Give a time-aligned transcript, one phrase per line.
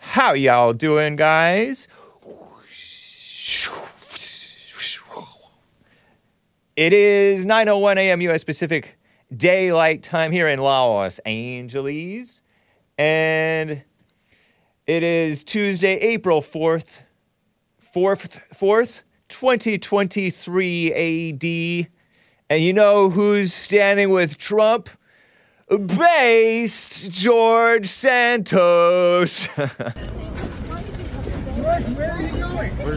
[0.00, 1.86] How y'all doing, guys?
[6.76, 8.20] It is 9:01 a.m.
[8.22, 8.42] U.S.
[8.42, 8.98] Pacific
[9.36, 12.42] Daylight Time here in Los Angeles,
[12.98, 13.84] and
[14.86, 16.98] it is Tuesday, April 4th,
[17.80, 21.99] 4th, 4th, 2023 AD.
[22.50, 24.90] And you know who's standing with Trump?
[25.68, 29.46] Based George Santos.
[29.46, 29.76] Where's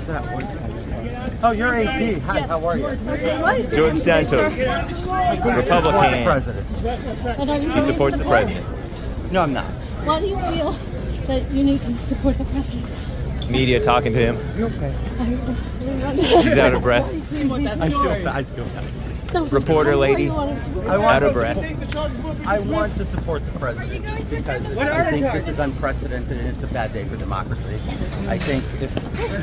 [0.07, 0.23] that?
[0.25, 1.33] Where's that?
[1.43, 2.19] Oh, you're AP.
[2.23, 3.67] Hi, how are you?
[3.67, 6.23] George Santos, Republican.
[6.23, 6.67] President.
[7.37, 8.65] And are you He supports the president.
[9.31, 9.65] No, I'm not.
[9.65, 10.71] Why do you feel
[11.27, 12.89] that you need to support the president?
[13.51, 14.35] Media talking to him.
[14.57, 14.91] You okay?
[16.41, 17.05] He's out of breath.
[17.05, 19.02] I feel I feel bad.
[19.33, 20.29] Reporter lady.
[20.29, 22.45] I want Out of to- breath.
[22.45, 26.67] I want to support the president because I think this is unprecedented and it's a
[26.67, 27.63] bad day for democracy.
[28.27, 28.95] I think if,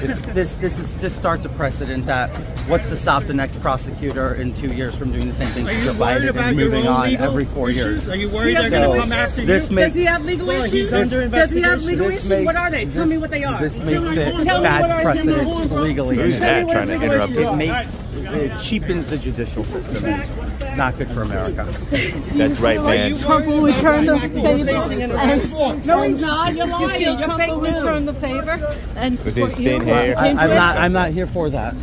[0.02, 2.30] if this this is this starts a precedent that
[2.69, 5.72] what's to stop the next prosecutor in two years from doing the same thing to
[5.72, 7.84] Are Joe you worried Biden about and your moving own on legal every four issues?
[7.84, 8.08] years?
[8.08, 9.75] Are you worried they're So, going to come after this you?
[9.77, 10.72] makes- Does he have legal Well, issues?
[10.72, 12.28] he's under Does he have legal issues?
[12.28, 12.84] makes- what are they?
[12.86, 13.60] Tell me what they are.
[13.60, 16.16] This makes it bad precedent legally.
[16.16, 17.56] Who's that trying to interrupt It you?
[17.56, 20.77] makes it cheapens the judicial system.
[20.77, 21.64] Not good for America.
[22.34, 23.16] That's right, man.
[23.19, 24.70] Trump will return the favor.
[24.70, 26.55] And, No, he's not.
[26.55, 27.03] You're You lying.
[27.03, 27.75] You're Trump fake will news.
[27.75, 29.64] return the favor and With his you?
[29.70, 30.16] thin hair.
[30.19, 30.77] I, I'm not.
[30.78, 31.75] I'm not here for that.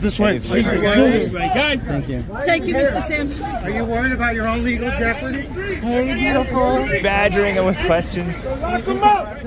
[0.00, 0.34] This way.
[0.34, 0.98] He's Are you right.
[0.98, 1.30] worried?
[1.32, 1.82] Good.
[1.82, 2.22] Thank you.
[2.22, 3.02] Thank you, Mr.
[3.06, 3.40] Sanders.
[3.40, 5.42] Are you worried about your own legal jeopardy?
[5.42, 6.76] Hey, beautiful.
[7.02, 8.44] Badgering him with questions.
[8.46, 9.44] Lock him up.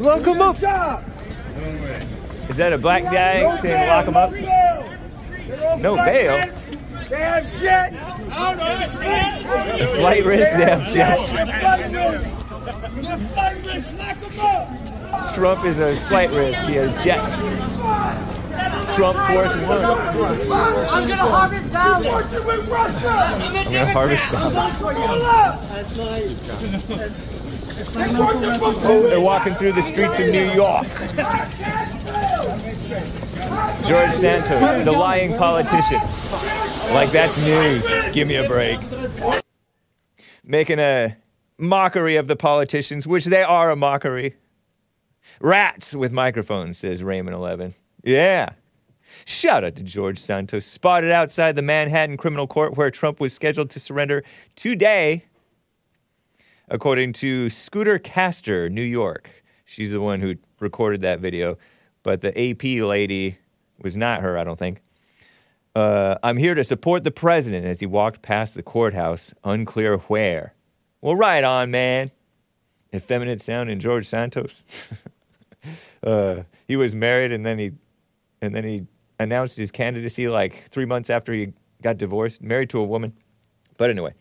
[0.00, 0.56] Lock him up.
[2.50, 4.32] Is that a black guy saying lock him up?
[5.78, 6.48] No bail.
[7.08, 7.96] They have jets.
[9.78, 11.28] The flight risk, they have jets.
[11.28, 11.36] The
[13.32, 13.98] flight risk.
[13.98, 15.34] Lock him up.
[15.34, 16.64] Trump is a flight risk.
[16.64, 17.38] He has jets.
[18.94, 19.84] Trump Force One.
[19.84, 22.32] I'm gonna harvest ballots.
[22.32, 23.08] Working with Russia.
[23.08, 24.78] I'm gonna harvest ballots.
[27.74, 30.86] They're walking through the streets of New York.
[33.86, 36.00] George Santos, the lying politician.
[36.92, 37.86] Like that's news.
[38.12, 38.78] Give me a break.
[40.44, 41.16] Making a
[41.58, 44.36] mockery of the politicians, which they are a mockery.
[45.40, 47.74] Rats with microphones, says Raymond 11.
[48.04, 48.50] Yeah.
[49.24, 53.70] Shout out to George Santos, spotted outside the Manhattan criminal court where Trump was scheduled
[53.70, 54.22] to surrender
[54.54, 55.24] today
[56.68, 59.30] according to Scooter Castor, New York.
[59.64, 61.58] She's the one who recorded that video,
[62.02, 63.38] but the AP lady
[63.80, 64.80] was not her, I don't think.
[65.74, 70.54] Uh, I'm here to support the president as he walked past the courthouse, unclear where.
[71.00, 72.10] Well, right on, man.
[72.94, 74.62] Effeminate sound in George Santos.
[76.04, 77.72] uh, he was married and then he
[78.40, 78.86] and then he
[79.18, 81.52] announced his candidacy like three months after he
[81.82, 83.12] got divorced, married to a woman.
[83.76, 84.14] But anyway,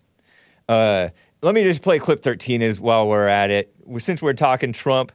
[0.67, 1.09] uh,
[1.43, 3.75] let me just play clip 13 as while we're at it.
[3.97, 5.11] Since we're talking Trump,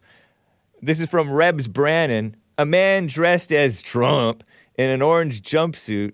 [0.82, 4.44] this is from Rebs Brannon, a man dressed as Trump
[4.76, 6.12] in an orange jumpsuit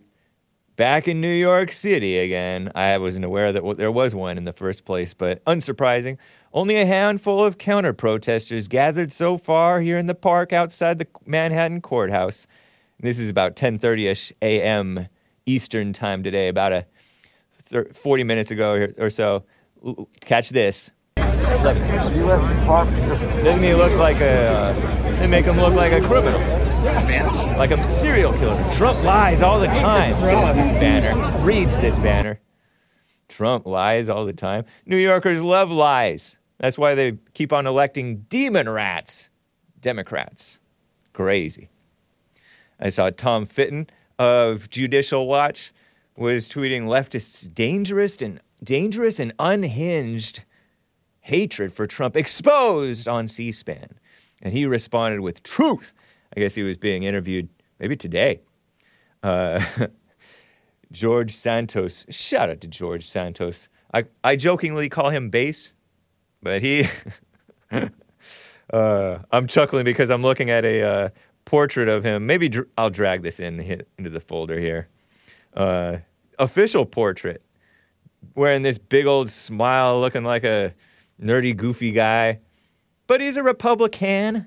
[0.76, 2.70] back in New York City again.
[2.76, 6.16] I wasn't aware that there was one in the first place, but unsurprising.
[6.52, 11.08] Only a handful of counter protesters gathered so far here in the park outside the
[11.26, 12.46] Manhattan courthouse.
[13.00, 15.08] This is about 10:30ish a.m.
[15.44, 16.86] Eastern time today, about a
[17.64, 19.44] thir- 40 minutes ago or so.
[20.20, 20.90] Catch this.
[21.16, 21.62] Doesn't
[23.62, 24.48] he look like a?
[24.48, 26.40] Uh, they make him look like a criminal,
[27.56, 28.72] like a serial killer.
[28.72, 30.14] Trump lies all the time.
[30.14, 32.40] Says this banner reads this banner.
[33.28, 34.64] Trump lies all the time.
[34.86, 36.36] New Yorkers love lies.
[36.58, 39.28] That's why they keep on electing demon rats,
[39.80, 40.58] Democrats.
[41.12, 41.68] Crazy.
[42.80, 45.72] I saw Tom Fitton of Judicial Watch
[46.16, 50.44] was tweeting leftists dangerous and dangerous and unhinged
[51.20, 53.88] hatred for Trump exposed on C-SPAN.
[54.42, 55.94] And he responded with truth.
[56.36, 58.40] I guess he was being interviewed maybe today.
[59.22, 59.64] Uh,
[60.92, 62.06] George Santos.
[62.08, 63.68] Shout out to George Santos.
[63.92, 65.72] I, I jokingly call him base,
[66.42, 66.86] but he.
[68.72, 71.08] uh, I'm chuckling because I'm looking at a uh,
[71.44, 72.26] portrait of him.
[72.26, 73.60] Maybe dr- I'll drag this in
[73.98, 74.88] into the folder here.
[75.54, 75.98] Uh,
[76.38, 77.42] official portrait,
[78.34, 80.74] wearing this big old smile, looking like a
[81.20, 82.40] nerdy, goofy guy.
[83.06, 84.46] But he's a Republican,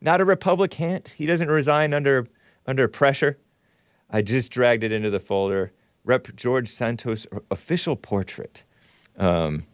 [0.00, 1.02] not a Republican.
[1.16, 2.26] He doesn't resign under
[2.66, 3.38] under pressure.
[4.10, 5.72] I just dragged it into the folder.
[6.04, 6.34] Rep.
[6.36, 8.64] George Santos official portrait.
[9.16, 9.66] Um,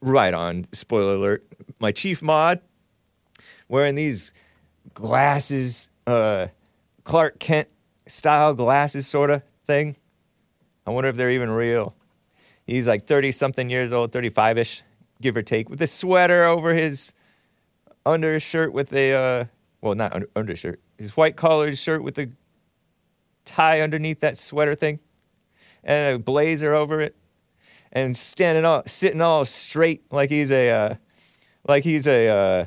[0.00, 0.66] right on.
[0.72, 1.46] Spoiler alert.
[1.80, 2.60] My chief mod
[3.68, 4.32] wearing these
[4.94, 6.48] glasses, uh,
[7.04, 7.68] Clark Kent
[8.06, 9.96] style glasses, sort of thing.
[10.86, 11.94] I wonder if they're even real.
[12.66, 14.82] He's like 30 something years old, 35 ish,
[15.20, 17.12] give or take, with a sweater over his
[18.04, 19.44] under his shirt with a, uh,
[19.80, 22.30] well, not under, undershirt, his white collared shirt with a
[23.44, 25.00] tie underneath that sweater thing,
[25.82, 27.16] and a blazer over it,
[27.92, 30.94] and standing all, sitting all straight like he's a, uh,
[31.66, 32.64] like he's a uh,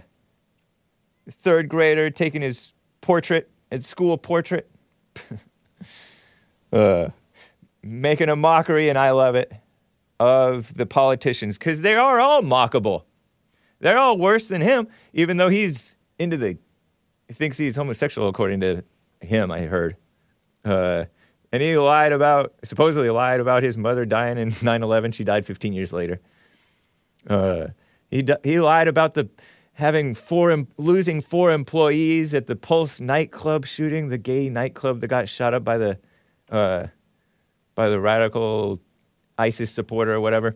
[1.29, 4.69] third grader taking his portrait, his school portrait,
[6.73, 7.09] uh,
[7.83, 9.51] making a mockery, and I love it,
[10.19, 13.03] of the politicians because they are all mockable.
[13.79, 16.57] They're all worse than him, even though he's into the,
[17.27, 18.83] he thinks he's homosexual according to
[19.21, 19.51] him.
[19.51, 19.95] I heard,
[20.65, 21.05] uh,
[21.51, 25.13] and he lied about, supposedly lied about his mother dying in 9/11.
[25.13, 26.19] She died 15 years later.
[27.27, 27.67] Uh,
[28.09, 29.29] he he lied about the
[29.73, 35.29] having four losing four employees at the Pulse nightclub shooting, the gay nightclub that got
[35.29, 35.97] shot up by the
[36.51, 36.87] uh,
[37.79, 38.77] by the radical
[39.37, 40.53] ISIS supporter or whatever,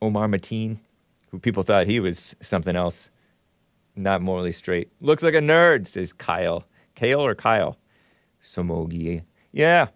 [0.00, 0.78] Omar Mateen,
[1.30, 3.10] who people thought he was something else,
[3.96, 4.90] not morally straight.
[5.02, 6.64] Looks like a nerd, says Kyle.
[6.94, 7.76] Kale or Kyle?
[8.42, 9.24] Somogi.
[9.52, 9.88] Yeah.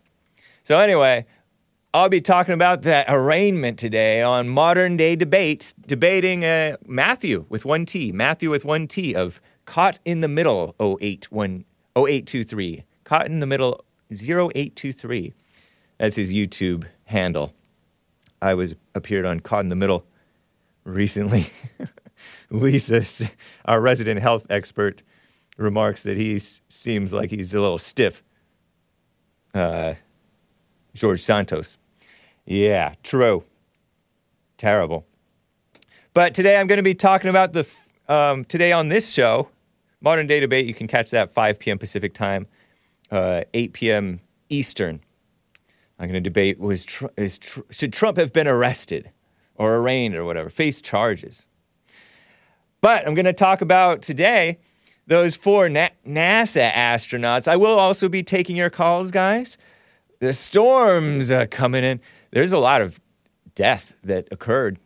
[0.63, 1.25] So anyway,
[1.95, 7.65] I'll be talking about that arraignment today on modern day debate, debating uh, Matthew with
[7.65, 11.65] one T, Matthew with one T of Caught in the Middle 081,
[11.97, 12.85] 0823.
[13.05, 13.83] Caught in the Middle
[14.13, 15.33] 0823.
[16.01, 17.53] That's his YouTube handle.
[18.41, 20.07] I was appeared on Caught in the Middle
[20.85, 21.49] recently.
[22.51, 23.31] Lisa,
[23.67, 25.03] our resident health expert,
[25.59, 28.23] remarks that he seems like he's a little stiff.
[29.53, 29.93] Uh,
[30.95, 31.77] George Santos.
[32.47, 33.45] Yeah, true.
[34.57, 35.05] Terrible.
[36.15, 37.71] But today I'm going to be talking about the,
[38.09, 39.51] um, today on this show,
[40.01, 40.65] Modern Day Debate.
[40.65, 41.77] You can catch that 5 p.m.
[41.77, 42.47] Pacific time,
[43.11, 44.21] uh, 8 p.m.
[44.49, 45.03] Eastern.
[46.01, 49.11] I'm going to debate was Tr- is Tr- should Trump have been arrested
[49.55, 51.47] or arraigned or whatever, face charges.
[52.81, 54.59] But I'm going to talk about today
[55.07, 57.47] those four Na- NASA astronauts.
[57.47, 59.59] I will also be taking your calls, guys.
[60.21, 62.01] The storms are coming in.
[62.31, 62.99] There's a lot of
[63.55, 64.79] death that occurred.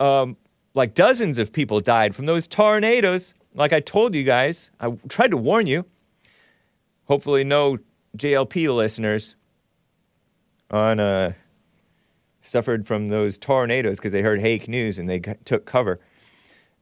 [0.00, 0.36] Um,
[0.74, 3.34] like dozens of people died from those tornadoes.
[3.54, 5.84] Like I told you guys, I tried to warn you.
[7.04, 7.78] Hopefully, no
[8.16, 9.36] JLP listeners
[10.72, 11.32] on uh,
[12.40, 16.00] suffered from those tornadoes because they heard hake news and they g- took cover.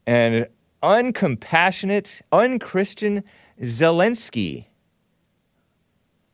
[0.07, 0.47] And
[0.83, 3.23] uncompassionate, unchristian
[3.61, 4.67] Zelensky,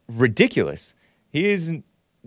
[0.09, 0.95] ridiculous.
[1.31, 1.73] He is,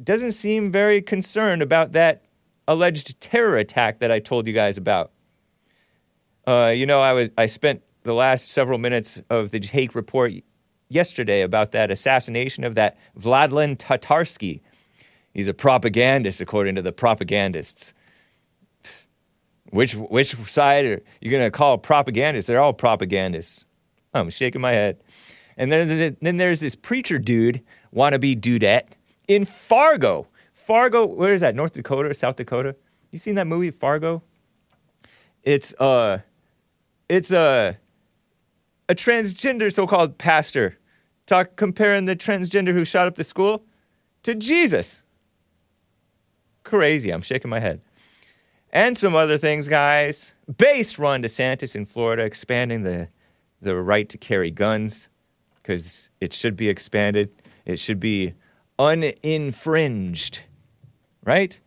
[0.04, 2.24] doesn't seem very concerned about that
[2.68, 5.12] alleged terror attack that I told you guys about.
[6.46, 10.34] Uh, you know, I was I spent the last several minutes of the Hake report
[10.90, 14.62] yesterday about that assassination of that Vladlen Tatarsky.
[15.34, 17.94] He's a propagandist, according to the propagandists.
[19.72, 22.48] Which which side are you gonna call propagandists?
[22.48, 23.66] They're all propagandists.
[24.14, 25.04] I'm shaking my head.
[25.58, 27.62] And then, then there's this preacher dude,
[27.94, 28.94] wannabe dudette,
[29.28, 30.26] in Fargo.
[30.54, 31.54] Fargo, where is that?
[31.54, 32.76] North Dakota South Dakota?
[33.12, 34.24] You seen that movie Fargo?
[35.44, 36.20] It's uh
[37.08, 37.78] it's a
[38.88, 40.78] a transgender so-called pastor
[41.28, 43.64] talk comparing the transgender who shot up the school
[44.24, 45.02] to Jesus.
[46.70, 47.10] Crazy.
[47.10, 47.82] I'm shaking my head.
[48.72, 50.36] And some other things, guys.
[50.58, 53.10] Based Ron DeSantis in Florida expanding the
[53.60, 55.10] the right to carry guns
[55.56, 57.32] because it should be expanded.
[57.66, 58.36] It should be
[58.78, 60.42] uninfringed,
[61.24, 61.60] right?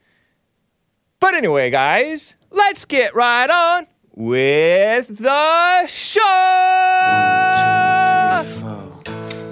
[1.19, 6.21] But anyway, guys, let's get right on with the show.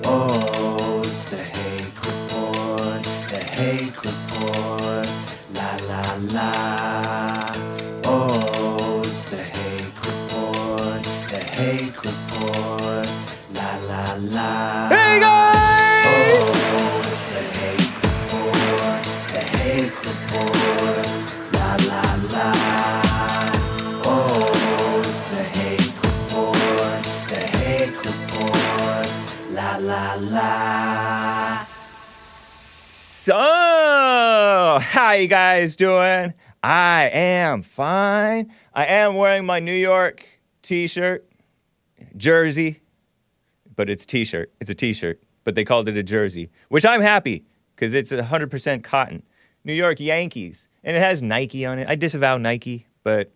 [0.05, 4.20] Oh, it's the Hake Report, the Hake Report,
[6.33, 7.53] la la.
[8.05, 13.09] Oh, it's the Hake Report, the Hake Report,
[13.55, 14.05] la la
[14.37, 14.89] la.
[14.89, 16.47] Hey guys!
[16.73, 19.03] Oh, it's the Hake Report,
[19.35, 21.07] the Hake Report,
[21.55, 22.49] la la la.
[24.05, 29.09] Oh, it's the Hake Report, the Hake Report,
[29.51, 30.51] la la la.
[33.23, 33.60] So,
[35.11, 36.33] how you guys doing?
[36.63, 38.53] I am fine.
[38.73, 40.25] I am wearing my New York
[40.63, 41.29] t-shirt,
[42.17, 42.81] jersey,
[43.75, 44.53] but it's t-shirt.
[44.61, 48.85] It's a t-shirt, but they called it a jersey, which I'm happy because it's 100%
[48.85, 49.25] cotton.
[49.65, 50.69] New York Yankees.
[50.85, 51.89] And it has Nike on it.
[51.89, 53.33] I disavow Nike, but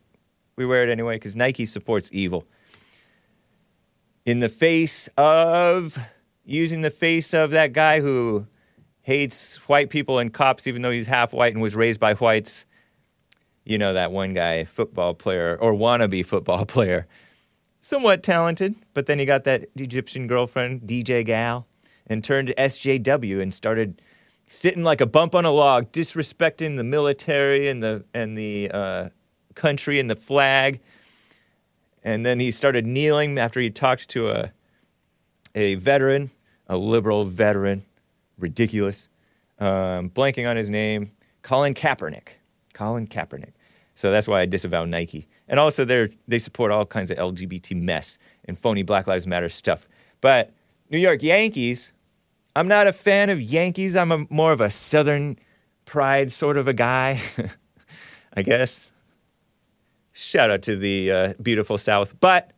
[0.54, 2.44] we wear it anyway because Nike supports evil.
[4.24, 5.98] In the face of
[6.44, 8.46] using the face of that guy who
[9.04, 12.66] hates white people and cops, even though he's half white and was raised by whites.
[13.64, 17.06] You know, that one guy, football player or wannabe football player.
[17.80, 21.66] Somewhat talented, but then he got that Egyptian girlfriend, DJ Gal,
[22.06, 24.00] and turned to SJW and started
[24.46, 29.08] sitting like a bump on a log, disrespecting the military and the and the uh,
[29.54, 30.80] country and the flag.
[32.02, 34.52] And then he started kneeling after he talked to a
[35.54, 36.30] a veteran,
[36.68, 37.84] a liberal veteran,
[38.38, 39.08] ridiculous,
[39.58, 41.12] um, blanking on his name,
[41.42, 42.28] Colin Kaepernick.
[42.72, 43.52] Colin Kaepernick.
[43.94, 45.26] So that's why I disavow Nike.
[45.48, 49.48] And also, they they support all kinds of LGBT mess and phony Black Lives Matter
[49.48, 49.86] stuff.
[50.20, 50.52] But
[50.90, 51.92] New York Yankees,
[52.56, 53.94] I'm not a fan of Yankees.
[53.94, 55.38] I'm a, more of a Southern
[55.84, 57.20] pride sort of a guy,
[58.36, 58.90] I guess.
[60.12, 62.18] Shout out to the uh, beautiful South.
[62.20, 62.52] But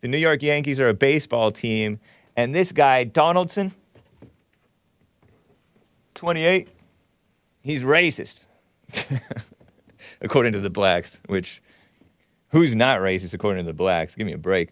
[0.00, 2.00] the New York Yankees are a baseball team,
[2.36, 3.72] and this guy, Donaldson,
[6.22, 6.68] 28,
[7.64, 8.46] he's racist,
[10.20, 11.60] according to the blacks, which,
[12.50, 14.14] who's not racist according to the blacks?
[14.14, 14.68] Give me a break.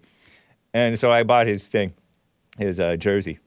[0.73, 1.92] And so I bought his thing,
[2.57, 3.40] his uh, jersey.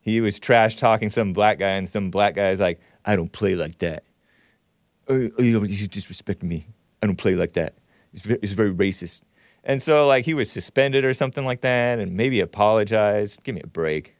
[0.00, 3.30] He was trash talking some black guy, and some black guy is like, I don't
[3.30, 4.02] play like that.
[5.06, 6.64] Uh, you disrespecting me.
[7.02, 7.74] I don't play like that.
[8.14, 9.20] Ve- it's very racist.
[9.62, 13.42] And so, like, he was suspended or something like that, and maybe apologized.
[13.42, 14.16] Give me a break.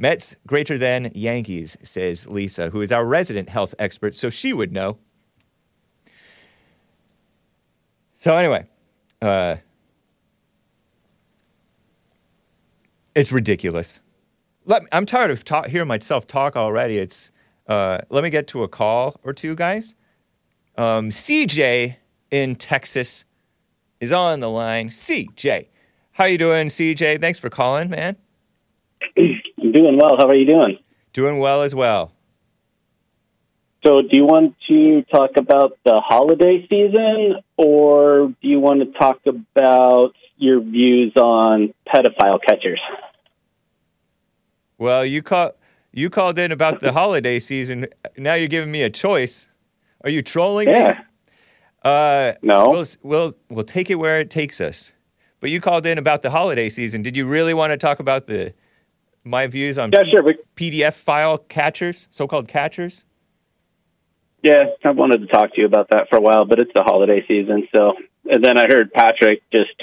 [0.00, 4.72] Mets greater than Yankees, says Lisa, who is our resident health expert, so she would
[4.72, 4.96] know.
[8.16, 8.66] So, anyway,
[9.20, 9.56] uh,
[13.14, 14.00] it's ridiculous.
[14.64, 16.96] Let, I'm tired of talk, hearing myself talk already.
[16.96, 17.30] It's
[17.66, 19.94] uh, let me get to a call or two, guys.
[20.78, 21.96] Um, CJ
[22.30, 23.26] in Texas
[24.00, 24.88] is on the line.
[24.88, 25.66] CJ,
[26.12, 27.20] how you doing, CJ?
[27.20, 28.16] Thanks for calling, man.
[29.72, 30.16] Doing well.
[30.18, 30.78] How are you doing?
[31.12, 32.12] Doing well as well.
[33.84, 38.98] So, do you want to talk about the holiday season, or do you want to
[38.98, 42.80] talk about your views on pedophile catchers?
[44.78, 45.52] Well, you call
[45.92, 47.86] you called in about the holiday season.
[48.16, 49.46] Now you're giving me a choice.
[50.04, 50.90] Are you trolling Yeah.
[50.90, 50.94] me?
[51.82, 52.68] Uh, No.
[52.70, 54.92] We'll, we'll we'll take it where it takes us.
[55.40, 57.02] But you called in about the holiday season.
[57.02, 58.52] Did you really want to talk about the
[59.24, 60.22] my views on Yeah, sure.
[60.56, 63.04] PDF file catchers, so-called catchers?
[64.42, 66.82] yeah, I wanted to talk to you about that for a while, but it's the
[66.82, 67.68] holiday season.
[67.76, 67.92] So,
[68.24, 69.74] and then I heard Patrick just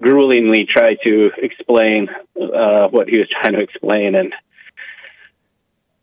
[0.00, 2.08] gruelingly try to explain
[2.40, 4.32] uh, what he was trying to explain, and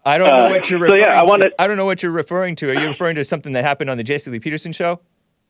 [0.03, 1.27] I don't know Uh, what you're so, referring yeah, I to.
[1.29, 2.71] wanted- I don't know what you're referring to.
[2.71, 4.99] Are you referring to something that happened on the Jesse Lee Peterson show?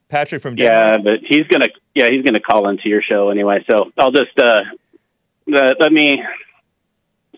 [0.10, 0.74] Patrick from Denver?
[0.74, 3.64] yeah, but he's gonna yeah he's gonna call into your show anyway.
[3.72, 4.62] So I'll just uh,
[5.56, 6.22] uh let me.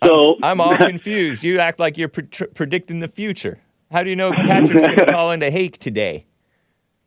[0.04, 1.44] So I'm all confused.
[1.44, 3.60] You act like you're pre- predicting the future.
[3.92, 6.26] How do you know Patrick's going to call into Hake today?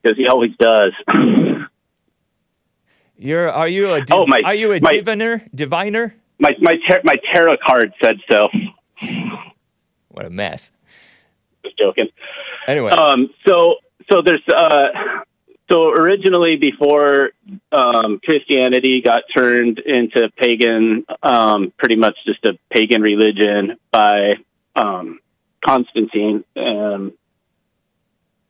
[0.03, 0.93] because he always does.
[3.19, 5.43] You're are you a div- Oh, my- are you a my- diviner?
[5.55, 6.15] Diviner?
[6.39, 8.49] my my my tarot card said so.
[10.09, 10.71] What a mess.
[11.65, 12.09] Just joking.
[12.69, 13.77] Anyway, Um, so
[14.13, 14.89] so there's uh,
[15.71, 17.31] so originally before
[17.73, 24.35] um, Christianity got turned into pagan, um, pretty much just a pagan religion by
[24.77, 25.19] um,
[25.65, 26.45] Constantine.
[26.57, 27.15] Um,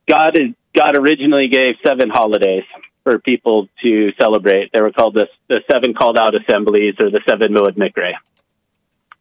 [0.07, 2.63] God is, God originally gave seven holidays
[3.03, 4.71] for people to celebrate.
[4.71, 8.11] They were called the the seven called out assemblies or the seven Moed Mikre.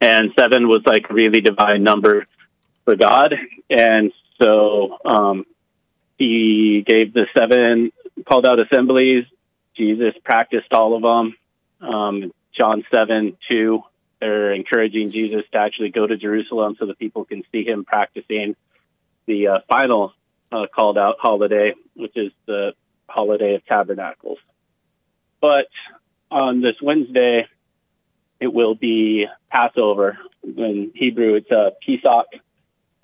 [0.00, 2.26] And seven was like a really divine number
[2.84, 3.32] for God.
[3.70, 4.12] And
[4.42, 5.46] so um,
[6.18, 7.92] he gave the seven
[8.26, 9.24] called out assemblies.
[9.76, 11.36] Jesus practiced all of them.
[11.86, 13.82] Um, John 7 2,
[14.20, 18.56] they're encouraging Jesus to actually go to Jerusalem so that people can see him practicing
[19.26, 20.14] the uh, final
[20.50, 22.72] uh, called out holiday, which is the
[23.08, 24.38] holiday of tabernacles.
[25.40, 25.68] But
[26.30, 27.46] on this Wednesday,
[28.40, 30.18] it will be Passover.
[30.42, 32.42] In Hebrew, it's uh, Pesach.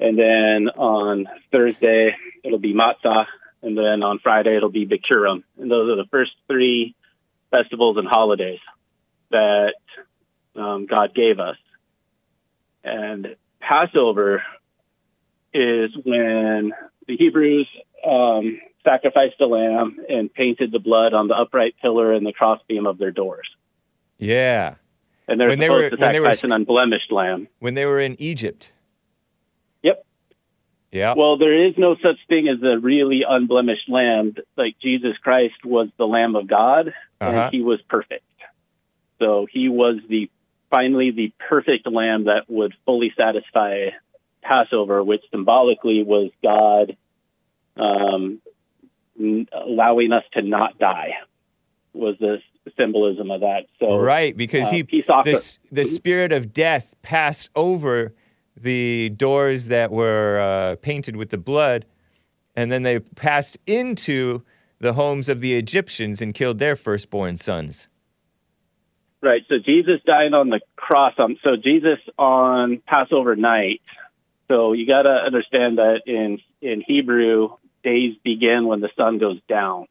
[0.02, 3.26] And then on Thursday, it'll be Matzah.
[3.62, 5.44] And then on Friday, it'll be Bikurim.
[5.58, 6.96] And those are the first three
[7.52, 8.58] festivals and holidays
[9.30, 9.74] that
[10.56, 11.56] um, God gave us.
[12.82, 14.42] And Passover
[15.54, 16.72] is when
[17.06, 17.68] the Hebrews
[18.04, 22.86] um, sacrificed a lamb and painted the blood on the upright pillar and the crossbeam
[22.86, 23.48] of their doors.
[24.18, 24.74] yeah.
[25.28, 27.46] And they're When they were- to when they were an unblemished lamb.
[27.60, 28.72] When they were in Egypt.
[30.92, 31.14] Yeah.
[31.16, 34.34] Well, there is no such thing as a really unblemished lamb.
[34.56, 36.88] Like Jesus Christ was the Lamb of God,
[37.20, 37.30] Uh-huh.
[37.30, 38.24] and he was perfect.
[39.18, 40.30] So he was the
[40.70, 43.88] finally the perfect lamb that would fully satisfy
[44.42, 46.96] Passover, which symbolically was God
[47.76, 48.40] um,
[49.18, 51.12] n- allowing us to not die.
[51.94, 52.38] Was the
[52.76, 53.66] symbolism of that?
[53.78, 58.14] So right, because uh, he peace offer- this the spirit of death passed over
[58.56, 61.86] the doors that were uh, painted with the blood,
[62.54, 64.42] and then they passed into
[64.78, 67.88] the homes of the Egyptians and killed their firstborn sons.
[69.22, 69.42] Right.
[69.48, 71.14] So Jesus died on the cross.
[71.18, 73.80] On, so Jesus on Passover night.
[74.48, 77.50] So you got to understand that in in Hebrew,
[77.84, 79.86] days begin when the sun goes down.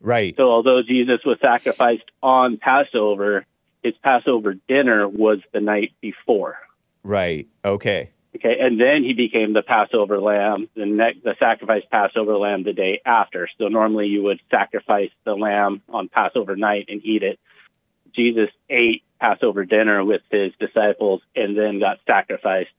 [0.00, 0.34] Right.
[0.36, 3.46] So although Jesus was sacrificed on Passover,
[3.84, 6.56] his Passover dinner was the night before.
[7.02, 7.48] Right.
[7.64, 8.10] Okay.
[8.34, 12.72] Okay, and then he became the Passover lamb, the ne- the sacrificed Passover lamb the
[12.72, 13.48] day after.
[13.58, 17.38] So normally you would sacrifice the lamb on Passover night and eat it.
[18.14, 22.70] Jesus ate Passover dinner with his disciples and then got sacrificed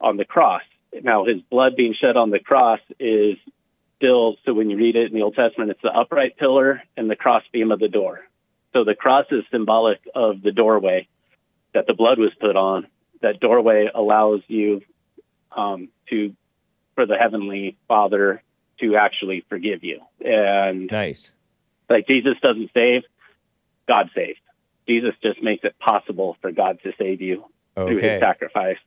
[0.00, 0.62] on the cross.
[1.02, 3.36] Now his blood being shed on the cross is
[3.96, 7.10] still so when you read it in the Old Testament, it's the upright pillar and
[7.10, 8.20] the crossbeam of the door.
[8.72, 11.08] So the cross is symbolic of the doorway
[11.74, 12.86] that the blood was put on.
[13.22, 14.82] That doorway allows you
[15.56, 16.34] um, to
[16.94, 18.42] for the heavenly Father
[18.80, 20.00] to actually forgive you.
[20.20, 21.32] And Nice.
[21.88, 23.02] like Jesus doesn't save,
[23.88, 24.38] God saves.
[24.88, 28.78] Jesus just makes it possible for God to save you through his sacrifice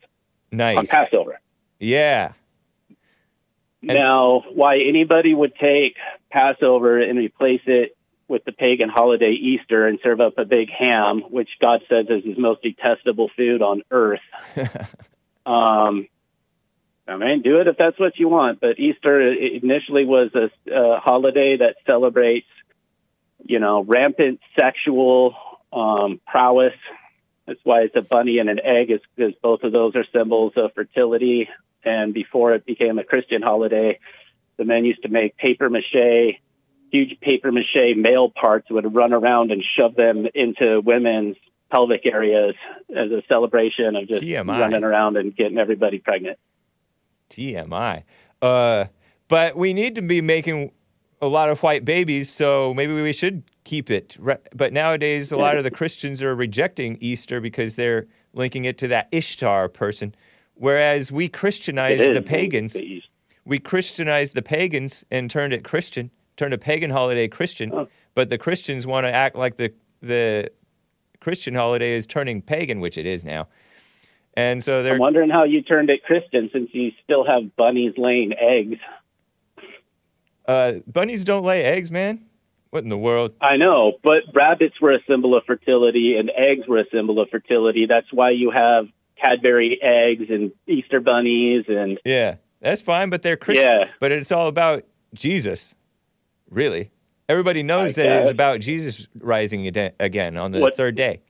[0.51, 0.87] Nice on.
[0.87, 1.39] Passover.
[1.79, 2.33] Yeah.
[3.81, 5.95] Now, why anybody would take
[6.31, 7.94] Passover and replace it
[8.27, 12.23] with the pagan holiday Easter and serve up a big ham, which God says is
[12.23, 14.19] his most detestable food on earth.
[15.45, 16.07] um,
[17.07, 18.59] I mean, do it if that's what you want.
[18.59, 22.47] But Easter initially was a, a holiday that celebrates,
[23.43, 25.35] you know, rampant sexual
[25.71, 26.73] um, prowess.
[27.45, 30.53] That's why it's a bunny and an egg, is because both of those are symbols
[30.55, 31.47] of fertility.
[31.83, 33.99] And before it became a Christian holiday,
[34.57, 36.39] the men used to make paper mache,
[36.95, 41.35] huge paper mache male parts, would run around and shove them into women's
[41.71, 42.55] pelvic areas
[42.89, 44.59] as a celebration of just TMI.
[44.59, 46.37] running around and getting everybody pregnant.
[47.29, 48.03] TMI.
[48.41, 48.85] Uh,
[49.27, 50.71] but we need to be making
[51.21, 54.17] a lot of white babies, so maybe we should keep it.
[54.53, 58.87] But nowadays, a lot of the Christians are rejecting Easter because they're linking it to
[58.89, 60.13] that Ishtar person,
[60.53, 62.77] whereas we Christianized the pagans.
[63.47, 67.71] We Christianized the pagans and turned it Christian, turned a pagan holiday Christian.
[67.73, 67.87] Oh.
[68.13, 70.51] But the Christians want to act like the the
[71.19, 73.47] Christian holiday is turning pagan, which it is now.
[74.35, 77.93] And so they're I'm wondering how you turned it Christian since you still have bunnies
[77.97, 78.79] laying eggs.
[80.47, 82.25] Uh, bunnies don't lay eggs, man.
[82.69, 83.33] What in the world?
[83.39, 87.29] I know, but rabbits were a symbol of fertility and eggs were a symbol of
[87.29, 87.85] fertility.
[87.87, 93.37] That's why you have Cadbury eggs and Easter bunnies and Yeah, that's fine, but they're
[93.37, 93.65] Christian.
[93.65, 93.85] Yeah.
[93.99, 95.74] But it's all about Jesus,
[96.49, 96.91] really.
[97.27, 101.21] Everybody knows I that it's about Jesus rising again on the What- third day.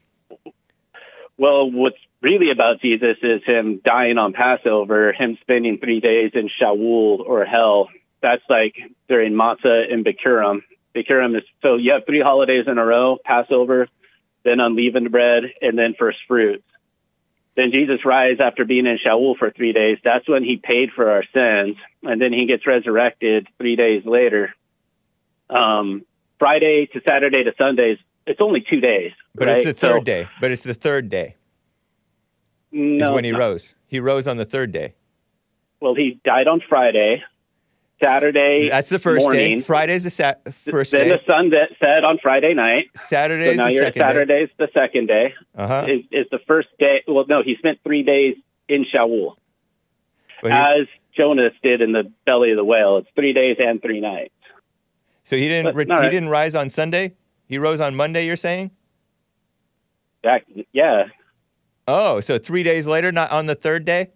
[1.38, 6.48] Well, what's really about Jesus is him dying on Passover, him spending three days in
[6.48, 7.90] Sheol or hell.
[8.22, 8.74] That's like
[9.08, 10.62] during Matzah and Bikurim.
[10.94, 13.88] Bikurim is so you have three holidays in a row: Passover,
[14.44, 16.64] then unleavened bread, and then first fruits.
[17.54, 19.98] Then Jesus rise after being in Sheol for three days.
[20.04, 24.54] That's when he paid for our sins, and then he gets resurrected three days later.
[25.50, 26.04] Um,
[26.38, 29.12] Friday to Saturday to Sundays, it's only two days.
[29.34, 29.56] But right?
[29.58, 30.28] it's the third So- day.
[30.40, 31.36] But it's the third day
[32.72, 33.74] No, is when he rose.
[33.86, 34.94] He rose on the third day.
[35.80, 37.22] Well, he died on Friday.
[38.02, 38.68] Saturday.
[38.68, 39.58] That's the first morning.
[39.58, 39.64] day.
[39.64, 41.16] Friday's the sa- first then day.
[41.16, 42.86] the sun that set on Friday night.
[42.94, 43.52] Saturday.
[43.52, 44.06] so now the you're second day.
[44.08, 45.34] Saturday's the second day.
[45.56, 45.86] Uh huh.
[45.88, 47.02] Is, is the first day?
[47.08, 48.36] Well, no, he spent three days
[48.68, 49.38] in Sheol,
[50.42, 52.98] he, as Jonas did in the belly of the whale.
[52.98, 54.34] It's three days and three nights.
[55.26, 55.74] So he didn't.
[55.74, 57.14] but- all He didn't rise on Sunday.
[57.48, 58.24] He rose on Monday.
[58.26, 58.70] You're saying?
[60.22, 61.04] That, yeah,
[61.88, 64.08] Oh, so three days later, not on the third day.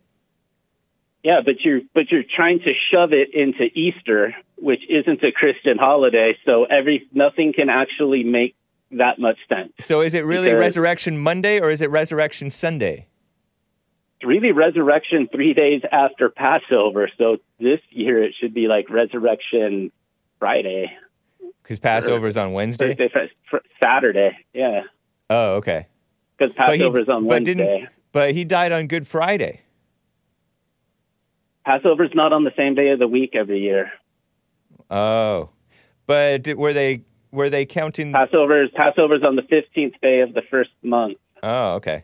[1.22, 5.78] yeah, but you're but you're trying to shove it into Easter, which isn't a Christian
[5.78, 6.36] holiday.
[6.44, 8.56] So every nothing can actually make
[8.92, 9.72] that much sense.
[9.80, 13.06] So is it really Because- Resurrection Monday or is it Resurrection Sunday?
[14.16, 17.08] It's really resurrection three days after Passover.
[17.18, 19.92] So this year it should be like resurrection
[20.40, 20.90] Friday,
[21.62, 22.96] Because Passover is on Wednesday.
[22.96, 23.30] Thursday,
[23.80, 24.36] Saturday.
[24.52, 24.82] Yeah,
[25.28, 25.86] Oh, okay.
[26.36, 27.54] because Passover is on but Wednesday.
[27.54, 29.60] didn't- But he died on Good Friday.
[31.64, 33.92] Passover's not on the same day of the week every year.
[34.90, 35.50] Oh,
[36.06, 38.12] but did- were they were they counting?
[38.12, 41.18] Passover's Passover's on the fifteenth day of the first month.
[41.42, 42.02] Oh, okay.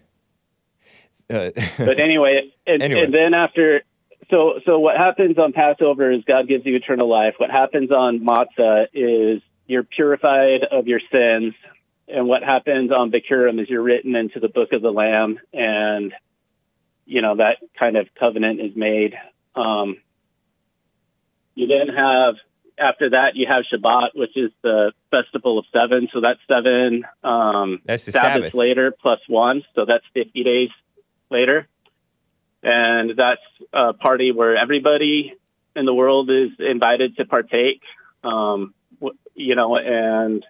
[1.29, 3.01] Uh, But anyway, and, Anyway.
[3.03, 3.83] and then after,
[4.31, 7.35] so so what happens on Passover is God gives you eternal life.
[7.39, 11.55] What happens on matzah is you're purified of your sins,
[12.09, 16.13] and what happens on Bikurim is you're written into the book of the Lamb, and
[17.05, 19.15] you know that kind of covenant is made.
[19.55, 19.97] Um,
[21.55, 22.35] you then have
[22.79, 26.09] after that you have Shavuot, which is the festival of seven.
[26.13, 28.55] So that's seven um, That's the Sabbaths Sabbath.
[28.55, 30.71] later plus one, so that's fifty days
[31.31, 31.67] later,
[32.67, 33.41] and that's
[33.73, 35.33] a party where everybody
[35.75, 37.81] in the world is invited to partake.
[38.25, 38.75] Um,
[39.35, 40.45] you know, and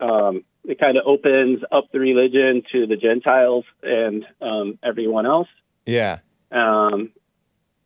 [0.00, 5.48] um, it kind of opens up the religion to the Gentiles and um, everyone else
[5.86, 6.18] yeah.
[6.50, 7.12] um,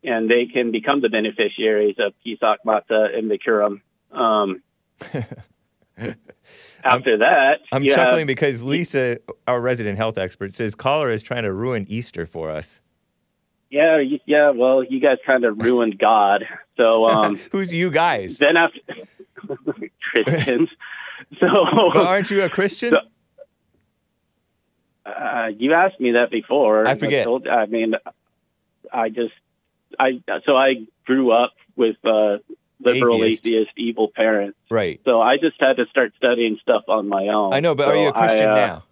[0.02, 3.80] and they can become the beneficiaries of Pesach, Matzah, and Bikurim.
[4.12, 4.62] Um,
[6.84, 11.42] after that, I'm chuckling have- because Lisa, our resident health expert, says cholera is trying
[11.42, 12.80] to ruin Easter for us.
[13.70, 14.50] Yeah, you- yeah.
[14.50, 16.44] Well, you guys kind of ruined God.
[16.76, 18.38] So um, Who's you guys?
[18.38, 18.80] then after
[20.14, 20.68] Christians,
[21.40, 21.46] so
[21.92, 22.92] But aren't you a Christian?
[22.92, 23.00] So-
[25.06, 26.86] uh, you asked me that before.
[26.86, 27.24] I forget.
[27.24, 27.94] told- I mean,
[28.92, 29.32] I just,
[29.98, 32.38] I so I grew up with uh,
[32.80, 33.46] liberal, Atheist.
[33.46, 34.58] atheist, evil parents.
[34.70, 35.00] right.
[35.06, 37.54] So I just had to start studying stuff on my own.
[37.54, 38.84] I know, but So are you a Christian I, uh, now?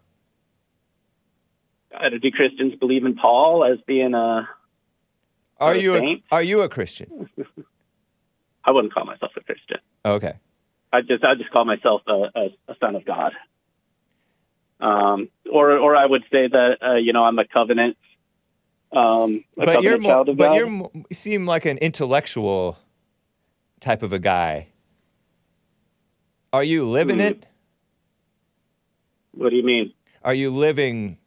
[1.94, 4.48] uh, Do Christians believe in Paul as being a?
[5.58, 7.28] Are you a, are you a Christian?
[8.64, 9.78] I wouldn't call myself a Christian.
[10.04, 10.34] Okay.
[10.92, 13.32] I just I just call myself a, a, a son of God.
[14.80, 17.96] Um, or or I would say that uh, you know I'm a covenant.
[18.92, 20.54] Um, a But you're more, but God.
[20.54, 22.78] you're you seem like an intellectual
[23.80, 24.68] type of a guy.
[26.52, 27.22] Are you living Hmm.
[27.22, 27.46] it?
[29.32, 29.92] What do you mean?
[30.22, 31.18] Are you living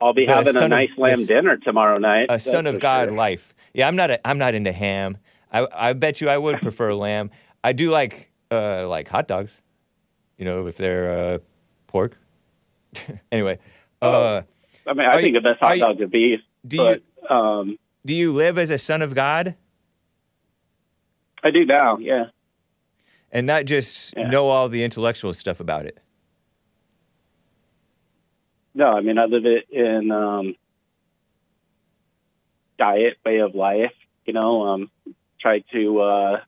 [0.00, 2.26] I'll be having a of- nice lamb the- dinner tomorrow night.
[2.28, 3.16] a son of God sure.
[3.16, 3.54] life?
[3.74, 4.10] Yeah, I'm not.
[4.10, 5.18] A, I'm not into ham.
[5.52, 7.30] I I bet you I would prefer lamb.
[7.64, 9.62] I do like uh like hot dogs.
[10.36, 11.38] You know, if they're uh,
[11.88, 12.16] pork.
[13.32, 13.58] anyway,
[14.00, 14.42] uh,
[14.86, 16.40] I mean, I think you- the best hot dogs are beef.
[16.66, 19.54] do but you um, do you live as a son of God
[21.42, 21.98] I do now.
[21.98, 22.26] Yeah.
[23.30, 24.30] and not just Yeah.
[24.30, 25.98] know all the intellectual stuff about it?
[28.78, 30.54] No, I mean I live it in um,
[32.78, 33.90] diet, way of life.
[34.24, 34.90] You know, um,
[35.40, 36.40] try to uh,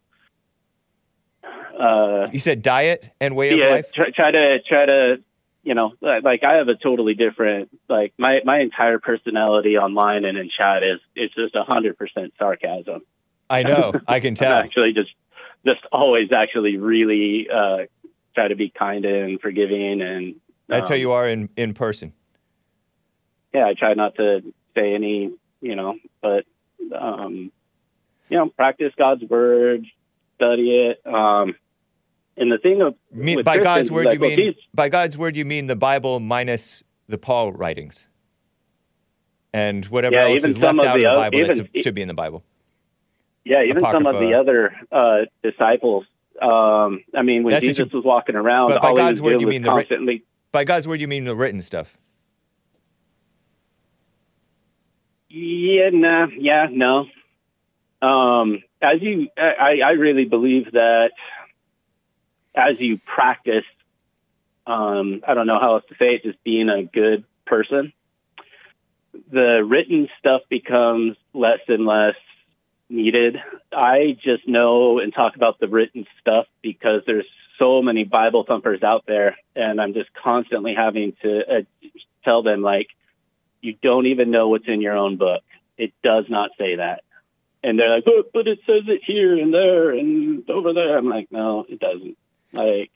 [1.77, 3.91] uh, You said diet and way of life.
[3.93, 5.17] try, try to try to
[5.65, 10.25] you know li- like I have a totally different like my my entire personality online
[10.25, 13.01] and in chat is it's just a hundred percent sarcasm.
[13.51, 13.93] I know.
[14.07, 14.53] I can tell.
[14.53, 15.11] actually just
[15.67, 17.87] just always actually really uh,
[18.37, 20.37] try to be kind and forgiving and
[20.69, 22.13] That's how um, you are in in person.
[23.55, 24.41] Yeah, I try not to
[24.75, 26.45] say any, you know, but
[26.97, 27.51] um,
[28.29, 29.85] you know, practice God's word,
[30.37, 31.01] study it.
[31.07, 31.55] Um,
[32.37, 34.89] and the thing of Me- with by God's word, like, you well, mean these- by
[34.89, 38.09] God's word, you mean the Bible minus the Paul writings,
[39.53, 41.57] and whatever Yeah, else is left of out of the the oth- Bible that even-
[41.75, 42.43] should- should be in the Bible.
[43.45, 46.07] yeah, even some of the other uh, disciples.
[46.41, 49.23] Um, I mean, when That's Jesus was walking around, but by all he God's was
[49.23, 50.21] word, doing you was mean the
[50.53, 51.99] By God's word, you mean the written stuff.
[55.31, 57.07] Yeah, nah, yeah, no.
[58.03, 61.13] Um, as you, I, I really believe that
[62.55, 63.65] as you practice,
[64.67, 67.93] um, I don't know how else to say it, just being a good person,
[69.31, 72.17] the written stuff becomes less and less
[72.89, 73.37] needed.
[73.73, 77.27] I just know and talk about the written stuff because there's
[77.59, 81.89] so many Bible thumpers out there, and I'm just constantly having to uh,
[82.25, 82.89] tell them like,
[83.61, 85.43] you don't even know what's in your own book.
[85.77, 87.03] It does not say that.
[87.63, 90.97] And they're like, but, but it says it here and there and over there.
[90.97, 92.17] I'm like, no, it doesn't.
[92.53, 92.91] Like,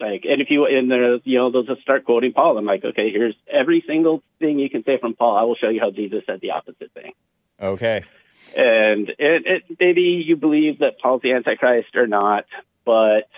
[0.00, 2.58] like, and if you, and they're, you know, they'll just start quoting Paul.
[2.58, 5.36] I'm like, okay, here's every single thing you can say from Paul.
[5.36, 7.12] I will show you how Jesus said the opposite thing.
[7.60, 8.04] Okay.
[8.56, 12.44] And it, it maybe you believe that Paul's the Antichrist or not,
[12.84, 13.28] but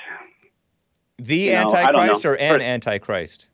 [1.18, 2.30] The Antichrist know.
[2.30, 3.48] or an For- Antichrist?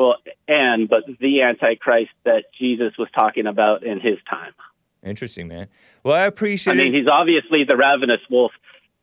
[0.00, 0.16] Well,
[0.48, 4.54] and but the Antichrist that Jesus was talking about in his time.
[5.02, 5.68] Interesting, man.
[6.02, 8.52] Well, I appreciate I mean, he's obviously the ravenous wolf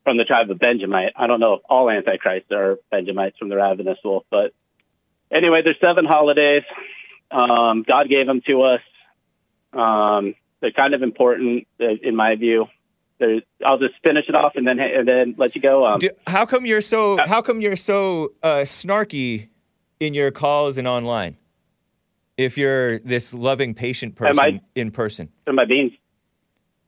[0.04, 1.14] from the tribe of Benjamite.
[1.16, 4.54] I don't know if all Antichrists are Benjamites from the ravenous wolf, but
[5.32, 6.64] anyway, there's seven holidays.
[7.30, 8.82] Um, God gave them to us.
[9.74, 12.66] Um, They're kind of important uh, in my view.
[13.20, 15.86] They're, I'll just finish it off and then and then let you go.
[15.86, 17.18] Um, Do, how come you're so?
[17.26, 19.50] How come you're so uh, snarky
[20.00, 21.38] in your calls and online?
[22.38, 25.96] If you're this loving, patient person I- in person, am I being?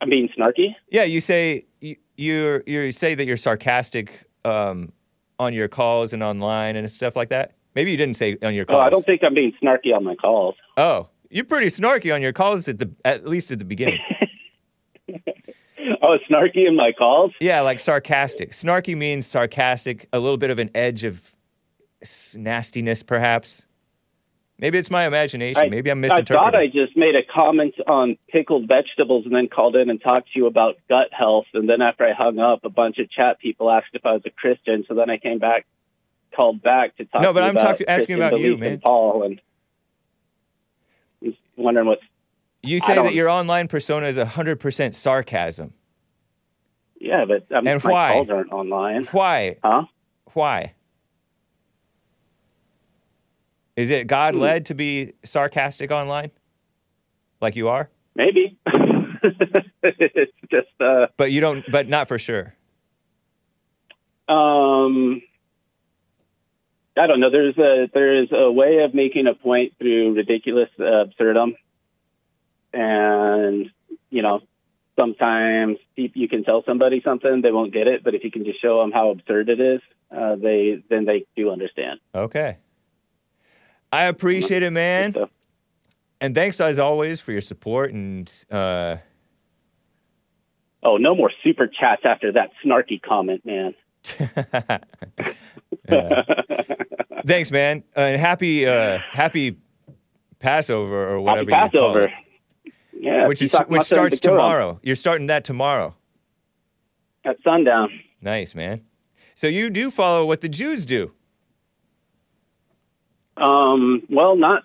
[0.02, 0.76] I'm being snarky.
[0.92, 4.94] yeah, you say you you you say that you're sarcastic um,
[5.40, 7.56] on your calls and online and stuff like that.
[7.76, 8.82] Maybe you didn't say on your Oh, calls.
[8.84, 10.56] I don't think I'm being snarky on my calls.
[10.78, 14.00] Oh, you're pretty snarky on your calls at the at least at the beginning.
[16.02, 17.32] Oh, snarky in my calls.
[17.42, 18.52] yeah, like sarcastic.
[18.52, 21.36] Snarky means sarcastic, a little bit of an edge of
[22.38, 23.66] nastiness, perhaps.
[24.58, 25.62] Maybe it's my imagination.
[25.64, 26.36] I, Maybe I'm misinterpreting.
[26.38, 30.02] I thought I just made a comment on pickled vegetables and then called in and
[30.02, 31.46] talked to you about gut health.
[31.54, 34.22] And then after I hung up, a bunch of chat people asked if I was
[34.26, 34.84] a Christian.
[34.88, 35.66] So then I came back,
[36.36, 37.22] called back to talk.
[37.22, 38.82] No, but I'm about talking- asking about you, man.
[38.82, 39.42] Paul and
[41.22, 42.00] was wondering what.
[42.62, 45.74] You say that your online persona is 100% sarcasm.
[47.00, 48.12] Yeah, but um, And my why?
[48.12, 49.56] calls aren't online, Why?
[49.64, 49.84] huh?
[50.34, 50.74] Why?
[53.80, 56.32] Is it God led to be sarcastic online?
[57.40, 57.90] Like you are?
[58.14, 58.60] Maybe.
[58.66, 62.54] it's just uh, But you don't, but not for sure.
[64.28, 65.22] Um,
[66.98, 67.32] I don't know.
[67.32, 71.56] There's a there's a way of making a point through ridiculous uh, absurdum,
[72.74, 73.72] and
[74.10, 74.42] you know,
[75.00, 78.62] sometimes you can tell somebody something they won't get it, but if you can just
[78.62, 79.80] show them how absurd it is,
[80.12, 82.02] uh, they then they do understand.
[82.14, 82.58] Okay.
[83.92, 85.16] I appreciate it, man.
[86.22, 88.98] And thanks as always for your support and uh,
[90.84, 93.74] oh, no more super chats after that snarky comment, man.
[97.26, 97.84] thanks, man.
[97.96, 99.58] Uh, and happy uh, happy
[100.40, 102.06] Passover or whatever Happy you call Passover.
[102.06, 102.74] it.
[102.94, 104.80] Yeah, which is which starts tomorrow.
[104.84, 105.96] You're starting that tomorrow.
[107.24, 107.90] at sundown.
[108.22, 108.82] Nice, man.
[109.36, 111.14] So you do follow what the Jews do.
[113.40, 114.64] Um, well, not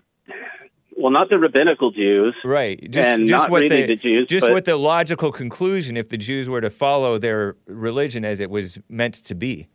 [0.97, 2.35] well, not the rabbinical Jews.
[2.45, 2.81] Right.
[2.91, 6.09] Just, And just not what really the, the Jews, just what the logical conclusion if
[6.09, 9.69] the Jews were to follow their religion as it was meant to be.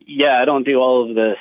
[0.00, 1.34] Yeah, I don't do all of the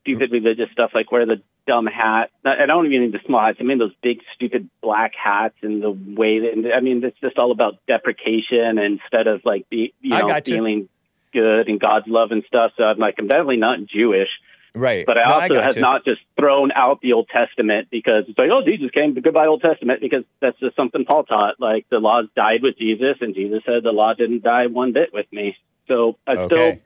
[0.00, 2.30] stupid religious stuff like wear the dumb hat.
[2.44, 3.58] I don't even mean the small hats.
[3.60, 7.38] I mean those big stupid black hats and the way that I mean it's just
[7.38, 10.88] all about deprecation instead of like the you know feeling
[11.32, 12.72] good and God's love and stuff.
[12.76, 14.28] So I'm like I'm definitely not Jewish,
[14.74, 15.06] Right.
[15.06, 15.80] but I No, also have gotcha.
[15.80, 19.46] not just thrown out the Old Testament because it's like oh Jesus came to goodbye
[19.46, 21.60] Old Testament because that's just something Paul taught.
[21.60, 25.10] Like the laws died with Jesus and Jesus said the law didn't die one bit
[25.12, 25.56] with me.
[25.86, 26.78] So I still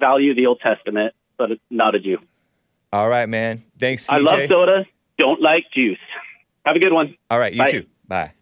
[0.00, 2.18] value the Old Testament, but not a Jew.
[2.92, 3.62] All right, man.
[3.78, 4.12] Thanks, CJ.
[4.12, 4.86] I love soda.
[5.18, 5.98] Don't like juice.
[6.64, 7.16] Have a good one.
[7.30, 7.70] All right, you Bye.
[7.70, 7.86] too.
[8.06, 8.32] Bye.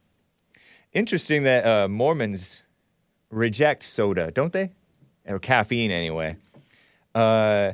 [0.93, 2.63] Interesting that uh, Mormons
[3.31, 4.71] reject soda, don't they?
[5.27, 6.37] Or caffeine, anyway.
[7.15, 7.73] Uh,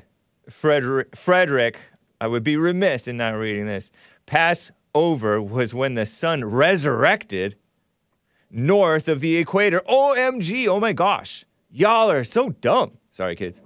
[0.51, 1.79] Frederick, Frederick,
[2.21, 3.91] I would be remiss in not reading this.
[4.27, 7.57] Passover was when the sun resurrected
[8.51, 9.81] north of the equator.
[9.89, 11.45] OMG, oh my gosh.
[11.71, 12.99] Y'all are so dumb.
[13.11, 13.63] Sorry, kids.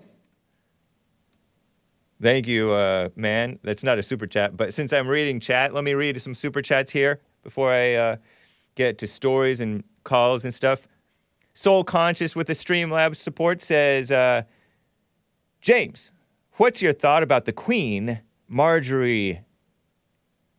[2.21, 3.59] Thank you, uh, man.
[3.63, 6.63] That's not a super chat, but since I'm reading chat, let me read some super
[6.63, 8.17] chats here before I uh,
[8.77, 10.87] get to stories and calls and stuff.
[11.55, 14.43] Soul Conscious with the Streamlabs support says, uh,
[15.61, 16.13] James,
[16.57, 19.41] what's your thought about the Queen, Marjorie,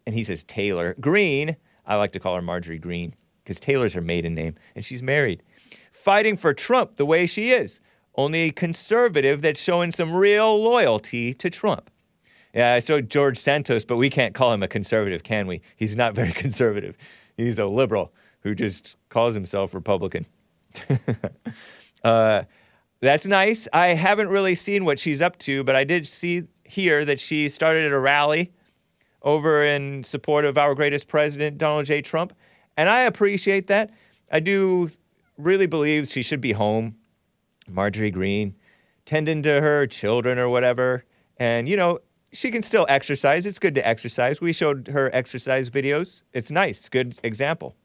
[0.05, 1.55] and he says Taylor Greene.
[1.85, 5.43] I like to call her Marjorie Greene because Taylor's her maiden name and she's married.
[5.91, 7.79] Fighting for Trump the way she is.
[8.15, 11.89] Only a conservative that's showing some real loyalty to Trump.
[12.53, 15.61] Yeah, I saw George Santos, but we can't call him a conservative, can we?
[15.75, 16.97] He's not very conservative.
[17.35, 20.25] He's a liberal who just calls himself Republican.
[22.03, 22.43] uh,
[23.01, 23.67] that's nice.
[23.73, 27.49] I haven't really seen what she's up to, but I did see here that she
[27.49, 28.51] started a rally
[29.21, 32.01] over in support of our greatest president, Donald J.
[32.01, 32.33] Trump.
[32.77, 33.91] And I appreciate that.
[34.31, 34.89] I do
[35.37, 36.95] really believe she should be home,
[37.67, 38.55] Marjorie Greene,
[39.05, 41.05] tending to her children or whatever.
[41.37, 41.99] And, you know,
[42.31, 43.45] she can still exercise.
[43.45, 44.41] It's good to exercise.
[44.41, 46.23] We showed her exercise videos.
[46.33, 47.75] It's nice, good example.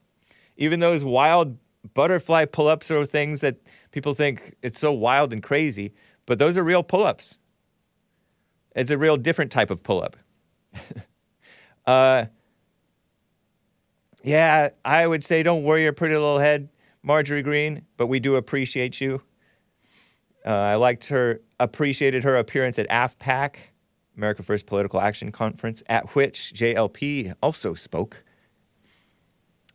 [0.57, 1.57] Even those wild
[1.95, 3.57] butterfly pull ups are things that
[3.91, 5.93] people think it's so wild and crazy,
[6.27, 7.39] but those are real pull ups.
[8.75, 10.17] It's a real different type of pull up.
[11.87, 12.27] uh,
[14.23, 16.69] yeah, I would say don't worry your pretty little head,
[17.03, 19.23] Marjorie Greene, but we do appreciate you.
[20.47, 23.57] Uh, I liked her, appreciated her appearance at AFPAC,
[24.17, 28.23] America First Political Action Conference, at which JLP also spoke.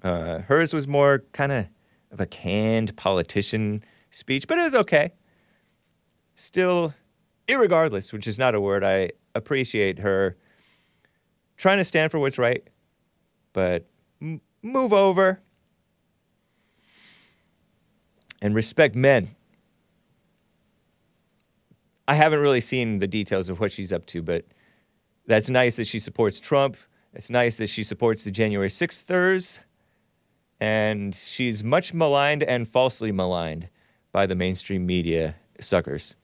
[0.04, 1.66] Uh, hers was more kind of
[2.12, 5.12] of a canned politician speech, but it was okay.
[6.36, 6.94] Still,
[7.48, 10.38] irregardless, which is not a word, I appreciate her
[11.58, 12.68] trying to stand for what's right,
[13.54, 13.86] but
[14.22, 15.42] m- move over
[18.42, 19.30] and respect men.
[22.08, 24.46] I haven't really seen the details of what she's up to, but
[25.26, 26.78] that's nice that she supports Trump.
[27.14, 29.60] It's nice that she supports the January 6thers.
[30.60, 33.70] And she's much maligned and falsely maligned
[34.12, 36.16] by the mainstream media suckers.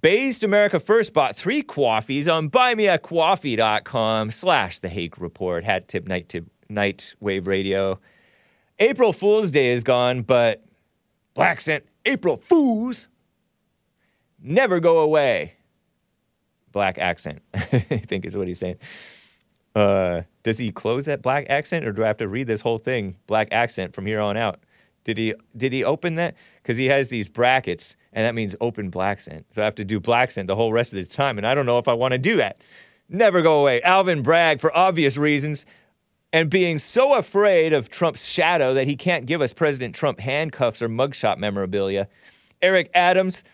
[0.00, 6.28] Based America First bought three coffees on buymeacoffee.com slash the Hake Report, hat tip, night
[6.28, 7.98] tip, night wave radio.
[8.78, 10.64] April Fool's Day is gone, but
[11.34, 13.08] Black Scent April Fools
[14.42, 15.54] never go away.
[16.72, 18.76] Black accent, I think is what he's saying.
[19.76, 22.78] Uh, does he close that black accent, or do I have to read this whole
[22.78, 24.60] thing black accent from here on out?
[25.02, 26.36] Did he did he open that?
[26.56, 29.46] Because he has these brackets, and that means open black scent.
[29.50, 31.54] So I have to do black scent the whole rest of the time, and I
[31.54, 32.60] don't know if I want to do that.
[33.08, 33.82] Never go away.
[33.82, 35.66] Alvin Bragg, for obvious reasons,
[36.32, 40.80] and being so afraid of Trump's shadow that he can't give us President Trump handcuffs
[40.82, 42.08] or mugshot memorabilia.
[42.62, 43.44] Eric Adams,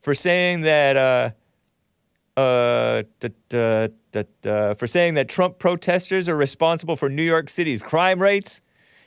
[0.00, 1.30] for saying that uh,
[2.40, 3.02] uh,
[4.74, 8.60] for saying that Trump protesters are responsible for New York City's crime rates.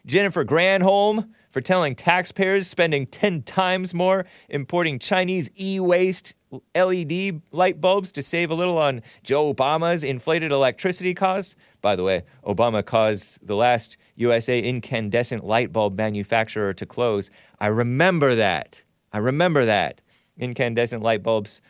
[0.05, 6.35] Jennifer Granholm for telling taxpayers spending 10 times more importing Chinese e waste
[6.75, 11.55] LED light bulbs to save a little on Joe Obama's inflated electricity costs.
[11.81, 17.29] By the way, Obama caused the last USA incandescent light bulb manufacturer to close.
[17.59, 18.81] I remember that.
[19.13, 20.01] I remember that.
[20.37, 21.61] Incandescent light bulbs,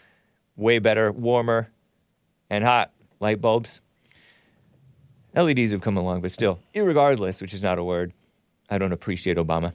[0.55, 1.69] way better, warmer,
[2.49, 3.81] and hot light bulbs.
[5.35, 8.13] LEDs have come along, but still, irregardless, which is not a word,
[8.69, 9.73] I don't appreciate Obama.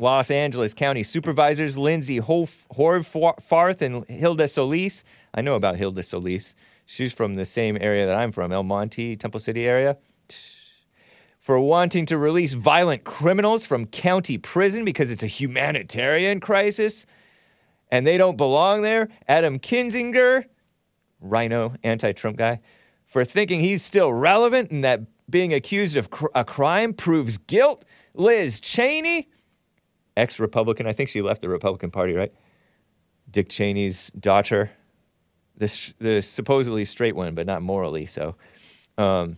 [0.00, 5.02] Los Angeles County Supervisors Lindsay Horvath and Hilda Solis.
[5.34, 6.54] I know about Hilda Solis.
[6.86, 9.98] She's from the same area that I'm from, El Monte, Temple City area.
[11.40, 17.04] For wanting to release violent criminals from county prison because it's a humanitarian crisis
[17.90, 19.08] and they don't belong there.
[19.26, 20.44] Adam Kinzinger,
[21.20, 22.60] RINO, anti Trump guy,
[23.04, 27.84] for thinking he's still relevant and that being accused of cr- a crime proves guilt.
[28.14, 29.28] Liz Cheney,
[30.16, 32.32] ex Republican, I think she left the Republican Party, right?
[33.30, 34.70] Dick Cheney's daughter,
[35.56, 38.36] the, the supposedly straight one, but not morally so.
[38.96, 39.36] Um,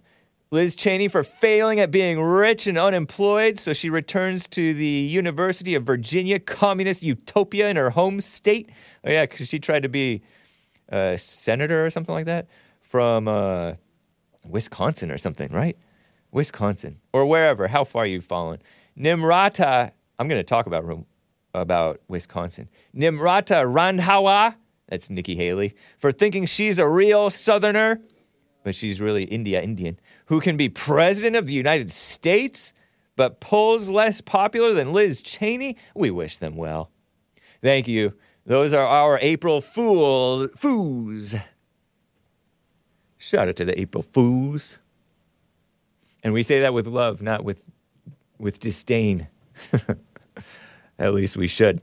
[0.53, 5.77] Liz Cheney for failing at being rich and unemployed, so she returns to the University
[5.77, 8.69] of Virginia, communist utopia in her home state.
[9.05, 10.23] Oh, yeah, because she tried to be
[10.89, 12.49] a senator or something like that
[12.81, 13.75] from uh,
[14.45, 15.77] Wisconsin or something, right?
[16.33, 18.61] Wisconsin or wherever, how far you've fallen.
[18.99, 20.85] Nimrata, I'm going to talk about,
[21.55, 22.69] about Wisconsin.
[22.93, 24.57] Nimrata Randhawa,
[24.89, 28.01] that's Nikki Haley, for thinking she's a real Southerner,
[28.65, 29.97] but she's really India Indian
[30.31, 32.73] who can be president of the United States,
[33.17, 35.77] but polls less popular than Liz Cheney?
[35.93, 36.93] We wish them well.
[37.63, 38.15] Thank you.
[38.47, 41.35] Those are our April Fool Fools.
[43.19, 44.79] Shout out to the April Fools.
[46.23, 47.69] And we say that with love, not with
[48.39, 49.27] with disdain.
[51.01, 51.83] At least we should.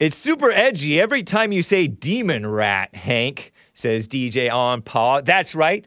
[0.00, 5.22] It's super edgy every time you say demon rat, Hank says DJ on Paul.
[5.22, 5.86] That's right,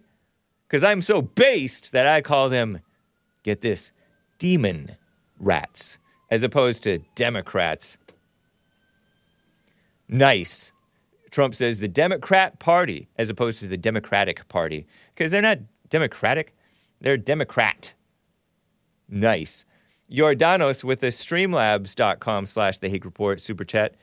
[0.67, 2.79] because I'm so based that I call them,
[3.43, 3.91] get this,
[4.39, 4.95] demon
[5.39, 5.97] rats,
[6.31, 7.97] as opposed to Democrats.
[10.07, 10.71] Nice.
[11.29, 16.55] Trump says the Democrat Party, as opposed to the Democratic Party, because they're not Democratic,
[17.01, 17.93] they're Democrat.
[19.09, 19.65] Nice.
[20.11, 23.95] Jordanos with the streamlabs.com slash the Hake Report super chat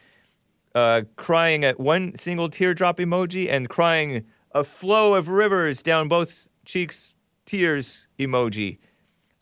[0.75, 6.49] uh, crying at one single teardrop emoji and crying a flow of rivers down both
[6.65, 7.15] cheeks
[7.47, 8.79] tears emoji.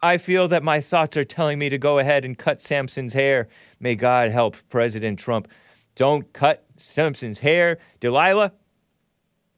[0.03, 3.49] I feel that my thoughts are telling me to go ahead and cut Samson's hair.
[3.79, 5.49] May God help President Trump.
[5.95, 7.79] Don't cut Samson's hair.
[8.01, 8.53] Delilah,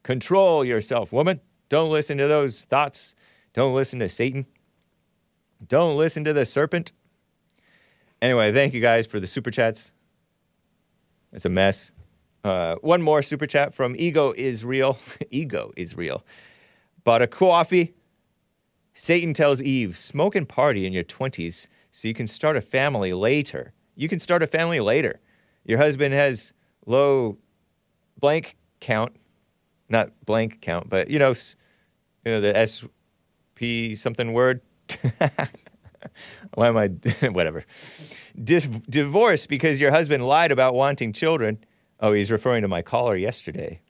[0.02, 1.40] control yourself, woman.
[1.70, 3.14] Don't listen to those thoughts.
[3.54, 4.44] Don't listen to Satan.
[5.66, 6.92] Don't listen to the serpent.
[8.20, 9.92] Anyway, thank you guys for the super chats.
[11.32, 11.92] It's a mess.
[12.44, 14.98] Uh, one more super chat from Ego is real.
[15.30, 16.24] Ego is real.
[17.02, 17.94] Bought a coffee.
[18.94, 23.12] Satan tells Eve, smoke and party in your 20s so you can start a family
[23.12, 23.72] later.
[23.96, 25.20] You can start a family later.
[25.64, 26.52] Your husband has
[26.86, 27.38] low
[28.18, 29.14] blank count,
[29.88, 31.30] not blank count, but you know,
[32.24, 32.84] you know the S
[33.54, 34.60] P something word.
[36.54, 36.88] Why am I
[37.28, 37.64] whatever?
[38.42, 41.58] Dis- divorce because your husband lied about wanting children.
[42.00, 43.80] Oh, he's referring to my caller yesterday.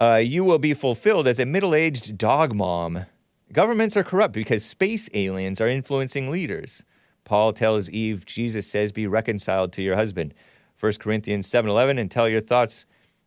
[0.00, 3.06] Uh, you will be fulfilled as a middle-aged dog mom.
[3.52, 6.84] Governments are corrupt because space aliens are influencing leaders.
[7.24, 10.34] Paul tells Eve, Jesus says, be reconciled to your husband.
[10.80, 12.84] 1 Corinthians 7.11, and tell your thoughts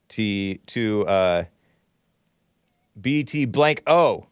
[0.09, 1.43] to, to uh,
[2.99, 4.27] BT blank O.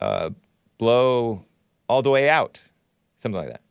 [0.00, 0.30] Uh,
[0.78, 1.44] blow
[1.88, 2.60] all the way out.
[3.16, 3.62] Something like that.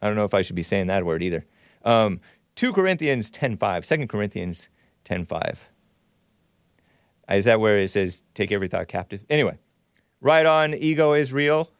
[0.00, 1.46] I don't know if I should be saying that word either.
[1.84, 2.20] Um,
[2.56, 4.68] 2 Corinthians 10.5, 2 Corinthians
[5.04, 5.58] 10.5.
[7.30, 9.24] Is that where it says, take every thought captive?
[9.30, 9.58] Anyway,
[10.20, 11.70] right on, ego is real.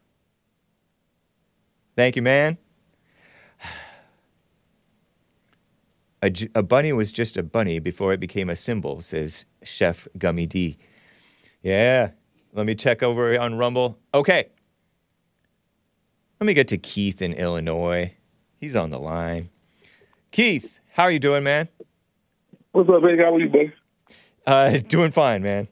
[1.94, 2.56] Thank you, man.
[6.54, 10.78] A bunny was just a bunny before it became a symbol, says Chef Gummy D.
[11.64, 12.10] Yeah,
[12.52, 13.98] let me check over on Rumble.
[14.14, 14.50] Okay.
[16.43, 18.16] Let me get to Keith in Illinois.
[18.59, 19.51] He's on the line.
[20.32, 21.68] Keith, how are you doing, man?
[22.72, 23.72] What's up, big How are you big?
[24.45, 25.68] Uh, doing fine, man.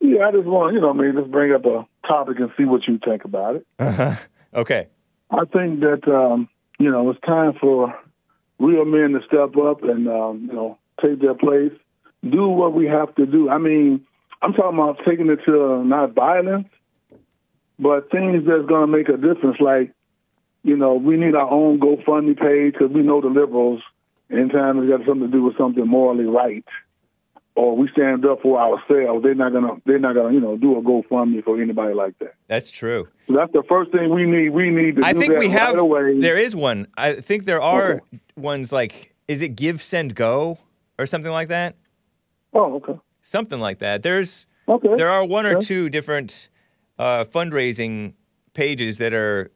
[0.00, 2.66] Yeah, I just want you know, I mean, just bring up a topic and see
[2.66, 3.66] what you think about it.
[3.78, 4.16] Uh-huh.
[4.52, 4.88] Okay.
[5.30, 6.46] I think that um,
[6.78, 7.98] you know it's time for
[8.58, 11.72] real men to step up and um, you know take their place,
[12.22, 13.48] do what we have to do.
[13.48, 14.06] I mean,
[14.42, 16.68] I'm talking about taking it to not violence,
[17.82, 19.58] but things that's going to make a difference.
[19.60, 19.90] Like,
[20.62, 23.82] you know, we need our own GoFundMe page because we know the liberals.
[24.30, 26.64] Anytime it's got something to do with something morally right,
[27.54, 30.78] or we stand up for ourselves, they're not gonna they're not gonna you know do
[30.78, 32.34] a GoFundMe for anybody like that.
[32.46, 33.08] That's true.
[33.26, 34.50] So that's the first thing we need.
[34.50, 35.04] We need to.
[35.04, 35.76] I do think we have.
[35.76, 36.18] right.
[36.18, 36.86] There is one.
[36.96, 38.00] I think there are
[38.36, 40.56] ones like, is it GiveSendGo
[40.98, 41.74] or something like that?
[42.54, 42.98] Oh, okay.
[43.20, 44.02] Something like that.
[44.02, 44.94] There's Okay.
[44.96, 46.48] there are one or two different
[46.98, 48.14] uh, fundraising
[48.54, 49.50] pages that are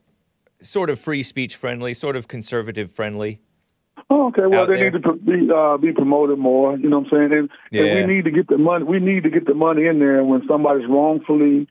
[0.63, 3.41] sort of free speech friendly, sort of conservative friendly.
[4.09, 4.47] Oh, okay.
[4.47, 4.91] Well, they there.
[4.91, 6.77] need to be uh, be promoted more.
[6.77, 7.39] You know what I'm saying?
[7.39, 7.85] And, Yeah.
[7.85, 8.85] and we need to get the money.
[8.85, 11.69] We need to get the money in there when somebody's wrongfully,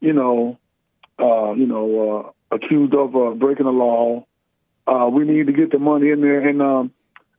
[0.00, 0.58] you know,
[1.18, 4.24] uh, you know, uh, accused of uh, breaking the law.
[4.86, 6.48] Uh, we need to get the money in there.
[6.48, 6.92] And um,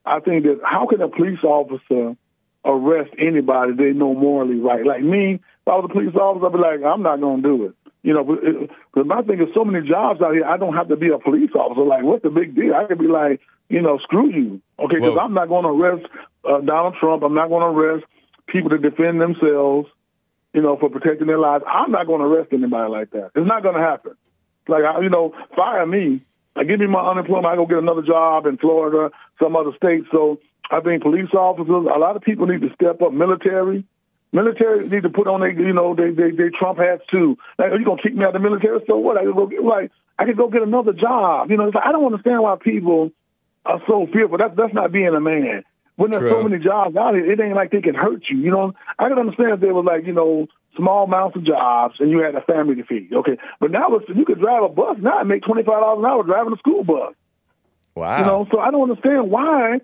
[0.04, 2.14] I think that how can a police officer
[2.64, 4.84] arrest anybody they know morally right?
[4.84, 7.48] Like me, if I was a police officer, I'd be like, I'm not going to
[7.48, 7.74] do it.
[8.00, 10.96] You know, because my thing is so many jobs out here, I don't have to
[10.96, 11.84] be a police officer.
[11.84, 12.72] Like, what's the big deal?
[12.72, 14.62] I could be like, you know, screw you.
[14.78, 16.06] Okay, because I'm not going to arrest
[16.48, 17.22] uh, Donald Trump.
[17.22, 18.06] I'm not going to arrest
[18.46, 19.88] people to defend themselves,
[20.54, 21.64] you know, for protecting their lives.
[21.68, 23.32] I'm not going to arrest anybody like that.
[23.34, 24.12] It's not going to happen.
[24.68, 26.24] Like, I, you know, fire me.
[26.56, 27.46] Like, give me my unemployment.
[27.46, 29.10] I go get another job in Florida,
[29.42, 30.04] some other state.
[30.10, 30.40] So
[30.70, 33.12] I think police officers, a lot of people need to step up.
[33.12, 33.84] Military,
[34.32, 37.36] military need to put on their, you know, they they, they Trump hats too.
[37.58, 38.80] Like, are you gonna kick me out of the military?
[38.86, 39.16] So what?
[39.16, 41.50] I could go get like I could go get another job.
[41.50, 43.10] You know, it's like, I don't understand why people
[43.64, 44.38] are so fearful.
[44.38, 45.64] That's that's not being a man.
[45.96, 48.38] When there's so many jobs out here, it ain't like they can hurt you.
[48.38, 51.96] You know, I can understand if they were like you know small amounts of jobs
[51.98, 53.12] and you had a family to feed.
[53.12, 55.98] Okay, but now it's, you could drive a bus now and make twenty five dollars
[55.98, 57.14] an hour driving a school bus.
[57.96, 58.18] Wow.
[58.20, 59.80] You know, so I don't understand why.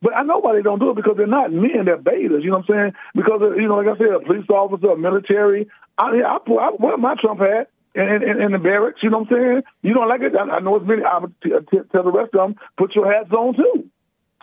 [0.00, 2.42] But I know why they don't do it because they're not men; they're betas.
[2.42, 2.92] You know what I'm saying?
[3.14, 5.68] Because uh, you know, like I said, a police officer, a military.
[5.98, 9.02] I, I, I wear my Trump hat in, in, in the barracks.
[9.02, 9.62] You know what I'm saying?
[9.82, 10.36] You don't like it?
[10.36, 11.02] I, I know it's many.
[11.02, 11.50] I t-
[11.90, 13.90] tell the rest of them, put your hats on too.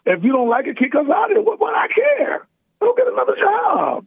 [0.06, 1.42] If you don't like it, kick us out of here.
[1.42, 2.48] What, what I care?
[2.82, 4.06] Go get another job.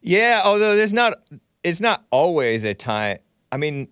[0.00, 1.14] Yeah, although there's not,
[1.64, 3.18] it's not always a time.
[3.50, 3.88] I mean,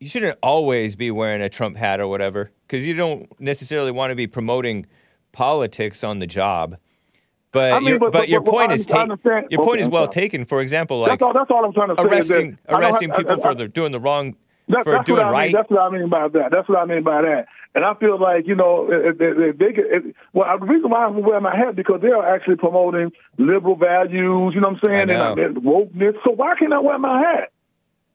[0.00, 4.10] you shouldn't always be wearing a Trump hat or whatever, because you don't necessarily want
[4.10, 4.86] to be promoting
[5.32, 6.76] politics on the job.
[7.52, 9.80] But I mean, your, but- but, but- your point I- is ta- your point okay,
[9.80, 10.44] is well taken.
[10.44, 11.32] For example, like that's all.
[11.34, 12.08] That's all I'm trying to say.
[12.08, 14.36] arresting that arresting have- people I- I- for the, doing the wrong
[14.68, 15.46] That, for doing right.
[15.48, 15.52] Mean.
[15.56, 16.50] That's what I mean by that.
[16.50, 17.46] That's what I mean by that.
[17.74, 19.84] And I feel like you know if, if, they could.
[19.90, 23.76] If, well, the reason why I'm wearing my hat because they are actually promoting liberal
[23.76, 24.54] values.
[24.54, 25.10] You know what I'm saying?
[25.10, 26.14] And, uh, and wokeness.
[26.24, 27.52] So why can't I wear my hat?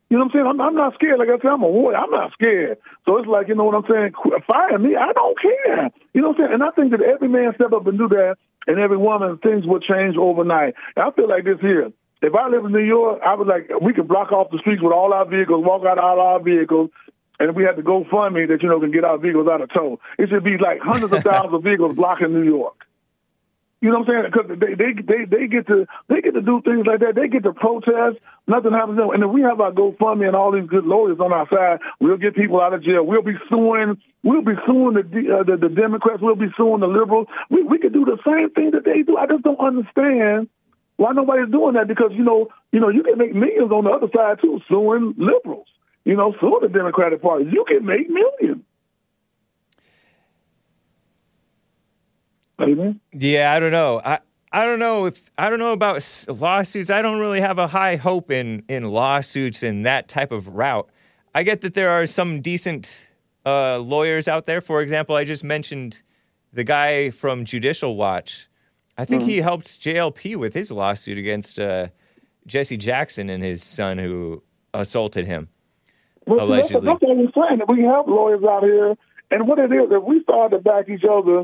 [0.10, 0.48] You know what I'm saying?
[0.48, 1.20] I'm, I'm not scared.
[1.20, 1.98] Like I said, I'm a warrior.
[1.98, 2.78] I'm not scared.
[3.06, 4.14] So it's like, you know what I'm saying?
[4.48, 4.96] Fire me.
[4.96, 5.92] I don't care.
[6.14, 6.54] You know what I'm saying?
[6.54, 8.38] And I think that every man step up and do that,
[8.68, 10.76] and every woman, things will change overnight.
[10.96, 11.92] And I feel like this here.
[12.22, 14.82] If I live in New York, I was like, we could block off the streets
[14.82, 16.90] with all our vehicles, walk out all our vehicles,
[17.40, 19.48] and if we had to go fund me that, you know, can get our vehicles
[19.48, 20.00] out of tow.
[20.18, 22.87] It should be like hundreds of thousands of vehicles blocking New York.
[23.82, 24.32] You know what I'm saying?
[24.32, 27.16] Because they, they they they get to they get to do things like that.
[27.16, 28.18] They get to protest.
[28.48, 29.00] Nothing happens.
[29.00, 32.18] And if we have our GoFundMe and all these good lawyers on our side, we'll
[32.18, 33.06] get people out of jail.
[33.06, 34.02] We'll be suing.
[34.24, 36.22] We'll be suing the uh, the, the Democrats.
[36.22, 37.28] We'll be suing the liberals.
[37.50, 39.18] We we could do the same thing that they do.
[39.18, 40.50] I just don't understand
[40.98, 41.88] Why nobody's doing that?
[41.88, 45.14] Because you know, you know, you can make millions on the other side too, suing
[45.18, 45.68] liberals.
[46.06, 47.46] You know, suing the Democratic Party.
[47.52, 48.64] You can make millions.
[53.14, 54.02] Yeah, I don't know.
[54.04, 54.20] I
[54.52, 56.90] I don't know if I don't know about s- lawsuits.
[56.90, 60.90] I don't really have a high hope in in lawsuits and that type of route.
[61.36, 63.08] I get that there are some decent
[63.46, 64.62] uh, lawyers out there.
[64.62, 66.02] For example, I just mentioned
[66.54, 68.48] the guy from Judicial Watch.
[68.98, 71.88] I think he helped JLP with his lawsuit against uh,
[72.48, 74.42] Jesse Jackson and his son who
[74.74, 75.50] assaulted him.
[76.26, 77.60] Well, see, that's, that's what I'm saying.
[77.60, 78.96] That we have lawyers out here,
[79.30, 81.44] and what it is, if we start to back each other,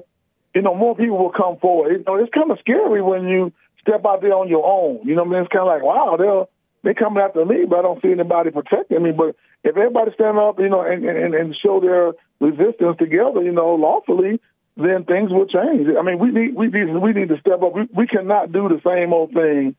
[0.53, 1.91] you know, more people will come forward.
[1.91, 3.51] You know, it's kind of scary when you
[3.81, 5.05] step out there on your own.
[5.07, 6.45] You know, what I mean, it's kind of like, wow, they're
[6.83, 9.11] they coming after me, but I don't see anybody protecting me.
[9.11, 13.53] But if everybody stand up, you know, and and, and show their resistance together, you
[13.53, 14.41] know, lawfully,
[14.75, 15.87] then things will change.
[15.97, 17.73] I mean, we need we need we need to step up.
[17.73, 19.75] We, we cannot do the same old thing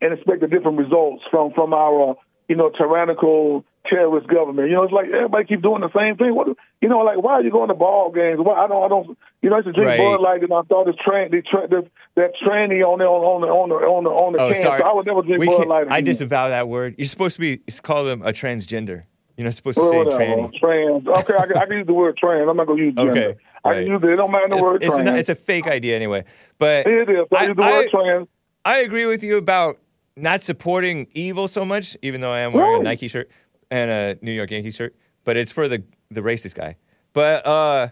[0.00, 2.16] and expect a different results from from our
[2.48, 4.68] you know tyrannical terrorist government.
[4.68, 6.34] You know, it's like everybody keep doing the same thing.
[6.34, 6.48] What
[6.80, 8.38] you know, like why are you going to ball games?
[8.40, 9.98] Why I don't I don't you know I used to drink Right.
[9.98, 11.84] Bud Light and I thought this train the tra- this,
[12.16, 14.62] that tranny on there on the on the on the on the Oh, can.
[14.62, 14.80] sorry.
[14.80, 15.86] So I would never drink We Bud Light.
[15.90, 16.94] I disavow that word.
[16.98, 19.04] You're supposed to be it's call them a transgender.
[19.36, 20.24] You're not supposed to Well, say whatever.
[20.24, 20.58] tranny.
[20.60, 21.06] Trans.
[21.08, 22.48] Okay, I can, I can use the word trans.
[22.48, 23.10] I'm not gonna use gender.
[23.12, 23.76] Okay, I right.
[23.84, 24.08] can use it.
[24.10, 25.04] It don't matter the It's, word it's, trans.
[25.06, 26.24] not- it's a fake idea anyway.
[26.58, 27.26] But it is.
[27.32, 28.28] I, I- use the I- word trans.
[28.64, 29.78] I agree with you about
[30.16, 33.30] not supporting evil so much, even though I am wearing a Nike shirt
[33.72, 34.94] and a New York Yankee shirt.
[35.24, 36.76] But it's for the the racist guy.
[37.12, 37.88] But uh,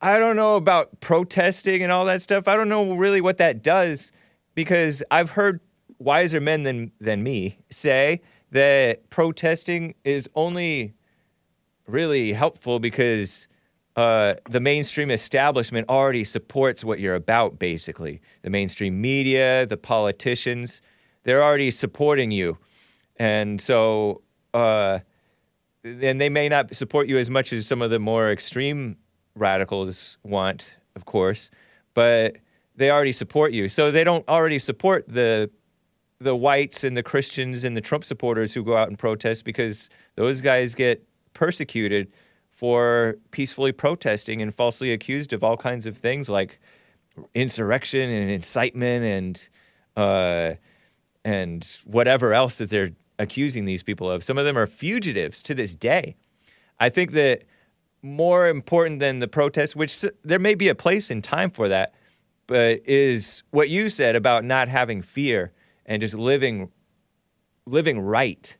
[0.00, 2.48] I don't know about protesting and all that stuff.
[2.48, 4.10] I don't know really what that does
[4.54, 5.60] because I've heard
[5.98, 10.94] wiser men than than me say that protesting is only
[11.86, 13.48] really helpful because
[13.96, 18.20] uh, the mainstream establishment already supports what you're about, basically.
[18.42, 20.82] The mainstream media, the politicians,
[21.24, 22.58] they're already supporting you.
[23.16, 24.22] And so,
[24.56, 25.00] uh,
[25.84, 28.96] and they may not support you as much as some of the more extreme
[29.34, 31.50] radicals want, of course,
[31.94, 32.36] but
[32.74, 33.68] they already support you.
[33.68, 35.50] So they don't already support the
[36.18, 39.90] the whites and the Christians and the Trump supporters who go out and protest because
[40.14, 42.10] those guys get persecuted
[42.50, 46.58] for peacefully protesting and falsely accused of all kinds of things like
[47.34, 49.48] insurrection and incitement and
[49.98, 50.54] uh,
[51.26, 54.22] and whatever else that they're accusing these people of.
[54.22, 56.16] Some of them are fugitives to this day.
[56.80, 57.44] I think that
[58.02, 61.94] more important than the protest, which there may be a place and time for that,
[62.46, 65.52] but is what you said about not having fear
[65.86, 66.70] and just living
[67.66, 68.56] living right.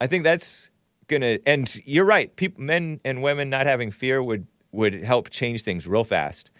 [0.00, 0.70] I think that's
[1.08, 2.34] gonna and you're right.
[2.36, 6.50] People, men and women not having fear would would help change things real fast.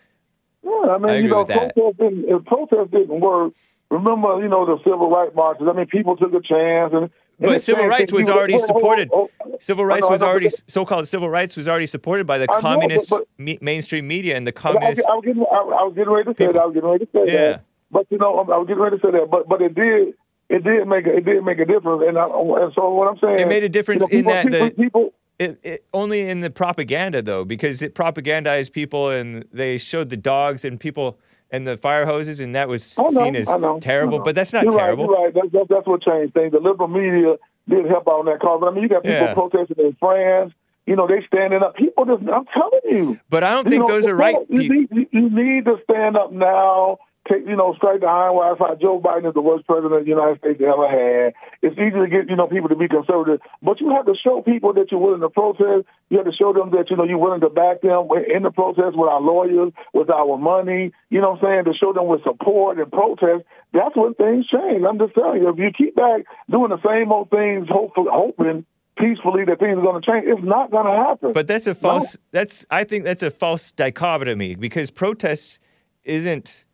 [0.64, 3.53] Yeah, I mean, I you know, protest didn't, if protest didn't work,
[3.91, 5.66] remember, you know, the civil rights marches.
[5.68, 7.11] I mean, people took a chance, and
[7.41, 9.09] But civil rights was already Hold on, hold on, supported.
[9.12, 9.61] hold on.
[9.61, 12.61] Civil rights know, was already so-called civil rights was already supported by the I know,
[12.62, 15.07] but- communist but- me- mainstream media and the But I, communist.
[15.09, 16.53] I was getting, I, I was getting ready to say People.
[16.55, 16.61] that.
[16.62, 17.49] I was getting ready to say Yeah.
[17.53, 17.64] that.
[17.91, 19.30] But you know, I was getting ready to say that.
[19.30, 20.14] But but it did,
[20.51, 22.03] it did make a, it did make a difference.
[22.07, 24.45] And, I, and so what I'm saying, It made a difference you know, in that
[24.47, 29.45] people, the- people It, it, only in the propaganda though, because it propagandized people and
[29.53, 31.18] they showed the dogs and people
[31.51, 33.49] and the fire hoses, and that was oh, know, seen as
[33.80, 34.20] terrible.
[34.20, 35.07] But that's not you're terrible.
[35.07, 35.53] Right, you're right.
[35.53, 36.53] That's, that's, what changed things.
[36.53, 37.36] The liberal media
[37.68, 38.61] did help out on that cause.
[38.61, 39.34] But I mean, you got people Yeah.
[39.34, 40.53] protesting in France.
[40.86, 41.76] You know, they standing up.
[41.76, 43.20] People just, I'm telling you.
[43.28, 44.36] But I don't You think know, those are right.
[44.49, 46.99] You need, you need to stand up now.
[47.29, 48.57] Take, you know, strike the iron wire.
[48.57, 48.81] Fight.
[48.81, 51.35] Joe Biden is the worst president the United States ever had.
[51.61, 54.41] It's easy to get, you know, people to be conservative, but you have to show
[54.41, 55.85] people that you're willing to protest.
[56.09, 58.51] You have to show them that, you know, you're willing to back them in the
[58.51, 60.93] protest with our lawyers, with our money.
[61.11, 61.64] You know what I'm saying?
[61.66, 63.45] To show them with support and protest.
[63.72, 64.85] That's when things change.
[64.89, 68.64] I'm just telling you, if you keep back doing the same old things, hopefully, hoping
[68.99, 71.33] peacefully that things are going to change, it's not going to happen.
[71.33, 72.16] But that's a false.
[72.33, 75.61] That's I think that's a false dichotomy because protest
[76.05, 76.64] isn't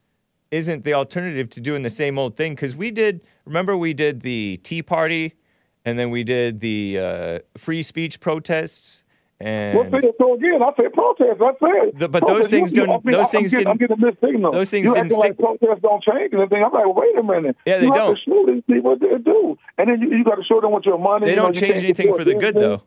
[0.55, 2.55] isn't the alternative to doing the same old thing.
[2.55, 3.21] Because we did.
[3.45, 5.35] Remember, we did the Tea Party,
[5.85, 9.03] and then we did the uh, free speech protests.
[9.41, 11.43] And Well, see, so again, I said protest.
[11.43, 13.99] I said, The- but those things didn't- I mean, those I'm things getting, I'm didn't-
[13.99, 14.55] getting mixed signals.
[14.55, 16.63] those things you didn't acting like sig- protests don't change anything.
[16.65, 17.57] I'm like, wait a minute.
[17.67, 18.15] Yeah, they you don't.
[18.15, 20.61] Have to show these people what they do, and then you, you got to show
[20.61, 21.27] them what your money.
[21.27, 22.81] they you don't change anything for the good, though.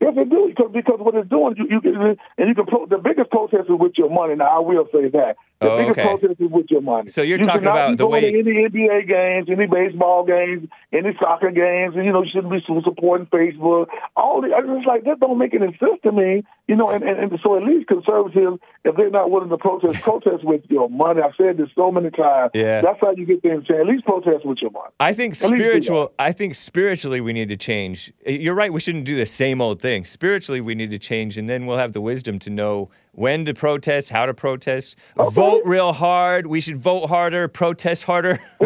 [0.00, 1.94] Yes, it do because because what it's doing, you you can
[2.38, 4.34] and you can pro, the biggest protest is with your money.
[4.34, 6.02] Now I will say that the Oh, biggest okay.
[6.08, 7.08] protest is with your money.
[7.08, 11.16] So you're you talking about the way- to any NBA games, any baseball games, any
[11.18, 13.86] soccer games, and you know you shouldn't be supporting Facebook.
[14.16, 16.44] All the it's just like that don't make any sense to me.
[16.68, 20.00] You know, and, and, and so at least conservatives, if they're not willing to protest,
[20.02, 21.22] protest with your money.
[21.22, 22.50] I've said this so many times.
[22.54, 22.80] Yeah.
[22.80, 23.80] that's how you get things changed.
[23.80, 24.90] At least protest with your money.
[24.98, 26.12] I think At spiritual.
[26.18, 28.12] I think spiritually we need to change.
[28.26, 28.72] You're right.
[28.72, 30.04] We shouldn't do the same old thing.
[30.04, 33.54] Spiritually, we need to change, and then we'll have the wisdom to know when to
[33.54, 34.94] protest, how to protest,
[35.32, 36.46] vote real hard.
[36.46, 38.38] We should vote harder, protest harder.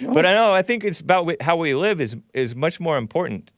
[0.00, 0.52] But I know.
[0.54, 3.50] I think it's about how we live is is much more important.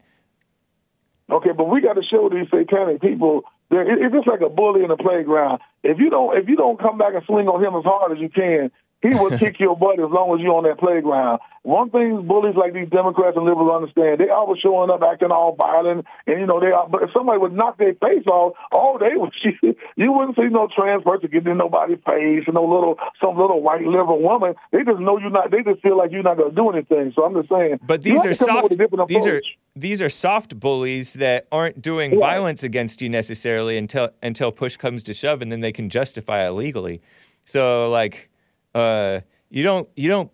[1.31, 3.43] Okay, but we got to show these satanic people.
[3.71, 5.61] it- It's just like a bully in the playground.
[5.83, 8.19] If you don't, if you don't come back and swing on him as hard as
[8.19, 8.71] you can,
[9.03, 11.41] he will kick your butt as long as you're on that playground.
[11.63, 15.55] One thing bullies like these Democrats and liberals understand, they always showing up acting all
[15.55, 16.73] violent, and you know they.
[16.73, 19.33] Are, but if somebody would knock their face off, oh, they would.
[19.97, 23.63] You wouldn't see no trans person getting in nobody's face, and no little some little
[23.63, 24.55] white liberal woman.
[24.73, 25.51] They just know you're not.
[25.51, 27.13] They just feel like you're not going to do anything.
[27.15, 27.79] So I'm just saying.
[27.83, 28.71] But these are to come up soft.
[28.71, 29.43] with a different These are
[29.77, 32.19] these are soft bullies that aren't doing Yeah.
[32.21, 36.47] violence against you necessarily until until push comes to shove, and then they can justify
[36.47, 37.01] it legally.
[37.45, 38.31] So like,
[38.75, 39.21] uh,
[39.51, 40.31] you don't you don't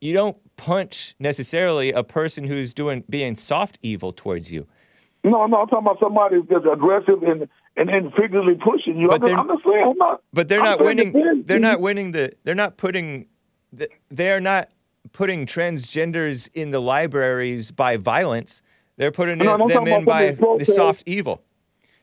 [0.00, 4.66] you don't punch necessarily a person who's doing being soft evil towards you.
[5.24, 9.08] No, no, I'm talking about somebody that's aggressive and and, figuratively pushing you.
[9.08, 10.22] But I'm, just, they're- I'm just saying, I'm not.
[10.32, 11.12] But they're I'm not winning.
[11.12, 12.32] defend- They're not winning the.
[12.44, 13.26] They're not putting.
[13.72, 14.68] the- They are not
[15.12, 18.62] putting transgenders in the libraries by violence.
[18.98, 21.42] They're putting No, it- I'm them in by some of these the soft evil.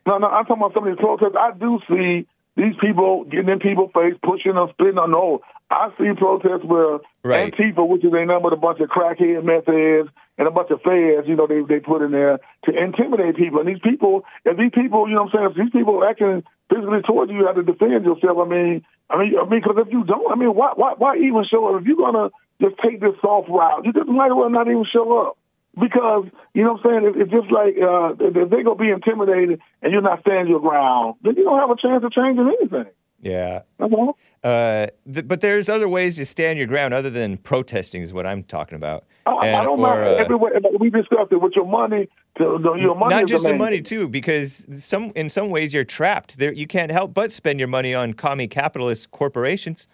[0.08, 1.36] No, no, I'm talking about some of these protests.
[1.38, 2.26] I do see
[2.60, 5.12] these people getting in people's face, pushing them, spitting on.
[5.12, 5.40] No,
[5.72, 7.54] I see protests where Right.
[7.54, 10.08] Antifa, which is a number of a bunch of crackhead meth heads
[10.38, 13.60] and a bunch of feds, you know, they they put in there to intimidate people.
[13.60, 16.10] And these people, if these people, you know, what I'm saying, if these people are
[16.10, 18.40] acting physically towards you, you have to defend yourself.
[18.40, 21.18] I mean, I mean, I mean, because if you don't, I mean, why, why, why
[21.18, 21.82] even show up?
[21.82, 22.30] If you're gonna
[22.62, 25.38] just take this soft route, you just might as well not even show up.
[25.80, 29.62] Because you know what I'm saying, it's just like uh, if they're gonna be intimidated
[29.82, 32.92] and you're not standing your ground, then you don't have a chance of changing anything.
[33.22, 33.62] Yeah.
[33.80, 34.18] All.
[34.44, 38.26] Uh, th- but there's other ways to stand your ground other than protesting is what
[38.26, 39.06] I'm talking about.
[39.26, 40.54] I, I don't or, mind uh, everywhere.
[40.80, 42.08] We discussed it with your money.
[42.38, 46.38] To, your money not just the money too, because some in some ways you're trapped.
[46.38, 49.88] There, you can't help but spend your money on commie capitalist corporations.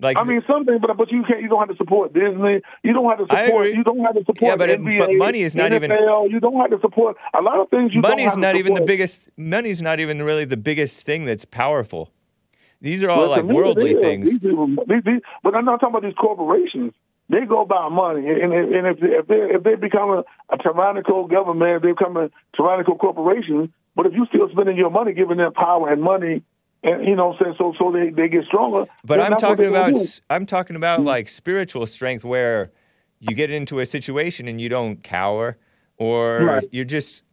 [0.00, 1.40] Like I mean, something, but but you can't.
[1.40, 2.60] You don't have to support Disney.
[2.82, 3.68] You don't have to support.
[3.68, 4.42] You don't have to support.
[4.42, 6.30] Yeah, but it- NBA, but money is not even- NFL.
[6.30, 7.94] You don't have to support a lot of things.
[7.94, 9.28] You don't money's not even the biggest.
[9.36, 12.10] Money's not even really the biggest thing that's powerful.
[12.80, 14.28] These are all like worldly things.
[14.28, 16.92] These people, these, these, but I'm not talking about these corporations.
[17.30, 20.58] They go by money, and, and, if they, if they if they become a, a
[20.58, 23.72] tyrannical government, they become a tyrannical corporation.
[23.96, 26.42] But if you still spending your money, giving them power and money,
[26.84, 28.84] and you know, so so they, they get stronger.
[29.04, 32.70] But I'm talking about I'm talking about like spiritual strength where
[33.20, 35.56] you get into a situation and you don't cower
[35.96, 36.68] or Right.
[36.70, 37.24] you're just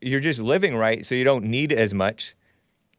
[0.00, 2.34] you're just living right so you don't need as much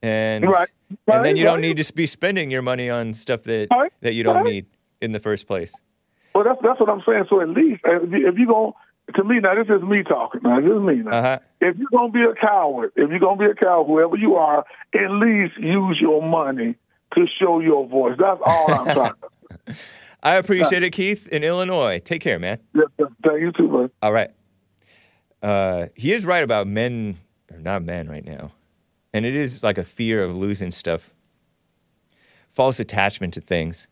[0.01, 0.69] and Right.
[0.89, 3.91] and then Right, you don't need to be spending your money on stuff that Right,
[4.01, 4.45] that you don't right.
[4.45, 4.65] need
[5.01, 5.73] in the first place.
[6.35, 7.25] Well, that's that's what I'm saying.
[7.29, 8.73] So at least if you, if you going
[9.15, 10.41] to me now, this is me talking.
[10.43, 11.11] Now this is me now.
[11.11, 11.39] Uh-huh.
[11.61, 14.65] If you're gonna be a coward, if you're gonna be a coward, whoever you are,
[14.93, 16.75] at least use your money
[17.15, 18.15] to show your voice.
[18.17, 19.13] That's all I'm trying.
[19.67, 19.75] to
[20.23, 21.99] I appreciate it Keith in Illinois.
[21.99, 22.59] Take care, man.
[22.73, 23.89] Thank you too, man.
[24.01, 24.31] All right.
[25.41, 27.17] Uh, he is right about men,
[27.51, 28.53] or not men right now.
[29.13, 31.13] And it is like a fear of losing stuff,
[32.47, 33.87] false attachment to things.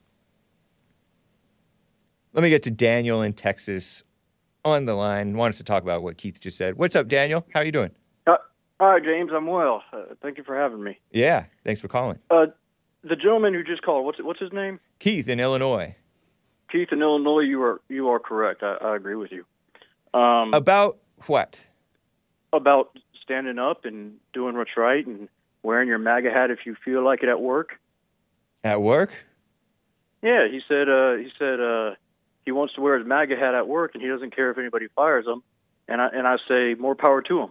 [2.33, 4.03] Let me get to Daniel in Texas
[4.63, 5.35] on the line.
[5.37, 6.77] Wants to talk about what Keith just said.
[6.77, 7.45] What's up, Daniel?
[7.53, 7.91] How are you doing?
[8.27, 8.37] Uh,
[8.79, 9.31] hi, James.
[9.33, 9.83] I'm well.
[9.91, 10.99] Uh, thank you for having me.
[11.11, 12.19] Yeah, thanks for calling.
[12.29, 12.47] Uh,
[13.03, 14.79] the gentleman who just called, what's what's his name?
[14.99, 15.95] Keith in Illinois.
[16.71, 17.41] Keith in Illinois.
[17.41, 18.63] You are you are correct.
[18.63, 19.45] I, I agree with you.
[20.19, 20.97] Um, About
[21.27, 21.57] what?
[22.53, 25.29] about standing up and doing what's right and
[25.63, 27.79] wearing your MAGA hat if you feel like it at work.
[28.61, 29.11] At work?
[30.21, 30.89] Yeah, he said.
[30.89, 31.91] Uh, he said uh,
[32.45, 34.87] he wants to wear his MAGA hat at work and he doesn't care if anybody
[34.95, 35.43] fires him.
[35.87, 37.49] And I and I say more power to him.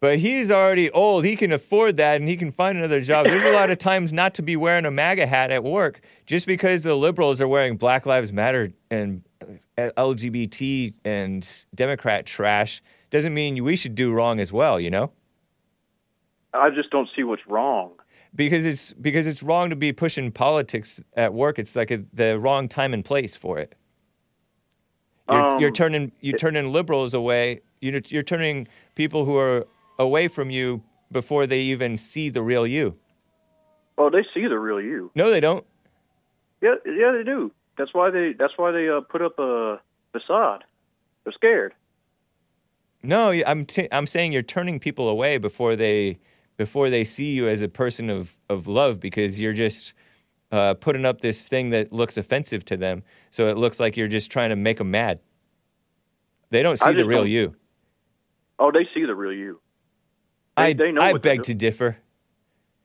[0.00, 1.26] But he's already old.
[1.26, 3.26] He can afford that and he can find another job.
[3.26, 6.46] There's a lot of times not to be wearing a MAGA hat at work just
[6.46, 9.22] because the liberals are wearing Black Lives Matter and
[9.76, 15.12] uh, LGBT and Democrat trash doesn't mean we should do wrong as well, you know?
[16.54, 17.92] I just don't see what's wrong.
[18.34, 21.58] Because it's because it's wrong to be pushing politics at work.
[21.58, 23.74] It's like a, the wrong time and place for it.
[25.30, 27.60] You're, you're Um, turning you're turning liberals away.
[27.80, 29.66] You're, you're turning people who are
[29.98, 32.96] away from you before they even see the real you.
[33.96, 35.10] Oh, they see the real you.
[35.14, 35.64] No, they don't.
[36.60, 37.52] Yeah, yeah, they do.
[37.78, 38.32] That's why they.
[38.32, 39.80] That's why they uh, put up a
[40.12, 40.64] facade.
[41.24, 41.74] They're scared.
[43.02, 46.18] No, I'm t- I'm saying you're turning people away before they
[46.56, 49.94] before they see you as a person of of love because you're just
[50.50, 53.02] uh, putting up this thing that looks offensive to them.
[53.30, 55.20] So it looks like you're just trying to make them mad.
[56.50, 57.54] They don't see the real you.
[58.58, 59.60] Oh, they see the real you.
[60.56, 61.96] They, I they know I beg to differ.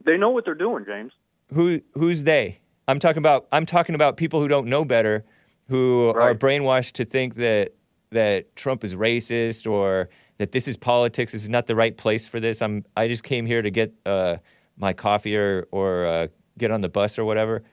[0.04, 1.12] They know what they're doing, James.
[1.54, 2.60] Who who's they?
[2.88, 5.26] I'm talking about I'm talking about people who don't know better,
[5.68, 7.74] who are brainwashed to think that
[8.12, 11.32] that Trump is racist or that this is politics.
[11.32, 12.62] This is not the right place for this.
[12.62, 14.38] I'm I just came here to get uh,
[14.78, 17.64] my coffee or or uh, get on the bus or whatever.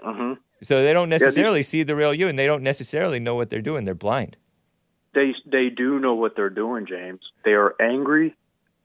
[0.00, 3.50] hmm So they don't necessarily see the real you, and they don't necessarily know what
[3.50, 3.84] they're doing.
[3.84, 4.36] They're blind.
[5.14, 7.20] They they do know what they're doing, James.
[7.44, 8.36] They are angry.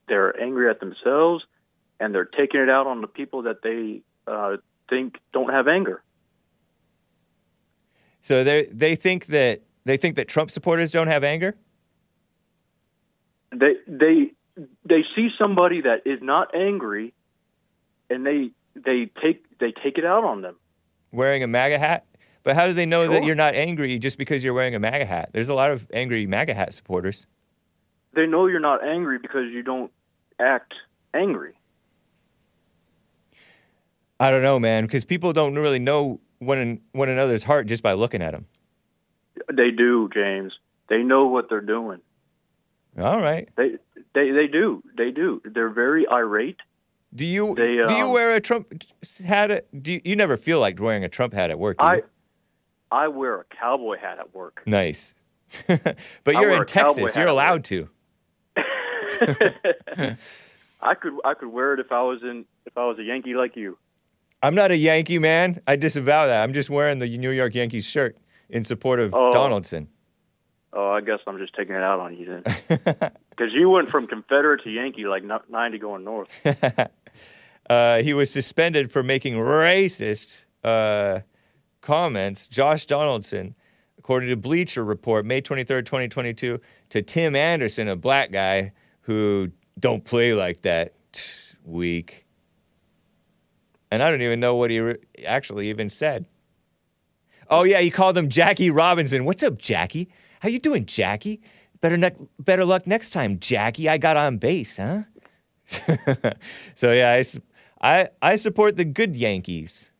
[0.07, 1.43] They're angry at themselves,
[1.99, 4.57] and they're taking it out on the people that they uh,
[4.89, 6.01] think don't have anger.
[8.21, 11.55] So they they think that they think that Trump supporters don't have anger.
[13.51, 14.31] They they
[14.83, 17.13] they see somebody that is not angry,
[18.09, 20.55] and they they take they take it out on them.
[21.11, 22.05] wearing a MAGA hat.
[22.43, 25.05] But how do they know that you're not angry just because you're wearing a MAGA
[25.05, 25.29] hat?
[25.33, 27.25] There's a lot of angry MAGA hat supporters.
[28.13, 29.91] They know you're not angry because you don't
[30.39, 30.75] act
[31.13, 31.53] angry.
[34.19, 37.93] I don't know, man, because people don't really know one one another's heart just by
[37.93, 38.45] looking at them.
[39.51, 40.53] They do, James.
[40.87, 41.99] They know what they're doing.
[42.97, 43.49] All right.
[43.57, 43.71] They
[44.13, 44.83] they they do.
[44.95, 45.41] They do.
[45.43, 46.59] They're very irate.
[47.13, 48.83] Do you They, do you um, wear a Trump
[49.25, 49.51] hat?
[49.51, 51.77] At, do you, you never feel like wearing a Trump hat at work?
[51.77, 51.91] Do you?
[52.91, 54.63] I I wear a cowboy hat at work.
[54.65, 55.13] nice.
[55.67, 55.97] but
[56.27, 57.15] I you're in Texas.
[57.15, 57.87] You're allowed to.
[60.81, 63.33] I could I could wear it if I was in if I was a Yankee
[63.33, 63.77] like you.
[64.43, 65.61] I'm not a Yankee man.
[65.67, 66.43] I disavow that.
[66.43, 68.17] I'm just wearing the New York Yankees shirt
[68.49, 69.31] in support of Oh.
[69.31, 69.87] Donaldson.
[70.73, 73.11] Oh, I guess I'm just taking it out on you then.
[73.35, 76.29] Because you went from Confederate to Yankee like 90 going north.
[77.69, 81.19] uh, he was suspended for making racist uh,
[81.81, 82.47] comments.
[82.47, 83.55] Josh Donaldson,
[83.97, 86.59] according to Bleacher Report, May 23rd, 2022,
[86.89, 88.71] to Tim Anderson, a black guy
[89.01, 90.93] who don't play like that.
[91.63, 92.25] Weak.
[93.91, 96.25] And I don't even know what he re- actually even said.
[97.49, 99.25] Oh yeah, he called him Jackie Robinson.
[99.25, 100.09] What's up, Jackie?
[100.39, 101.41] How you doing, Jackie?
[101.85, 103.87] Better ne- better luck next time, Jackie.
[103.87, 105.03] I got on base, huh?
[106.73, 107.21] so yeah,
[107.79, 109.91] I I support the good Yankees,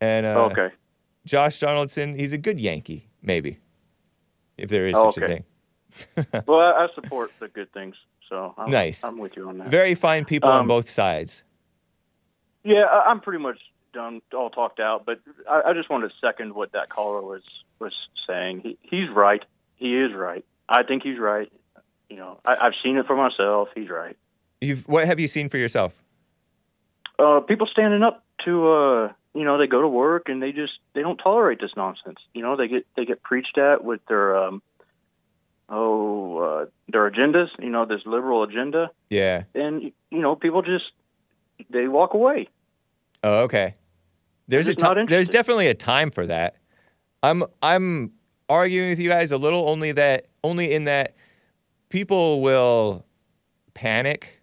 [0.00, 0.70] and uh, okay.
[1.26, 3.58] Josh Donaldson, he's a good Yankee, maybe,
[4.56, 5.44] if there is Oh, such a okay.
[6.14, 6.26] thing.
[6.46, 7.94] Well, I, I support the good things.
[8.30, 9.04] So I'm, Nice.
[9.04, 9.68] I'm with you on that.
[9.68, 11.44] Very fine people on Um, both sides.
[12.64, 13.58] Yeah, I, I'm pretty much
[13.92, 15.04] done, all talked out.
[15.04, 17.42] But I, I just wanted to second what that caller was
[17.80, 17.92] was
[18.26, 18.60] saying.
[18.60, 19.44] He, he's right.
[19.76, 20.42] He is right.
[20.68, 21.50] I think he's right.
[22.10, 23.68] You know, I, I've seen it for myself.
[23.74, 24.16] He's right.
[24.60, 26.02] You've what have you seen for yourself?
[27.18, 30.72] Uh, people standing up to, uh, you know, they go to work and they just
[30.94, 32.18] they don't tolerate this nonsense.
[32.34, 34.62] You know, they get they get preached at with their um,
[35.68, 37.48] oh uh, their agendas.
[37.58, 39.44] You know, this liberal agenda, Yeah.
[39.54, 40.84] and you know, people just
[41.70, 42.48] they walk away.
[43.22, 43.72] Oh, okay.
[44.46, 46.56] There's a ti- there's definitely a time for that.
[47.22, 48.12] I'm I'm
[48.48, 51.14] arguing with you guys a little only that only in that
[51.88, 53.04] people will
[53.74, 54.42] panic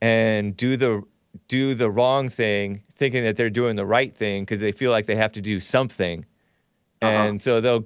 [0.00, 1.02] and do the
[1.46, 5.06] do the wrong thing thinking that they're doing the right thing because they feel like
[5.06, 6.24] they have to do something.
[7.00, 7.10] Uh-huh.
[7.10, 7.84] And so they'll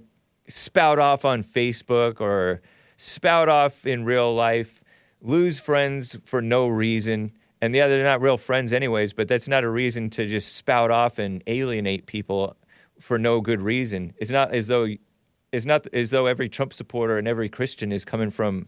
[0.49, 2.63] spout off on Facebook or
[2.97, 4.83] spout off in real life,
[5.21, 7.33] lose friends for no reason.
[7.61, 10.91] And yeah, they're not real friends anyways, but that's not a reason to just spout
[10.91, 12.57] off and alienate people
[13.03, 14.14] for no good reason.
[14.18, 14.86] It's not as though
[15.50, 18.66] it's not as though every Trump supporter and every Christian is coming from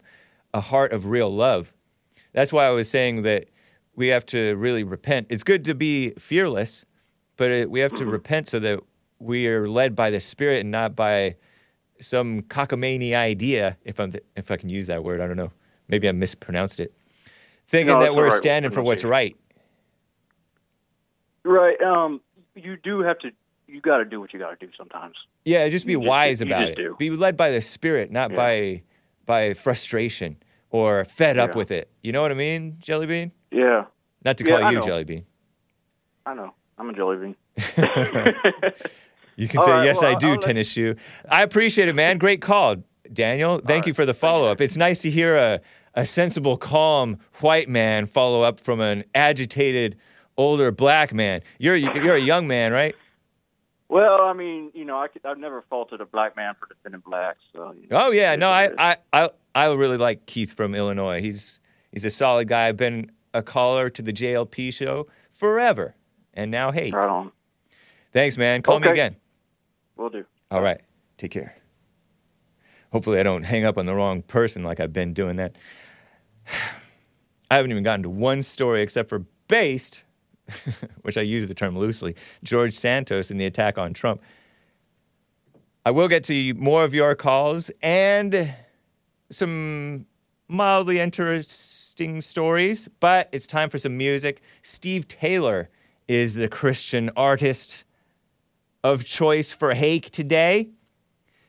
[0.53, 1.73] a heart of real love.
[2.33, 3.47] That's why I was saying that
[3.95, 5.27] we have to really repent.
[5.29, 6.85] It's good to be fearless,
[7.37, 8.81] but it, we have to repent so that
[9.19, 11.37] we are led by the Spirit and not by
[11.99, 13.77] some cockamamie idea.
[13.85, 15.51] If I'm if I can use that word, I don't know.
[15.87, 16.93] Maybe I mispronounced it.
[17.67, 19.35] Thinking No, that we're right standing for what's right.
[21.43, 21.81] Right.
[21.81, 22.21] Um.
[22.55, 23.31] You do have to.
[23.67, 25.15] You got to do what you got to do sometimes.
[25.43, 26.83] Yeah, just be You just- wise you about just it.
[26.83, 26.95] do.
[26.97, 28.35] Be led by the Spirit, not Yeah.
[28.37, 28.83] by
[29.25, 30.37] by frustration
[30.69, 31.57] or fed up Yeah.
[31.57, 31.89] with it.
[32.03, 33.31] You know what I mean, Jelly Bean?
[33.51, 33.85] Yeah.
[34.23, 34.81] Not to call I you.
[34.83, 35.25] Jelly Bean.
[36.27, 36.53] I know.
[36.77, 37.35] I'm a jelly bean.
[39.37, 40.95] You can All say, right, yes, well, I do, I'll tennis shoe.
[41.27, 42.17] I appreciate it, man.
[42.17, 42.77] Great call,
[43.11, 43.59] Daniel.
[43.59, 44.61] Thank you for the follow up.
[44.61, 45.59] It's nice to hear a,
[45.93, 49.97] a sensible, calm white man follow up from an agitated,
[50.37, 51.41] older black man.
[51.59, 52.95] You're you're a young man, right?
[53.95, 57.39] Well, I mean, you know, I I've never faulted a black man for defending blacks.
[57.53, 58.79] So, you know, Oh yeah, no, I, what it is.
[58.79, 61.21] I I I really like Keith from Illinois.
[61.21, 61.61] He's
[61.93, 62.67] he's a solid guy.
[62.67, 65.95] I've been a caller to the JLP show forever,
[66.33, 67.31] and now hey, right on.
[68.11, 68.61] thanks, man.
[68.63, 69.15] Call me again.
[69.95, 70.25] We'll do.
[70.51, 70.81] All right,
[71.17, 71.55] take care.
[72.91, 75.55] Hopefully, I don't hang up on the wrong person like I've been doing that.
[77.49, 80.03] I haven't even gotten to one story except for based,
[81.01, 84.21] which I use the term loosely, George Santos in the attack on Trump.
[85.85, 88.53] I will get to more of your calls and
[89.29, 90.05] some
[90.47, 94.41] mildly interesting stories, but it's time for some music.
[94.63, 95.69] Steve Taylor
[96.07, 97.83] is the Christian artist
[98.83, 100.69] of choice for Hake today.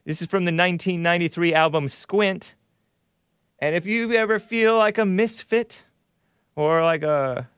[0.05, 2.55] This is from the 1993 album Squint.
[3.59, 5.85] And if you ever feel like a misfit
[6.55, 7.49] or like a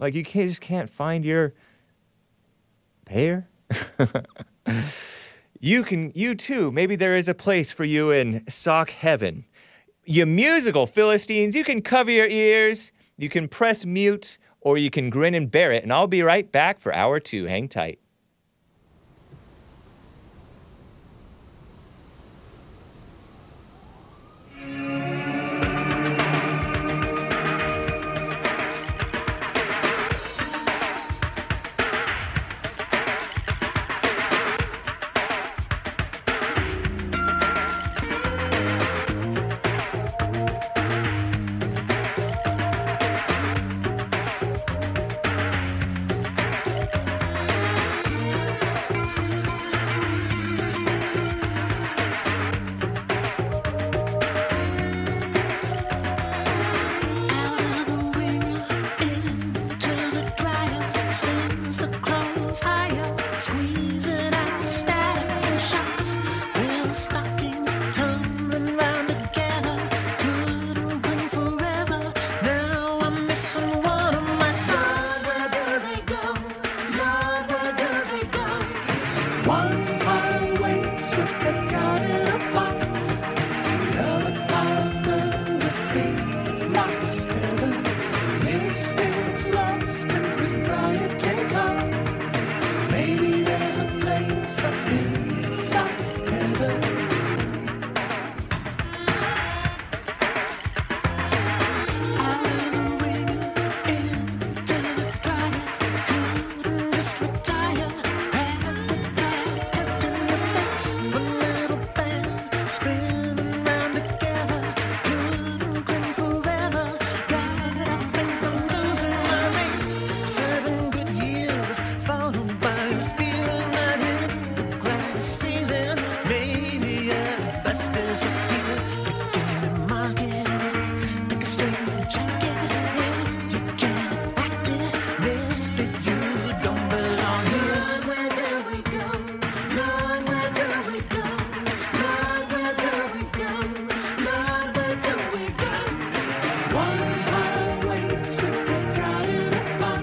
[0.00, 1.54] like you can't, just can't find your
[3.04, 3.48] pair,
[5.60, 6.70] you can you too.
[6.70, 9.44] Maybe there is a place for you in sock heaven.
[10.06, 15.10] You musical Philistines, you can cover your ears, you can press mute, or you can
[15.10, 15.82] grin and bear it.
[15.82, 17.44] And I'll be right back for hour two.
[17.44, 18.00] Hang tight.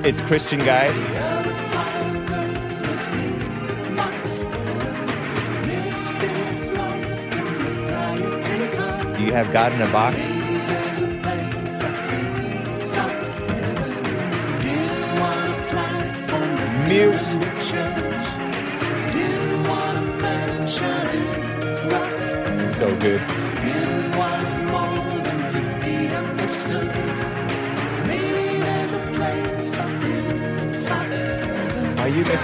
[0.08, 0.95] Quiet Christian guys.
[9.18, 10.18] Do you have God in a box?
[16.88, 17.24] Mute.
[22.78, 23.47] So good.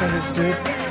[0.04, 0.83] Misunderstood?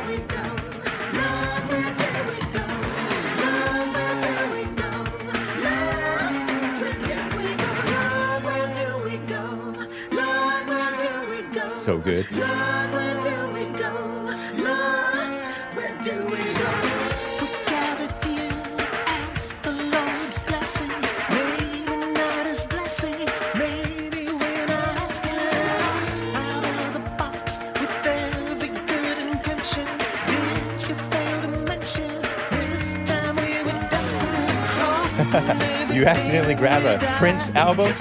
[36.33, 37.93] accidentally grab a Prince album?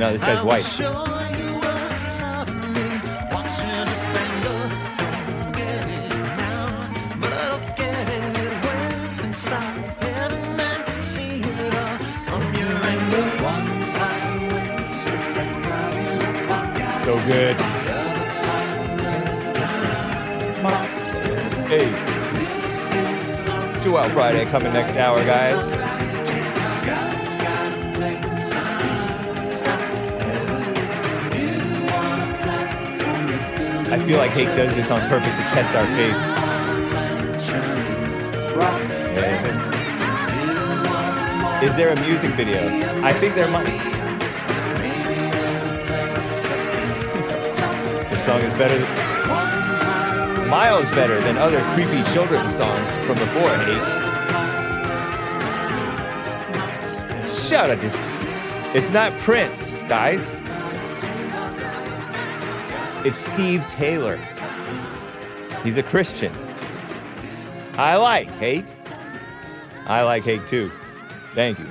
[0.00, 0.64] No, this guy's white.
[17.04, 17.56] So good.
[21.68, 21.88] Hey.
[23.84, 26.13] Two Out Friday coming next hour, guys.
[34.04, 36.14] Feel like Hake does this on purpose to test our faith.
[39.16, 39.62] Yeah.
[41.62, 42.60] Is there a music video?
[43.02, 43.64] I think there might.
[43.66, 43.78] Be
[48.10, 53.80] this song is better than, miles better than other creepy children's songs from before, Hake.
[57.34, 57.96] Shout out this.
[58.74, 60.28] It's not Prince, guys.
[63.04, 64.16] It's Steve Taylor.
[65.62, 66.32] He's a Christian.
[67.76, 68.64] I like Hake.
[69.86, 70.72] I like Hake too.
[71.32, 71.66] Thank you.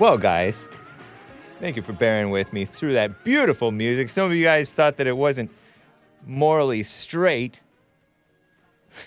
[0.00, 0.66] Well, guys,
[1.60, 4.10] thank you for bearing with me through that beautiful music.
[4.10, 5.52] Some of you guys thought that it wasn't
[6.26, 7.60] morally straight.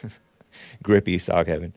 [0.83, 1.73] Grippy sock heaven.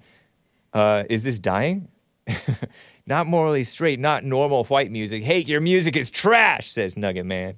[0.72, 1.88] Uh, is this dying?
[3.06, 5.22] not morally straight, not normal white music.
[5.22, 7.56] Hey, your music is trash, says Nugget Man.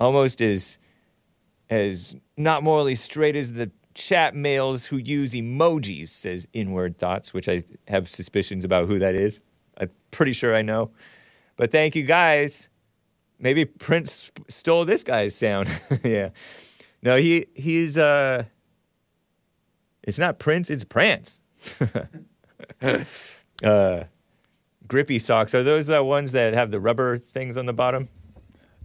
[0.00, 0.78] Almost as
[1.70, 7.48] as not morally straight as the chat males who use emojis, says Inward Thoughts, which
[7.48, 9.40] I have suspicions about who that is.
[9.78, 10.90] I'm pretty sure I know.
[11.56, 12.68] But thank you guys.
[13.38, 15.68] Maybe Prince stole this guy's sound.
[16.04, 16.30] yeah.
[17.02, 18.44] No, he he's uh
[20.02, 21.40] it's not Prince, it's Prance.
[23.62, 24.04] uh
[24.88, 25.54] grippy socks.
[25.54, 28.08] Are those the ones that have the rubber things on the bottom?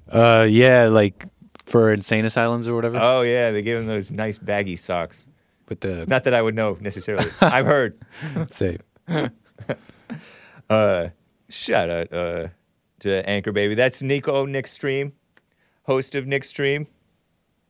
[0.09, 1.25] Uh, yeah, like
[1.65, 2.97] for insane asylums or whatever.
[2.99, 5.29] Oh yeah, they give them those nice baggy socks.
[5.65, 7.29] But the Not that I would know necessarily.
[7.41, 7.99] I've heard.
[8.47, 8.77] say,
[10.69, 11.09] Uh,
[11.49, 12.47] shout out uh,
[12.99, 13.73] to Anchor Baby.
[13.73, 15.13] That's Nico Nick Stream,
[15.83, 16.85] host of Nick Stream.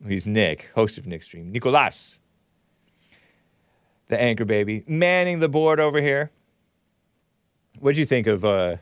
[0.06, 1.50] He's Nick, host of Nick Stream.
[1.50, 2.20] Nicolas,
[4.10, 6.30] the Anchor Baby, manning the board over here.
[7.80, 8.78] What'd you think of uh,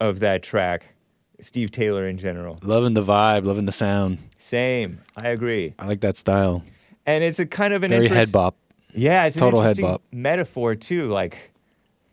[0.00, 0.94] of that track,
[1.40, 2.58] Steve Taylor in general?
[2.62, 4.18] loving the vibe, loving the sound.
[4.38, 5.74] Same, I agree.
[5.78, 6.62] I like that style.
[7.06, 8.56] And it's a kind of an Very interest- head bop.
[8.94, 10.02] Yeah, it's Total head bop.
[10.12, 11.08] metaphor too.
[11.08, 11.52] Like,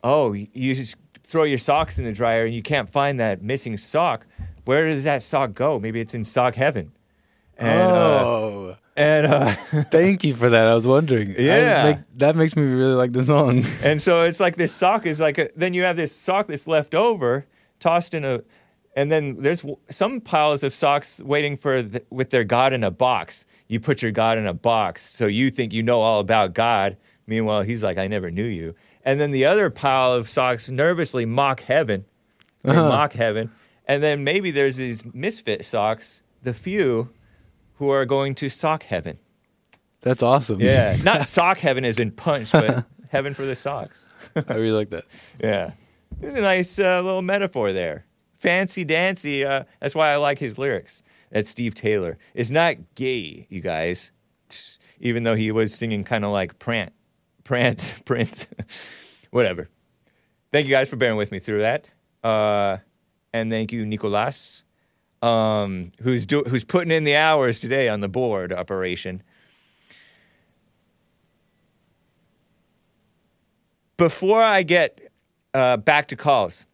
[0.03, 3.75] oh, you just throw your socks in the dryer and you can't find that missing
[3.75, 4.25] sock.
[4.65, 5.77] Where does that sock go?
[5.79, 6.91] Maybe it's in sock heaven.
[7.57, 9.55] And, uh, oh, and uh,
[9.91, 10.67] thank you for that.
[10.67, 11.33] I was wondering.
[11.37, 11.83] Yeah.
[11.91, 13.63] make- that makes me really like the song.
[13.83, 16.67] and so it's like this sock is like a, then you have this sock that's
[16.67, 17.45] left over,
[17.79, 18.41] tossed in a,
[18.95, 22.83] and then there's w- some piles of socks waiting for the, with their God in
[22.83, 23.45] a box.
[23.69, 26.97] You put your God in a box, so you think you know all about God.
[27.27, 28.75] Meanwhile, he's like, I never knew you.
[29.05, 32.03] And then the other pile of socks nervously mock heaven,
[32.65, 32.89] Uh-huh.
[32.89, 33.51] mock heaven.
[33.87, 37.09] And then maybe there's these misfit socks, the few
[37.79, 39.17] who are going to sock heaven.
[40.01, 40.59] That's awesome.
[40.59, 44.09] Yeah, not sock heaven as in punch, but heaven for the socks.
[44.35, 45.05] I really like that.
[45.39, 45.71] Yeah,
[46.21, 48.05] it's a nice uh, little metaphor there.
[48.33, 49.45] Fancy dancy.
[49.45, 51.03] Uh, that's why I like his lyrics.
[51.31, 54.11] That Steve Taylor is not gay, you guys.
[55.01, 56.91] Even though he was singing kind of like Prant,
[57.45, 58.47] Prance, Prince,
[59.31, 59.69] whatever.
[60.51, 61.87] Thank you guys for bearing with me through that,
[62.21, 62.77] uh,
[63.31, 64.63] and thank you, Nicolas,
[65.21, 69.21] um, who's do- who's putting in the hours today on the board operation.
[73.97, 75.11] Before I get
[75.53, 76.65] uh, back to calls,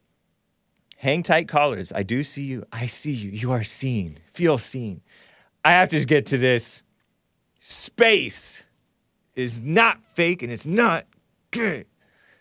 [0.97, 1.91] hang tight, callers.
[1.91, 2.65] I do see you.
[2.71, 3.31] I see you.
[3.31, 4.17] You are seen.
[4.33, 5.01] Feel seen.
[5.63, 6.83] I have to get to this.
[7.59, 8.63] Space
[9.35, 11.05] is not fake and it's not
[11.51, 11.87] good.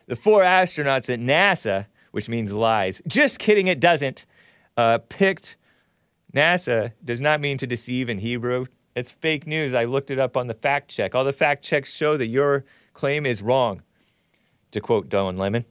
[0.06, 3.00] The four astronauts at NASA, which means lies.
[3.06, 4.26] Just kidding, it doesn't.
[4.76, 5.56] Uh, picked
[6.34, 8.66] NASA does not mean to deceive in Hebrew.
[8.96, 9.74] It's fake news.
[9.74, 11.14] I looked it up on the fact check.
[11.14, 13.82] All the fact checks show that your claim is wrong
[14.72, 15.64] to quote Don Lemon,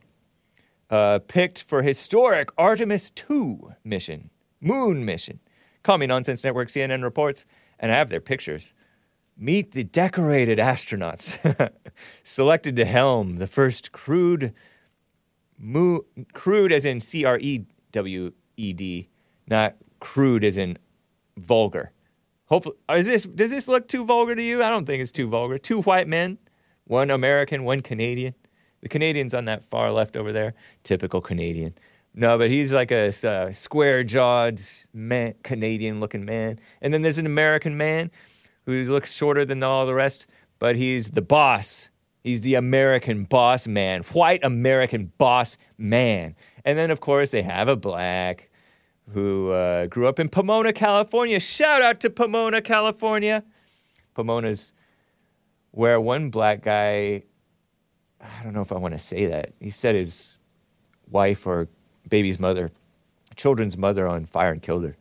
[0.89, 4.29] uh, picked for historic Artemis 2 mission,
[4.61, 5.39] moon mission.
[5.83, 7.45] Call me Nonsense Network, CNN reports,
[7.79, 8.73] and I have their pictures.
[9.37, 11.71] Meet the decorated astronauts
[12.23, 14.53] selected to helm the first crewed,
[15.57, 19.09] mo- crude as in C R E W E D,
[19.47, 20.77] not crude in
[21.37, 21.91] vulgar.
[22.47, 24.61] Hopefully, is this does this look too vulgar to you?
[24.61, 25.57] I don't think it's too vulgar.
[25.57, 26.37] Two white men,
[26.83, 28.35] one American, one Canadian.
[28.81, 30.55] The Canadian's on that far left over there.
[30.83, 31.73] Typical Canadian.
[32.13, 34.61] No, but he's like a, uh, square-jawed
[34.93, 36.59] man, Canadian-looking man.
[36.81, 38.11] And then there's an American man
[38.65, 40.27] who looks shorter than all the rest,
[40.59, 41.89] but he's the boss.
[42.23, 46.35] He's the American boss man, white American boss man.
[46.65, 48.49] And then, of course, they have a black
[49.11, 51.39] who uh, grew up in Pomona, California.
[51.39, 53.43] Shout out to Pomona, California.
[54.15, 54.73] Pomona's
[55.71, 57.23] where one black guy,
[58.21, 60.37] I don't know if I want to say that, he set his
[61.09, 61.67] wife or
[62.09, 62.71] baby's mother,
[63.35, 64.95] children's mother on fire and killed her.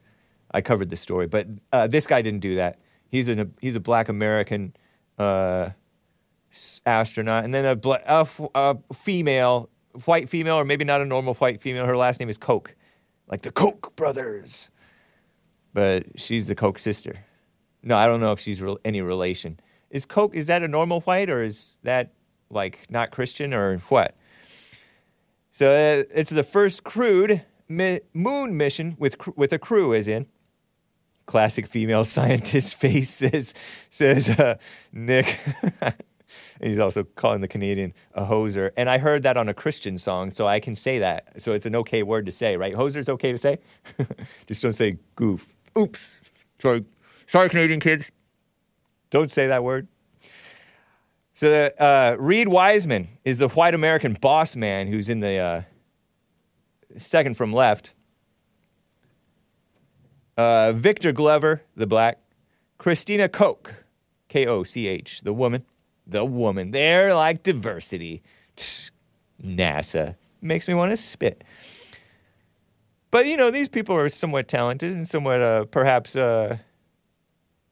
[0.53, 2.79] I covered the story, but uh, this guy didn't do that.
[3.09, 4.75] He's an he's a black American
[5.19, 5.71] uh,
[6.87, 9.69] astronaut, and then a, a, f- a female,
[10.05, 11.87] white female, or maybe not a normal white female.
[11.87, 12.75] Her last name is Koch,
[13.33, 14.69] like the Koch brothers,
[15.73, 17.25] but she's the Koch sister.
[17.83, 19.59] No, I don't know if she's re- any relation.
[19.89, 22.13] Is Koch is that a normal white or is that
[22.51, 24.15] like not Christian or what?
[25.51, 30.09] So uh, it's the first crewed mi- moon mission with cr- with a crew, as
[30.09, 30.27] in
[31.25, 33.55] classic female scientist face says
[33.89, 34.57] says uh,
[34.93, 35.41] Nick.
[36.61, 38.71] and he's also calling the Canadian a hoser.
[38.77, 41.41] And I heard that on a Christian song, so I can say that.
[41.41, 42.75] So it's an okay word to say, right?
[42.75, 43.59] Hoser's okay to say.
[44.47, 45.55] Just don't say goof.
[45.79, 46.21] Oops.
[46.61, 46.85] Sorry,
[47.27, 48.13] sorry, Canadian kids.
[49.11, 49.89] Don't say that word.
[51.35, 55.63] So uh, Reid Wiseman is the white American boss man who's in the uh,
[56.99, 57.95] second from left.
[60.37, 62.19] Uh, Victor Glover, the black.
[62.79, 63.75] Christina Koch,
[64.29, 65.65] K O C H, the woman.
[66.07, 66.71] The woman.
[66.71, 68.23] They're like diversity.
[69.43, 70.17] NASA.
[70.41, 71.45] Makes me want to spit.
[73.11, 76.57] But, you know, these people are somewhat talented and somewhat uh, perhaps, uh,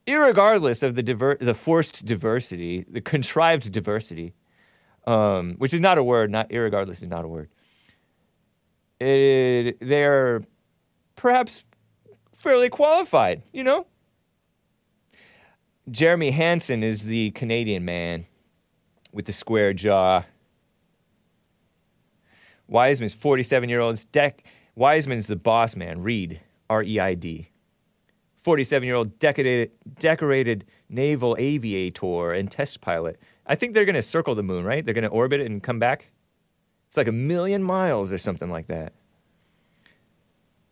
[0.07, 4.35] irregardless of the, diver- the forced diversity, the contrived diversity,
[5.07, 7.49] um, which is not a word, not irregardless is not a word.
[9.01, 10.43] It, they're
[11.17, 11.65] perhaps
[12.37, 13.87] fairly qualified, you know?
[15.91, 18.27] Jeremy Hansen is the Canadian man
[19.13, 20.23] with the square jaw.
[22.69, 23.97] Wiseman's 47 year old.
[24.13, 24.41] Dec-
[24.77, 27.49] Wiseman's the boss man, Reid, R E I D.
[28.39, 33.19] 47 year old decorated, decorated naval aviator and test pilot.
[33.47, 34.85] I think they're going to circle the moon, right?
[34.85, 36.07] They're going to orbit it and come back.
[36.89, 38.93] It's like a million miles or something like that.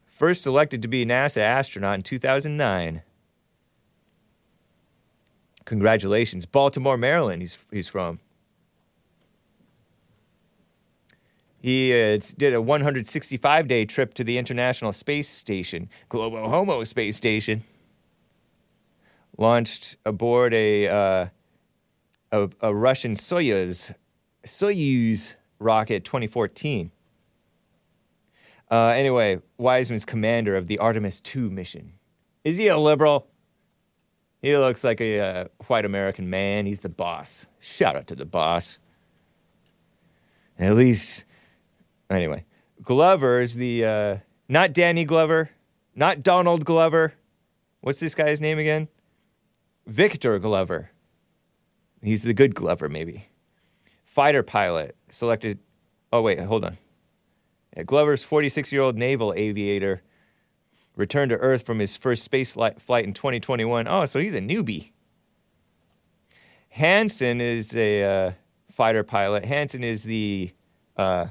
[0.06, 3.02] First selected to be a NASA astronaut in 2009.
[5.68, 6.46] Congratulations.
[6.46, 8.20] Baltimore, Maryland, he's, he's from.
[11.60, 17.18] He uh, did a 165 day trip to the International Space Station, Globo Homo Space
[17.18, 17.62] Station.
[19.36, 21.26] Launched aboard a, uh,
[22.32, 23.94] a, a Russian Soyuz,
[24.46, 26.90] Soyuz rocket 2014.
[28.70, 31.92] Uh, anyway, Wiseman's commander of the Artemis 2 mission.
[32.42, 33.26] Is he a liberal?
[34.42, 36.66] He looks like a uh, white American man.
[36.66, 37.46] He's the boss.
[37.58, 38.78] Shout out to the boss.
[40.58, 41.24] At least,
[42.10, 42.44] anyway,
[42.82, 44.16] Glover is the, uh,
[44.48, 45.50] not Danny Glover,
[45.94, 47.14] not Donald Glover.
[47.80, 48.88] What's this guy's name again?
[49.86, 50.90] Victor Glover.
[52.02, 53.28] He's the good Glover, maybe.
[54.04, 55.58] Fighter pilot selected.
[56.12, 56.76] Oh, wait, hold on.
[57.76, 60.02] Yeah, Glover's 46 year old naval aviator
[60.98, 63.88] returned to Earth from his first space flight in 2021.
[63.88, 64.90] Oh, so he's a newbie.
[66.68, 68.32] Hansen is a uh,
[68.70, 69.44] fighter pilot.
[69.44, 70.52] Hansen is the
[70.96, 71.26] uh,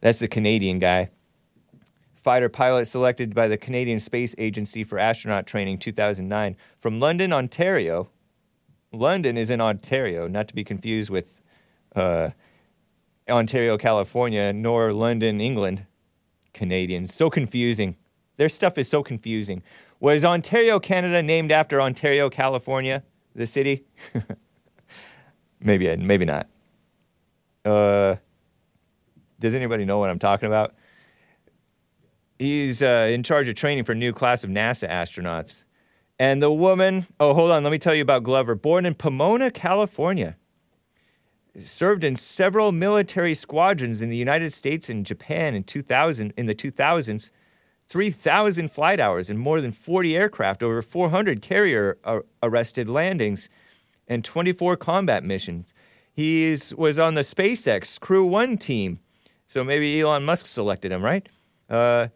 [0.00, 1.08] that's the Canadian guy.
[2.14, 8.08] Fighter pilot selected by the Canadian Space Agency for astronaut training 2009 from London, Ontario.
[8.92, 11.40] London is in Ontario, not to be confused with
[11.96, 12.28] uh,
[13.28, 15.86] Ontario, California, nor London, England.
[16.52, 17.14] Canadians.
[17.14, 17.96] So confusing.
[18.36, 19.62] Their stuff is so confusing.
[20.00, 23.02] Was Ontario, Canada named after Ontario, California,
[23.34, 23.84] the city?
[25.60, 26.48] maybe, maybe not.
[27.64, 28.16] Uh,
[29.38, 30.74] does anybody know what I'm talking about?
[32.38, 35.64] He's uh, in charge of training for a new class of NASA astronauts.
[36.18, 38.54] And the woman, oh, hold on, let me tell you about Glover.
[38.54, 40.36] Born in Pomona, California
[41.60, 46.54] served in several military squadrons in the United States and Japan in 2000 in the
[46.54, 47.30] 2000s
[47.92, 53.50] 3,000 flight hours and more than 40 aircraft over 400 carrier uh, arrested landings
[54.08, 55.74] and 24 combat missions
[56.14, 58.98] he was on the SpaceX Crew 1 team
[59.46, 61.28] so maybe Elon Musk selected him right
[61.68, 62.08] uh,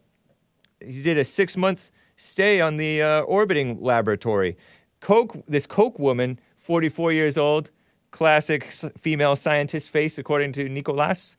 [0.83, 4.57] he did a 6 month stay on the uh, orbiting laboratory
[4.99, 7.69] Koch this Koch woman 44 years old
[8.11, 8.63] classic
[8.97, 11.37] female scientist face, according to Nicolas.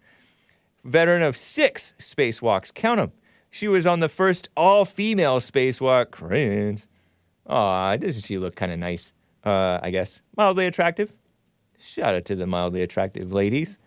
[0.84, 2.72] Veteran of six spacewalks.
[2.72, 3.12] Count them.
[3.50, 6.10] She was on the first all female spacewalk.
[6.10, 6.82] Cringe.
[7.46, 9.12] Aw, doesn't she look kind of nice?
[9.44, 10.20] Uh, I guess.
[10.36, 11.12] Mildly attractive.
[11.78, 13.78] Shout out to the mildly attractive ladies.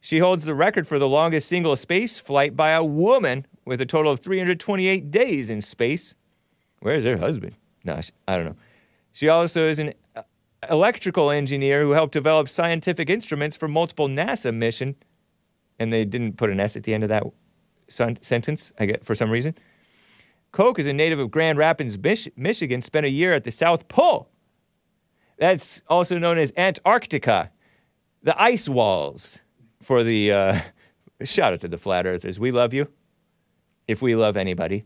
[0.00, 3.86] She holds the record for the longest single space flight by a woman with a
[3.86, 6.14] total of 328 days in space.
[6.80, 7.56] Where's her husband?
[7.84, 8.56] No, I don't know.
[9.12, 10.22] She also is an uh,
[10.70, 14.94] electrical engineer who helped develop scientific instruments for multiple NASA mission.
[15.78, 17.24] And they didn't put an S at the end of that
[17.88, 19.54] sen- sentence, I get for some reason.
[20.52, 23.88] Koch is a native of Grand Rapids, Mich- Michigan, spent a year at the South
[23.88, 24.28] Pole.
[25.38, 27.50] That's also known as Antarctica,
[28.22, 29.40] the ice walls
[29.80, 30.32] for the.
[30.32, 30.60] Uh,
[31.22, 32.40] shout out to the flat earthers.
[32.40, 32.88] We love you,
[33.86, 34.84] if we love anybody.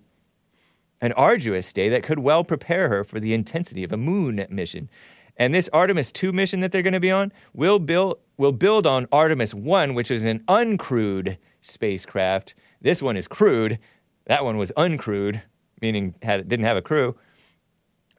[1.00, 4.88] An arduous day that could well prepare her for the intensity of a moon mission.
[5.36, 8.86] And this Artemis 2 mission that they're going to be on will build, will build
[8.86, 12.54] on Artemis 1, which is an uncrewed spacecraft.
[12.82, 13.78] This one is crewed.
[14.26, 15.40] That one was uncrewed,
[15.80, 17.16] meaning had, didn't have a crew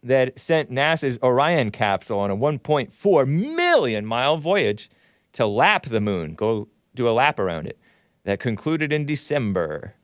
[0.04, 4.90] that sent NASA's Orion capsule on a 1.4 million mile voyage
[5.34, 7.80] to lap the moon, go do a lap around it,
[8.26, 9.96] that concluded in December.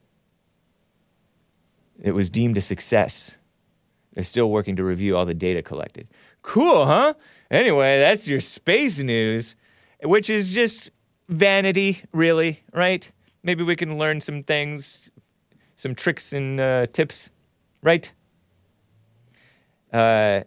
[2.02, 3.38] It was deemed a success.
[4.14, 6.08] They're still working to review all the data collected.
[6.42, 7.14] Cool, huh?
[7.52, 9.56] Anyway, that's your space news,
[10.04, 10.90] which is just
[11.28, 13.12] vanity, really, right?
[13.44, 15.10] Maybe we can learn some things,
[15.76, 17.30] some tricks and uh, tips,
[17.82, 18.12] right?
[19.94, 20.42] Uh,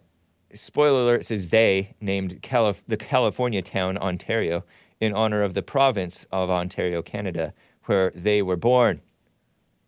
[0.53, 4.63] spoiler alert says they named Calif- the California town Ontario
[4.99, 7.53] in honor of the province of Ontario, Canada,
[7.85, 9.01] where they were born,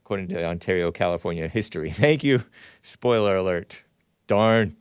[0.04, 1.92] according to Ontario, California history.
[1.92, 2.44] Thank you.
[2.82, 3.84] Spoiler alert.
[4.28, 4.76] Darn.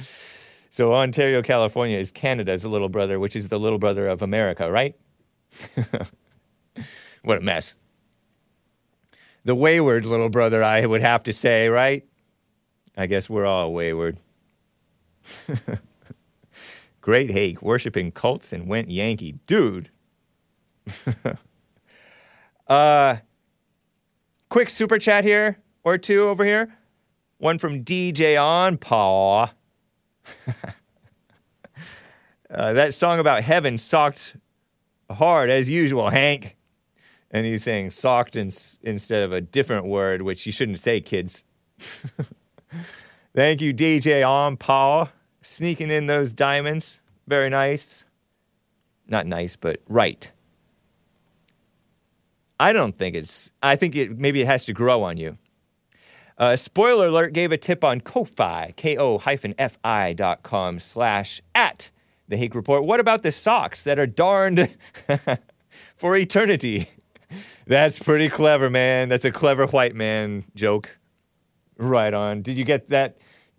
[0.70, 4.94] so, Ontario, California is Canada's little brother, which is the little brother of America, right?
[7.22, 7.76] what a mess.
[9.44, 12.04] The wayward little brother, I would have to say, right?
[12.96, 14.18] I guess we're all wayward.
[17.00, 19.38] Great Hake, worshiping cults and went Yankee.
[19.46, 19.90] Dude.
[22.66, 23.16] uh,
[24.50, 26.76] quick super chat here or two over here.
[27.38, 29.50] One from DJ On Paw.
[32.50, 34.36] uh, that song about heaven sucked
[35.10, 36.56] hard as usual, Hank.
[37.30, 38.50] And he's saying socked in,
[38.82, 41.44] instead of a different word, which you shouldn't say, kids.
[43.34, 45.08] Thank you, DJ On Paw,
[45.42, 47.00] sneaking in those diamonds.
[47.28, 48.04] Very nice.
[49.06, 50.30] Not nice, but right.
[52.58, 53.50] I don't think it's.
[53.62, 55.38] I think it maybe it has to grow on you.
[56.38, 61.90] Uh, spoiler alert gave a tip on Ko-Fi, ko-fi dot com slash at
[62.28, 62.84] the Hake Report.
[62.84, 64.74] What about the socks that are darned
[65.96, 66.88] for eternity?
[67.66, 69.08] That's pretty clever, man.
[69.08, 70.88] That's a clever white man joke.
[71.76, 72.42] Right on.
[72.42, 73.18] Did you get that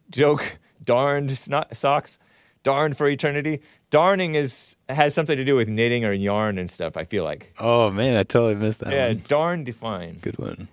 [0.10, 0.60] joke?
[0.84, 2.18] Darned snot- socks?
[2.64, 3.62] Darned for eternity?
[3.90, 7.54] Darning is has something to do with knitting or yarn and stuff, I feel like.
[7.60, 8.94] Oh man, I totally missed that.
[8.94, 9.24] Yeah, one.
[9.28, 10.20] darn define.
[10.22, 10.68] Good one.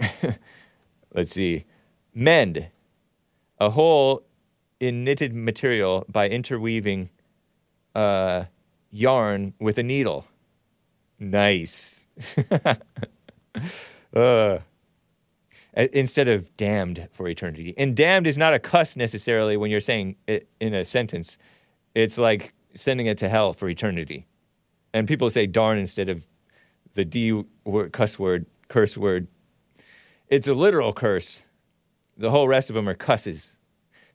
[1.14, 1.64] Let's see.
[2.14, 2.68] Mend.
[3.60, 4.24] A hole
[4.80, 7.10] in knitted material by interweaving
[7.94, 8.44] uh,
[8.90, 10.26] yarn with a needle.
[11.18, 12.03] Nice.
[14.14, 14.58] uh,
[15.76, 17.74] instead of damned for eternity.
[17.76, 21.38] And damned is not a cuss necessarily when you're saying it in a sentence.
[21.94, 24.26] It's like sending it to hell for eternity.
[24.92, 26.26] And people say darn instead of
[26.94, 29.26] the D word, cuss word, curse word.
[30.28, 31.42] It's a literal curse.
[32.16, 33.58] The whole rest of them are cusses.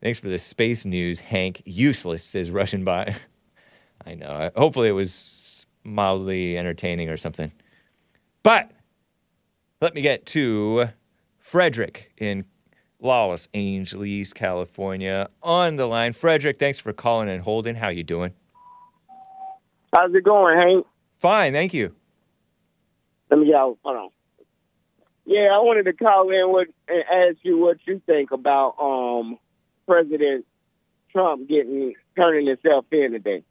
[0.01, 1.61] Thanks for the space news, Hank.
[1.65, 3.15] Useless, says Russian by.
[4.05, 4.49] I know.
[4.55, 7.51] Hopefully it was mildly entertaining or something.
[8.43, 8.71] But
[9.81, 10.89] let me get to
[11.37, 12.45] Frederick in
[12.99, 16.13] Los Angeles, California, on the line.
[16.13, 17.75] Frederick, thanks for calling and holding.
[17.75, 18.33] How you doing?
[19.95, 20.85] How's it going, Hank?
[21.17, 21.95] Fine, thank you.
[23.29, 23.77] Let me get out.
[23.83, 24.09] Hold on.
[25.25, 29.37] Yeah, I wanted to call in with, and ask you what you think about um
[29.87, 30.45] President
[31.11, 33.43] Trump getting turning himself in today.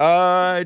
[0.00, 0.64] Uh,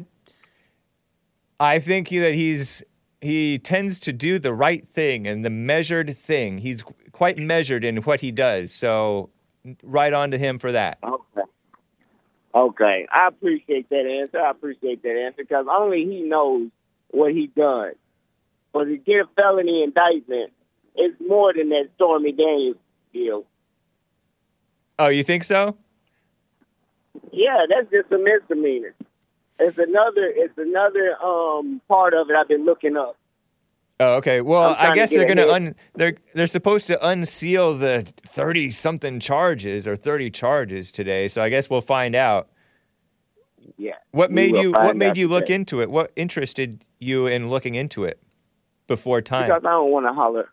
[1.62, 2.82] I think he- that he's
[3.20, 6.58] he tends to do the right thing and the measured thing.
[6.58, 6.82] He's
[7.12, 8.72] quite measured in what he does.
[8.72, 9.30] So,
[9.84, 10.98] right on to him for that.
[11.04, 11.42] Okay.
[12.52, 14.40] Okay, I appreciate that answer.
[14.40, 16.70] I appreciate that answer because only he knows
[17.10, 17.92] what he done.
[18.72, 20.52] But to get a felony indictment,
[20.96, 22.76] it's more than that Stormy Daniels
[23.12, 23.44] deal.
[24.98, 25.76] Oh, you think so?
[27.30, 28.94] Yeah, that's just a misdemeanor.
[29.62, 30.32] It's another.
[30.34, 32.36] It's another um part of it.
[32.36, 33.16] I've been looking up.
[34.00, 34.40] Oh, okay.
[34.40, 39.86] Well, to guess they're gonna un they're they're supposed to unseal the thirty something charges
[39.86, 41.28] or thirty charges today.
[41.28, 42.48] So I guess we'll find out.
[43.76, 43.92] Yeah.
[44.10, 45.54] What made you What made you look today.
[45.54, 45.90] into it?
[45.90, 48.20] What interested you in looking into it?
[48.88, 49.48] before time.
[49.48, 50.48] Because I don't want to holler.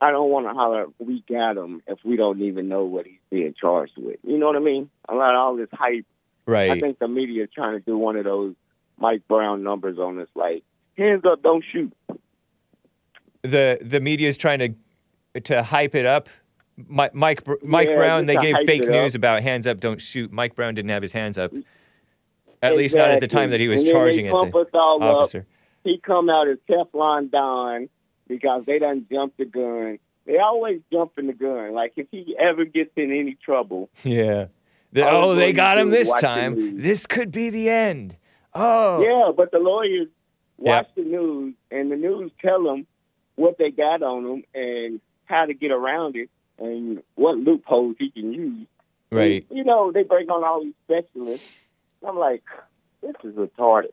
[0.00, 0.86] I don't want to holler.
[0.98, 4.16] We got him if we don't even know what he's being charged with.
[4.24, 4.90] You know what I mean?
[5.08, 6.06] A lot of all this hype.
[6.46, 6.70] Right.
[6.70, 8.54] I think the media is trying to do one of those
[8.98, 10.64] Mike Brown numbers on us, like
[10.98, 11.92] hands up, don't shoot.
[13.42, 16.28] the the media is trying to to hype it up.
[16.88, 18.26] Mike Mike, Mike Yeah, Brown.
[18.26, 19.18] They gave fake news up.
[19.20, 20.32] about hands up, don't shoot.
[20.32, 21.52] Mike Brown didn't have his hands up.
[22.62, 25.16] At least not at the time that he was And charging at the all up.
[25.16, 25.46] officer.
[25.84, 27.88] He come out as Teflon Don
[28.28, 29.98] because they done jumped the gun.
[30.26, 31.72] They always jumping the gun.
[31.72, 34.46] Like if he ever gets in any trouble, Yeah.
[34.92, 36.54] The- oh, they got him this time.
[36.54, 36.82] news.
[36.82, 38.16] This could be the end.
[38.54, 39.00] Oh.
[39.02, 39.32] yeah.
[39.34, 40.08] But the lawyers
[40.58, 42.86] watch the news, and the news tell them
[43.36, 46.28] what they got on him and how to get around it
[46.58, 48.66] and what loopholes he can use.
[49.10, 49.46] Right.
[49.50, 51.56] You know, they bring on all these specialists.
[52.06, 52.42] I'm like,
[53.02, 53.92] this is retarded.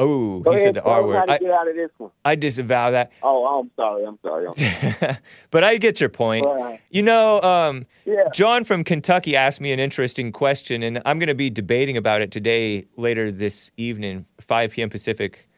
[0.00, 1.28] Oh, Go he ahead, said the R word.
[1.28, 2.10] I, get out of this one.
[2.24, 3.10] I disavow that.
[3.20, 4.04] Oh, I'm sorry.
[4.04, 4.46] I'm sorry.
[4.46, 5.16] I'm sorry.
[5.50, 6.46] but I get your point.
[6.46, 6.80] Right.
[6.90, 8.28] You know, um, Yeah.
[8.32, 12.20] John from Kentucky asked me an interesting question, and I'm going to be debating about
[12.20, 14.88] it today, later this evening, 5 p.m.
[14.88, 15.48] Pacific,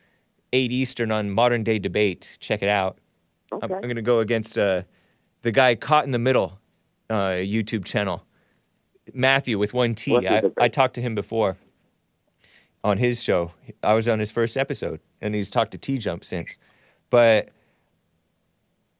[0.55, 2.39] 8 Eastern on Modern Day Debate.
[2.41, 2.99] Check it out.
[3.53, 3.75] I'm, Okay.
[3.75, 4.83] I'm going to go against uh,
[5.43, 6.59] the guy Caught in the Middle
[7.11, 8.25] uh, YouTube channel,
[9.13, 10.27] Mathew with one T.
[10.27, 10.43] I?
[10.59, 11.59] I talked to him before
[12.83, 13.53] on his show.
[13.83, 16.57] I was on his first episode, and he's talked to T Jump since.
[17.11, 17.51] But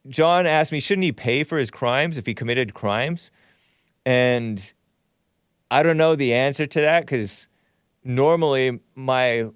[0.09, 3.31] John asked me, shouldn't he pay for his crimes if he committed crimes?
[4.05, 4.73] And
[5.71, 7.49] I don't know the answer to that because
[8.05, 9.49] normally my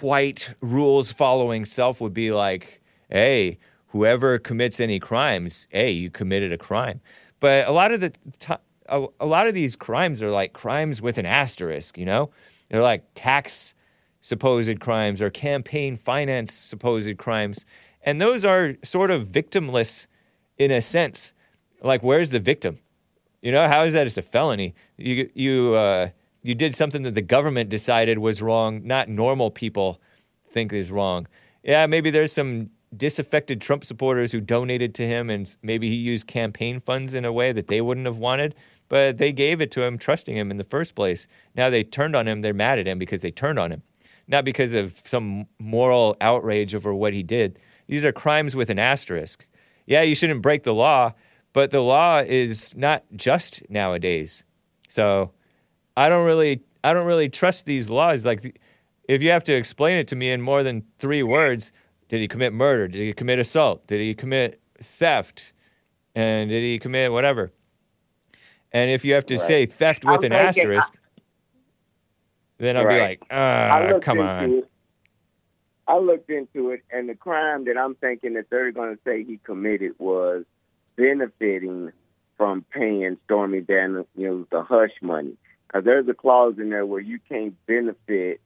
[0.00, 6.52] white rules following self would be like, hey, whoever commits any crimes, hey, you committed
[6.52, 7.00] a crime.
[7.40, 8.12] But a lot of the
[8.88, 12.30] a lot of these crimes are like crimes with an asterisk, you know?
[12.70, 13.74] They're like tax
[14.22, 17.64] supposed crimes or campaign finance supposed crimes.
[18.02, 20.06] And those are sort of victimless
[20.56, 21.34] in a sense.
[21.82, 22.78] Like, where's the victim?
[23.42, 24.06] You know, how is that?
[24.06, 24.74] It's a felony.
[24.96, 26.10] You you uh,
[26.42, 30.00] you did something that the government decided was wrong, not normal people
[30.50, 31.26] think is wrong.
[31.62, 36.26] Yeah, maybe there's some disaffected Trump supporters who donated to him, and maybe he used
[36.26, 38.54] campaign funds in a way that they wouldn't have wanted,
[38.90, 41.26] but they gave it to him, trusting him in the first place.
[41.54, 42.42] Now they turned on him.
[42.42, 43.82] They're mad at him because they turned on him,
[44.28, 47.58] not because of some moral outrage over what he did.
[47.86, 49.46] These are crimes with an asterisk.
[49.86, 51.14] Yeah, you shouldn't break the law,
[51.52, 54.44] but the law is not just nowadays.
[54.88, 55.32] So
[55.96, 58.24] I don't really I don't really trust these laws.
[58.24, 58.60] Like
[59.08, 61.72] if you have to explain it to me in more than three words,
[62.08, 62.88] did he commit murder?
[62.88, 63.86] Did he commit assault?
[63.86, 65.52] Did he commit theft?
[66.16, 67.52] And did he commit whatever?
[68.72, 69.42] And if you have to Right.
[69.42, 70.94] say theft with I'm an asterisk,
[72.58, 74.50] then I'll be like, ah, come on.
[74.52, 74.70] It.
[75.88, 79.24] I looked into it, and the crime that I'm thinking that they're going to say
[79.24, 80.44] he committed was
[80.96, 81.90] benefiting
[82.36, 84.06] from paying Stormy Daniels
[84.50, 85.36] the hush money.
[85.66, 88.40] Because there's a clause in there where you can't benefit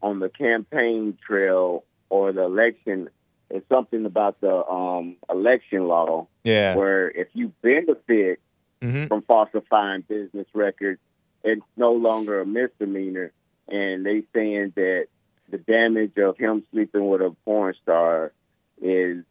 [0.00, 3.08] on the campaign trail or the election.
[3.48, 6.74] It's something about the um, election law Yeah.
[6.74, 8.40] where if you benefit
[8.82, 9.08] Mhm.
[9.08, 11.00] from falsifying business records,
[11.44, 13.32] it's no longer a misdemeanor.
[13.68, 15.06] And they saying that
[15.48, 18.32] the damage of him sleeping with a porn star
[18.80, 19.24] is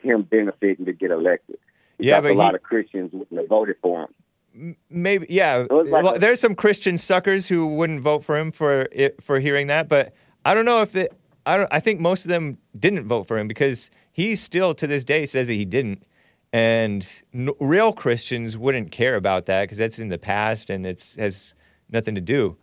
[0.00, 1.58] him benefiting to get elected.
[1.98, 4.76] Yeah, but a lot he- of Christians wouldn't have voted for him.
[4.90, 8.88] maybe yeah like Well, a- there's some christian suckers who wouldn't vote for him for
[8.90, 10.14] it, for hearing that but
[10.44, 11.08] i don't know if the
[11.46, 14.86] I, don't, I think most of them didn't vote for him because he still to
[14.88, 16.02] this day says that he didn't
[16.52, 21.16] and n- real christians wouldn't care about that because that's in the past and it's
[21.16, 21.54] has
[21.90, 22.56] nothing to do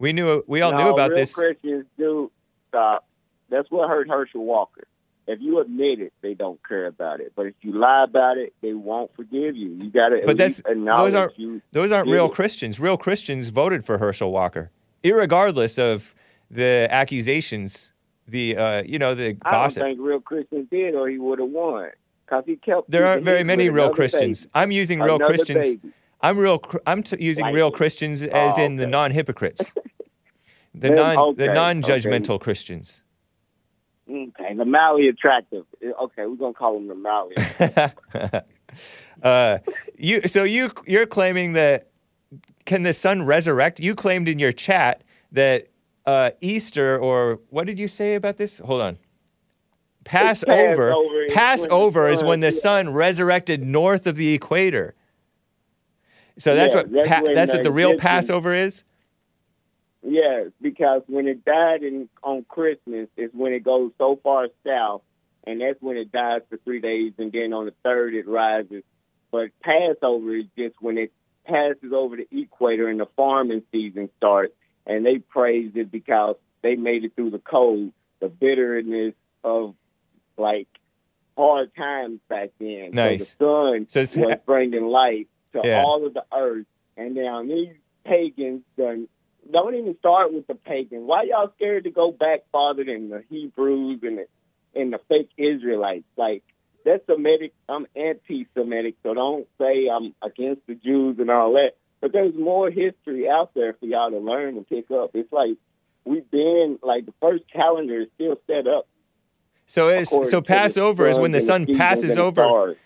[0.00, 2.32] we knew we all knew No, about real this Christians do
[2.68, 3.06] stop.
[3.50, 4.84] That's what hurt Herschel Walker.
[5.26, 7.32] If you admit it, they don't care about it.
[7.36, 9.68] But if you lie about it, they won't forgive you.
[9.74, 11.60] You got to but that's those aren't you.
[11.72, 12.32] those aren't real it.
[12.32, 12.80] Christians.
[12.80, 14.70] Real Christians voted for Herschel Walker,
[15.04, 16.14] irregardless of
[16.50, 17.92] the accusations,
[18.26, 21.50] the uh, you know the I don't think real Christians did, or he would have
[21.50, 21.90] won.
[22.30, 22.90] Because he kept.
[22.90, 24.42] There aren't very many real Christians.
[24.42, 24.50] baby.
[24.54, 25.66] I'm using real Another Christians.
[25.66, 25.92] baby.
[26.20, 26.62] I'm real.
[26.86, 27.70] I'm t- using real.
[27.70, 29.72] Christians as Oh, in the non-hypocrites,
[30.74, 33.02] the Then, non the okay, non-judgmental Christians.
[34.08, 35.64] Okay, the Maui attractive.
[35.82, 37.34] Okay, we're gonna call him the Maui.
[39.22, 39.58] uh,
[39.98, 41.88] you so you you're claiming that
[42.64, 43.80] can the sun resurrect?
[43.80, 45.02] You claimed in your chat
[45.32, 45.68] that
[46.06, 48.58] uh, Easter or what did you say about this?
[48.58, 48.98] Hold on.
[50.04, 50.88] Passover.
[50.88, 54.94] Passover is Passover when the is when the sun- resurrected north of the equator.
[56.38, 58.84] So that's Yeah, what that's pa- that's what the the real Passover is.
[60.02, 65.02] Yes, because when it died in, on Christmas is when it goes so far south
[65.46, 68.82] and that's when it dies for three days, and then on the third it rises.
[69.30, 71.12] But Passover is just when it
[71.46, 74.52] passes over the equator and the farming season starts,
[74.86, 79.74] and they praise it because they made it through the cold, the bitterness of
[80.40, 80.68] like
[81.36, 82.90] hard times back then.
[82.92, 83.36] Nice.
[83.38, 85.82] So the sun So was bringing life to Yeah.
[85.84, 89.08] all of the earth, and now these pagans done.
[89.50, 91.02] Don't even start with the pagans.
[91.06, 94.26] Why y'all scared to go back farther than the Hebrews and the
[94.74, 96.04] and the fake Israelites?
[96.16, 96.42] Like
[96.84, 97.52] that's Semitic.
[97.68, 101.72] I'm anti-Semitic, so don't say I'm against the Jews and all that.
[102.00, 105.10] But there's more history out there for y'all to learn and pick up.
[105.14, 105.56] It's like
[106.04, 108.86] we've been like the first calendar is still set up.
[109.70, 112.76] So it's so Passover is when the sun and the seasons passes over.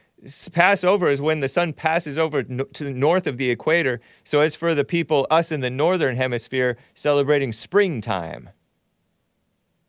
[0.52, 4.02] Passover is when the sun passes over no- to the north of the equator.
[4.22, 8.50] So it's for the people, us in the northern hemisphere, celebrating springtime.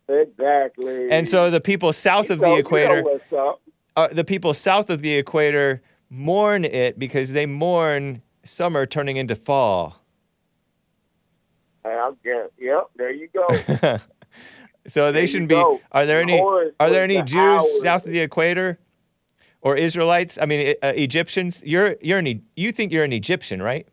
[0.08, 1.12] Exactly.
[1.12, 3.04] And so the people south of the equator,
[3.98, 9.36] uh, the people south of the equator mourn it because they mourn summer turning into
[9.36, 10.02] fall.
[11.84, 12.50] I guess.
[12.58, 12.90] Yep.
[12.96, 13.98] There you go.
[14.88, 15.56] so they There shouldn't be.
[15.92, 16.40] Are there any?
[16.80, 17.64] Are there any the Jews hour.
[17.82, 18.80] south of the equator,
[19.62, 20.38] or Israelites?
[20.42, 21.62] I mean, uh, Egyptians.
[21.66, 23.88] You're you're an you think you're an Egyptian, right?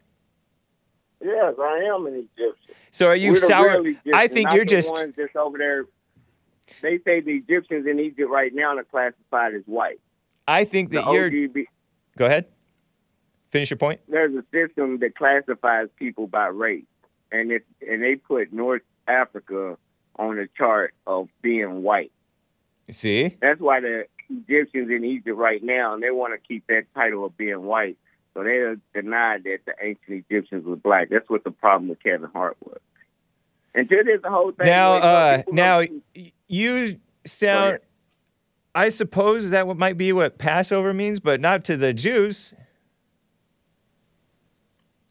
[1.25, 2.75] yes, I am an Egyptian.
[2.91, 3.85] So are you We're the sour?
[4.15, 4.93] I think not you're the just.
[4.93, 5.85] ones that's over there.
[6.83, 10.01] They say the Egyptians in Egypt right now are classified as white.
[10.49, 11.31] I think The that you're.
[11.31, 11.67] OGB,
[12.17, 12.47] Go ahead.
[13.51, 14.01] Finish your point.
[14.09, 16.85] there's a system that classifies people by race,
[17.31, 19.77] and it and they put North Africa
[20.19, 22.13] on the chart of being white.
[22.91, 26.85] See, That's why the Egyptians in Egypt right now, and they want to keep that
[26.95, 27.97] title of being white.
[28.35, 31.09] So they denied that the ancient Egyptians were black.
[31.11, 32.79] That's what the problem with Kevin Hart was.
[33.75, 34.67] Until this whole thing.
[34.67, 37.79] now, up, uh, now y- you sound.
[38.75, 42.55] I suppose that what might be what Passover means, but not to the Jews.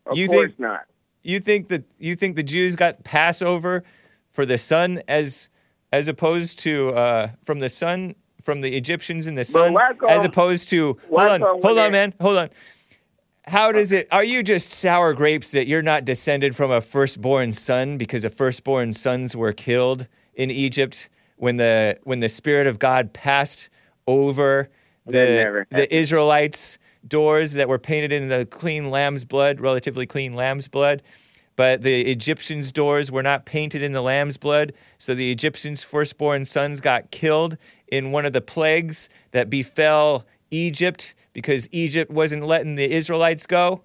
[0.05, 0.81] of you course think- not.
[1.23, 3.83] You think that you think the Jews got Passover
[4.31, 5.49] for the sun as
[5.91, 9.75] as opposed to uh, from the sun from the Egyptians in the sun
[10.09, 12.49] as opposed to hold on come hold on man hold on.
[13.45, 14.07] How does it?
[14.11, 18.29] Are you just sour grapes that you're not descended from a firstborn son because the
[18.29, 23.69] firstborn sons were killed in Egypt when the when the spirit of God passed
[24.07, 24.69] over
[25.05, 26.77] the the Israelites'
[27.07, 31.01] doors that were painted in the clean lamb's blood, relatively clean lamb's blood.
[31.55, 34.73] But the Egyptians' doors were not painted in the lamb's blood.
[34.99, 37.57] So the Egyptians' firstborn sons got killed
[37.87, 43.83] in one of the plagues that befell Egypt because Egypt wasn't letting the Israelites go.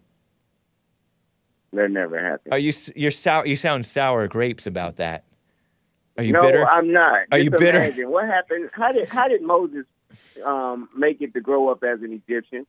[1.72, 2.54] That never happened.
[2.54, 3.46] Are you you're sour?
[3.46, 5.24] You sound sour grapes about that.
[6.16, 6.66] Are you no, bitter?
[6.66, 7.26] I'm not.
[7.32, 7.78] Are you bitter?
[7.82, 8.70] Imagine what happened.
[8.72, 9.84] How did how did Moses
[10.44, 12.66] um, make it to grow up as an Egyptian?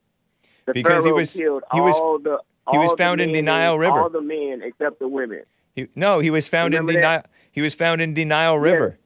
[0.65, 2.39] The Because he was- killed he was- all the
[2.71, 4.01] he was all the found in the Nile River.
[4.01, 5.43] All the men except the women.
[5.75, 7.23] He- no, he was found in denial.
[7.51, 8.99] He was found in denial river.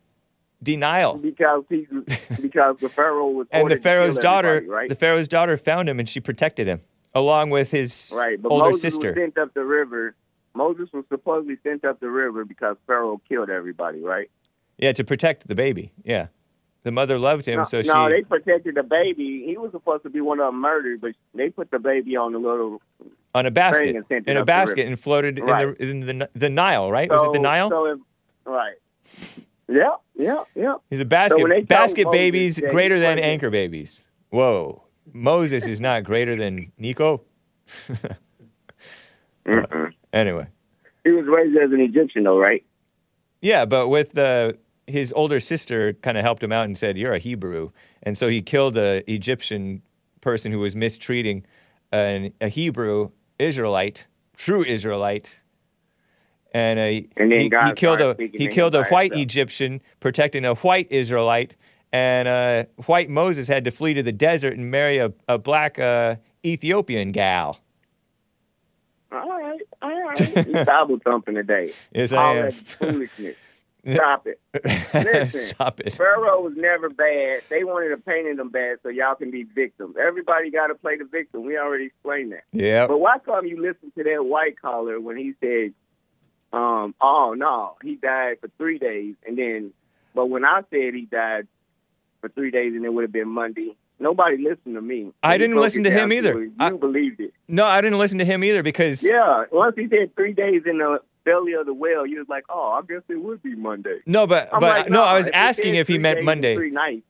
[0.64, 1.16] Denial.
[1.16, 1.88] Because he
[2.40, 4.88] because the Pharaoh was and the Pharaoh's daughter, right?
[4.90, 6.82] the Pharaoh's daughter found him and she protected him,
[7.16, 9.08] along with his right, but older Moses sister.
[9.10, 10.16] was sent up the river.
[10.54, 14.30] Moses was supposedly sent up the river because Pharaoh killed everybody, right?
[14.78, 15.94] Yeah, to protect the baby.
[16.04, 16.28] Yeah,
[16.84, 18.14] the mother loved him, no, so no, she.
[18.14, 19.44] they protected the baby.
[19.46, 22.34] He was supposed to be one of them murdered, but they put the baby on
[22.34, 22.82] a little
[23.36, 25.68] on a basket, thing and sent in a basket, and floated Right.
[25.80, 26.92] in the in the the Nile.
[26.92, 27.10] Right?
[27.10, 27.70] Was it the Nile?
[27.70, 28.00] So if,
[28.46, 28.76] right.
[29.68, 30.76] Yeah, yeah, yeah.
[30.90, 31.40] He's a basket.
[31.40, 34.04] told basket Moses babies greater than anchor babies.
[34.30, 34.84] Whoa,
[35.14, 37.22] Moses is not greater than Nico.
[40.14, 40.48] anyway.
[41.04, 42.64] He was raised as an Egyptian, though, right?
[43.42, 44.58] Yeah, but with the
[44.92, 47.72] his older sister kind of helped him out and said, "You're a Hebrew,"
[48.04, 49.82] and so he killed a Egyptian
[50.22, 51.46] person who was mistreating
[51.92, 53.10] an, a Hebrew
[53.40, 55.42] Israelite, true Israelite,
[56.54, 59.14] and, uh, And he, he killed a he killed a white.
[59.14, 61.56] Egyptian protecting a white Israelite,
[61.94, 65.80] and uh, white Moses had to flee to the desert and marry a, a black
[65.80, 66.16] uh,
[66.46, 67.60] Ethiopian gal.
[69.12, 70.48] All right, all right.
[70.48, 71.72] You Bible thumping today.
[71.94, 72.46] Yes, All I am.
[72.46, 73.36] that foolishness.
[73.88, 74.40] Stop it.
[74.94, 75.94] Listen, Stop it.
[75.94, 77.42] Pharaoh was never bad.
[77.50, 79.96] They wanted to paint him bad so y'all can be victims.
[80.00, 81.46] Everybody got to play the victim.
[81.46, 82.44] We already explained that.
[82.52, 82.88] Yeah.
[82.88, 85.74] But why come you listen to that white collar when he said,
[86.54, 89.74] um, "Oh no, he died for three days," and then,
[90.14, 91.48] but when I said he died
[92.20, 95.12] for three days and it would have been Monday, nobody listened to me.
[95.24, 96.42] I didn't listen to him either.
[96.44, 96.52] it.
[96.60, 97.34] I- You believed it.
[97.48, 99.46] No, I didn't listen to him either because Yeah.
[99.52, 102.70] Once he said three days in the belly of the whale, you was like, "Oh,
[102.72, 105.34] I guess it would be Monday." No, but I'm but like, no, I was it
[105.36, 106.56] asking if he meant Monday.
[106.56, 107.04] Three nights.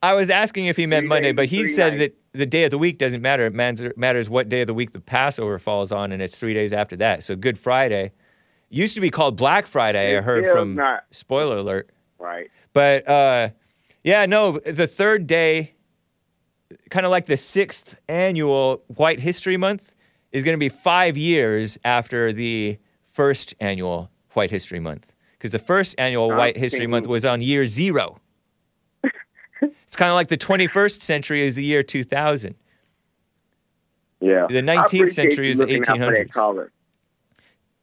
[0.00, 2.14] I was asking if he meant Three Monday, days but he said nights.
[2.32, 3.46] that the day of the week doesn't matter.
[3.46, 6.72] It matters, what day of the week the Passover falls on, and it's three days
[6.72, 7.24] after that.
[7.24, 8.12] So Good Friday
[8.70, 10.16] used to be called Black Friday.
[10.16, 11.90] I heard from not- spoiler alert.
[12.20, 12.48] Right.
[12.74, 13.48] But uh,
[14.04, 15.72] yeah, no, the third day,
[16.90, 19.94] kind of like the sixth annual White History Month,
[20.32, 25.12] is going to be five years after the first annual White History Month.
[25.32, 28.20] Because the first annual White History Month was on year zero.
[29.62, 32.54] it's kind of like the 21st century is the year 2000.
[34.20, 34.46] Yeah.
[34.48, 36.70] The 19th century is the looking out for 1800s.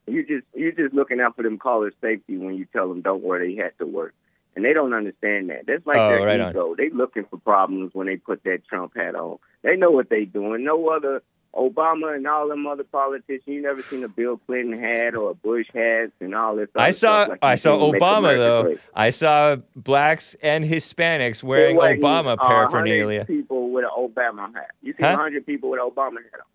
[0.08, 3.24] You just you just looking out for them callers' safety when you tell them don't
[3.24, 4.14] wear their hat to work,
[4.56, 5.66] and they don't understand that.
[5.68, 6.52] That's like Oh, their right on.
[6.52, 6.76] ego.
[6.76, 9.38] They looking for problems when they put that Trump hat on.
[9.64, 10.64] They know what they doing.
[10.64, 11.22] No other
[11.56, 13.44] Obama and all them other politicians.
[13.48, 16.68] You never seen a Bill Clinton hat or a Bush hat and all this.
[16.76, 18.78] I saw like I saw do to make Obama though.
[18.94, 23.24] I saw blacks and Hispanics wearing Obama uh, paraphernalia.
[23.26, 24.72] people with an Obama hat.
[24.82, 25.14] You see Huh?
[25.14, 26.46] a hundred people with an Obama hat on.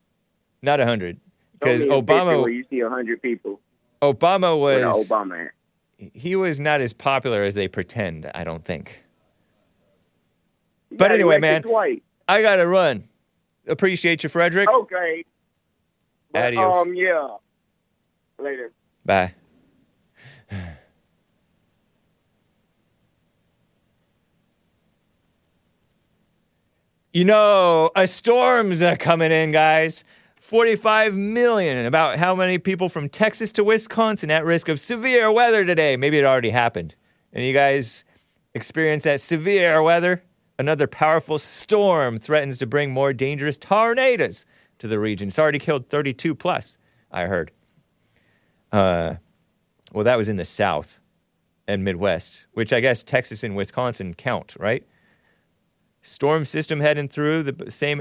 [0.62, 1.18] Not a hundred,
[1.58, 3.58] because me a picture Obama you see a hundred people
[4.02, 5.52] Obama was Obama hat.
[6.14, 8.30] He was not as popular as they pretend.
[8.34, 9.04] I don't think.
[10.90, 11.62] You But anyway, man.
[12.28, 13.08] I gotta run.
[13.66, 14.68] Appreciate you, Frederick.
[14.68, 15.24] Okay.
[16.32, 16.74] But, Adios.
[16.74, 16.94] Um.
[16.94, 17.28] Yeah.
[18.38, 18.72] Later.
[19.04, 19.34] Bye.
[27.12, 30.04] You know, a storm's coming in, guys.
[30.50, 31.86] 45 million.
[31.86, 35.96] About how many people from Texas to Wisconsin at risk of severe weather today?
[35.96, 36.96] Maybe it already happened.
[37.32, 38.04] And you guys
[38.54, 40.24] experience that severe weather?
[40.58, 44.44] Another powerful storm threatens to bring more dangerous tornadoes
[44.80, 45.28] to the region.
[45.28, 46.78] It's already killed 32 plus,
[47.12, 47.52] I heard.
[48.72, 49.14] Uh,
[49.92, 50.98] well, that was in the South
[51.68, 54.84] and Midwest, which I guess Texas and Wisconsin count, right?
[56.02, 58.00] Storm system heading through the same,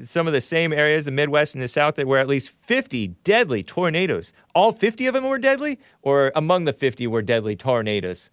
[0.00, 3.08] some of the same areas, the Midwest and the South, that were at least 50
[3.24, 4.32] deadly tornadoes.
[4.54, 8.30] All 50 of them were deadly, or among the 50 were deadly tornadoes.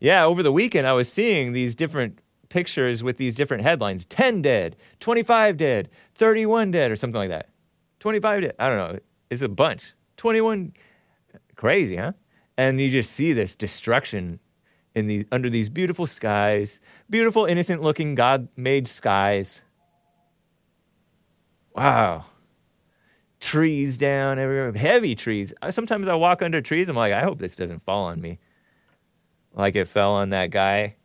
[0.00, 4.42] Yeah, over the weekend, I was seeing these different pictures with these different headlines 10
[4.42, 7.48] dead, 25 dead, 31 dead, or something like that.
[8.00, 8.54] 25 dead.
[8.58, 8.98] I don't know.
[9.30, 9.94] It's a bunch.
[10.16, 10.72] 21.
[11.56, 12.12] Crazy, huh?
[12.56, 14.40] And you just see this destruction
[14.94, 16.80] in the, under these beautiful skies,
[17.10, 19.62] beautiful, innocent looking God made skies.
[21.78, 22.24] Wow.
[23.40, 25.54] Trees down everywhere, heavy trees.
[25.62, 28.38] I- Sometimes I walk under trees, I'm like, I hope this doesn't fall on me.
[29.54, 30.96] Like it fell on that guy,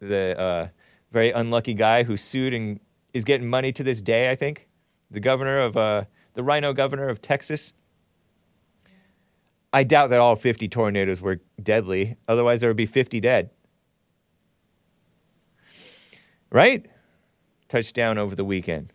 [0.00, 0.68] the uh,
[1.12, 2.80] very unlucky guy who sued and
[3.12, 4.68] is getting money to this day, I think.
[5.10, 6.04] The governor of, uh,
[6.34, 7.72] the RINO governor of Texas.
[9.72, 12.16] I doubt that all 50 tornadoes were deadly.
[12.26, 13.50] Otherwise, there would be 50 dead.
[16.50, 16.86] Right?
[17.68, 18.92] Touchdown over the weekend.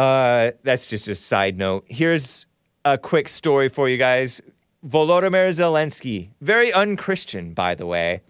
[0.00, 1.84] Uh, that's just a side note.
[1.86, 2.46] Here's
[2.86, 4.40] a quick story for you guys.
[4.88, 8.22] Volodymyr Zelensky, very unchristian, by the way,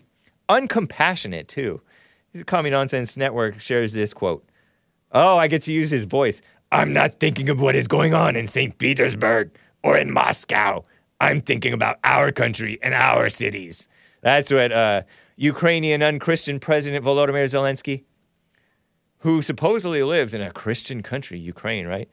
[0.48, 1.80] uncompassionate too.
[2.32, 4.44] His Commie Nonsense Network shares this quote.
[5.12, 6.42] Oh, I get to use his voice.
[6.72, 8.76] I'm not thinking of what is going on in St.
[8.78, 10.82] Petersburg or in Moscow.
[11.20, 13.88] I'm thinking about our country and our cities.
[14.22, 15.02] That's what uh,
[15.36, 18.02] Ukrainian unchristian President Volodymyr Zelensky,
[19.20, 22.08] who supposedly lives in a Christian country, Ukraine, right?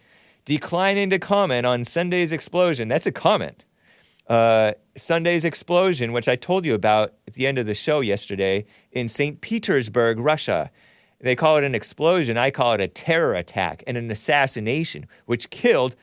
[0.45, 2.87] Declining to comment on Sunday's explosion.
[2.87, 3.63] That's a comment.
[4.27, 8.65] Uh, Sunday's explosion, which I told you about at the end of the show yesterday
[8.91, 9.39] in St.
[9.39, 10.69] Petersburg, Russia.
[11.21, 12.37] They call it an explosion.
[12.37, 15.95] I call it a terror attack and an assassination, which killed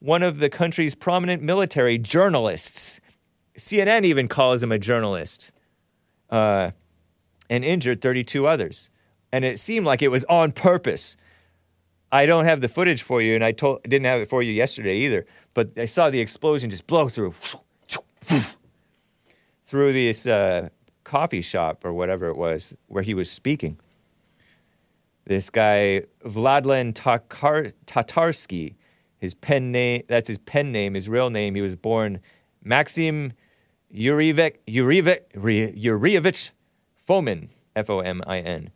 [0.00, 3.00] one of the country's prominent military journalists.
[3.56, 5.52] CNN even calls him a journalist,
[6.28, 6.70] uh,
[7.48, 8.90] and injured 32 others.
[9.32, 11.16] And it seemed like it was on purpose.
[12.12, 14.52] I don't have the footage for you, and I told didn't have it for you
[14.52, 15.24] yesterday either.
[15.54, 17.34] But I saw the explosion just blow through
[19.64, 20.68] through this uh,
[21.04, 23.78] coffee shop or whatever it was where he was speaking.
[25.26, 28.74] This guy Vladlen Tatarsky,
[29.18, 31.54] his pen name that's his pen name, his real name.
[31.54, 32.18] He was born
[32.64, 33.32] Maxim
[33.94, 36.50] Yurievich Yurievich Yurievich
[37.08, 38.70] Fomin, F O M I N.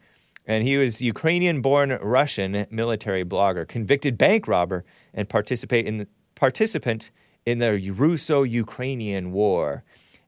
[0.46, 4.84] And he was Ukrainian-born Russian military blogger, convicted bank robber,
[5.14, 7.10] and participate in participant
[7.46, 9.84] in the Russo-Ukrainian War.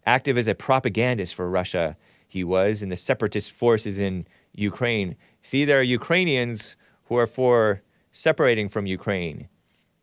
[0.06, 1.96] Active as a propagandist for Russia,
[2.28, 5.16] he was in the separatist forces in Ukraine.
[5.42, 7.82] See, there are Ukrainians who are for
[8.12, 9.48] separating from Ukraine.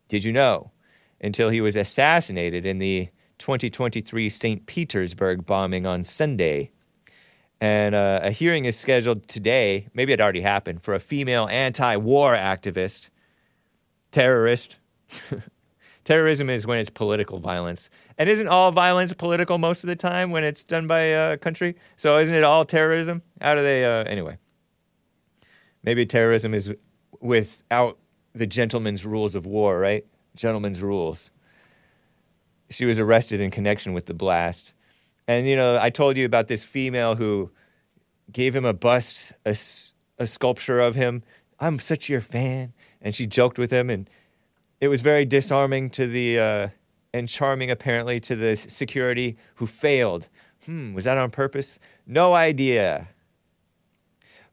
[0.08, 0.70] Did you know?
[1.20, 3.08] Until he was assassinated in the
[3.38, 4.66] 2023 St.
[4.66, 6.70] Petersburg bombing on Sunday.
[7.64, 11.96] And uh, a hearing is scheduled today, maybe it already happened, for a female anti
[11.96, 13.08] war activist,
[14.10, 14.80] terrorist.
[16.04, 17.88] Terrorism is when it's political violence.
[18.18, 21.76] And isn't all violence political most of the time when it's done by a country?
[21.96, 23.22] So isn't it all terrorism?
[23.40, 24.36] How do they, uh, anyway?
[25.82, 26.74] Maybe terrorism is
[27.20, 27.96] without
[28.34, 30.04] the gentleman's rules of war, right?
[30.36, 31.30] Gentleman's rules.
[32.68, 34.74] She was arrested in connection with the blast.
[35.26, 37.50] And, you know, I told you about this female who
[38.30, 39.54] gave him a bust, a
[40.26, 41.22] sculpture of him.
[41.60, 42.72] I'm such your fan.
[43.00, 43.90] And she joked with him.
[43.90, 44.08] And
[44.80, 46.68] it was very disarming to the, uh,
[47.12, 50.28] and charming apparently to the security who failed.
[50.66, 51.78] Hmm, was that on purpose?
[52.06, 53.08] No idea.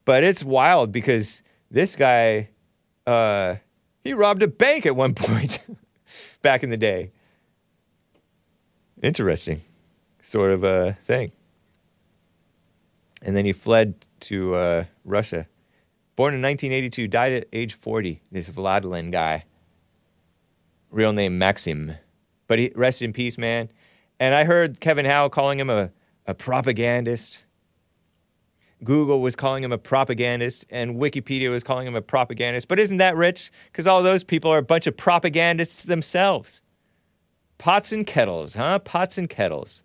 [0.05, 2.49] But it's wild because this guy,
[3.05, 3.55] uh,
[4.03, 5.59] he robbed a bank at one point
[6.41, 7.11] back in the day.
[9.01, 9.61] Interesting
[10.21, 11.31] sort of a thing.
[13.21, 15.47] And then he fled to uh, Russia.
[16.15, 18.21] Born in 1982, died at age 40.
[18.31, 19.45] This Vladlen guy.
[20.89, 21.93] Real name Maxim.
[22.47, 23.69] But he rested in peace, man.
[24.19, 25.91] And I heard Kevin Howe calling him a,
[26.27, 27.45] a propagandist.
[28.83, 32.67] Google was calling him a propagandist, and Wikipedia was calling him a propagandist.
[32.67, 33.51] But isn't that rich?
[33.71, 36.61] Because all those people are a bunch of propagandists themselves.
[37.57, 38.79] Pots and kettles, huh?
[38.79, 39.83] Pots and kettles.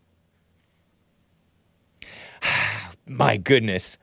[3.06, 3.98] My goodness.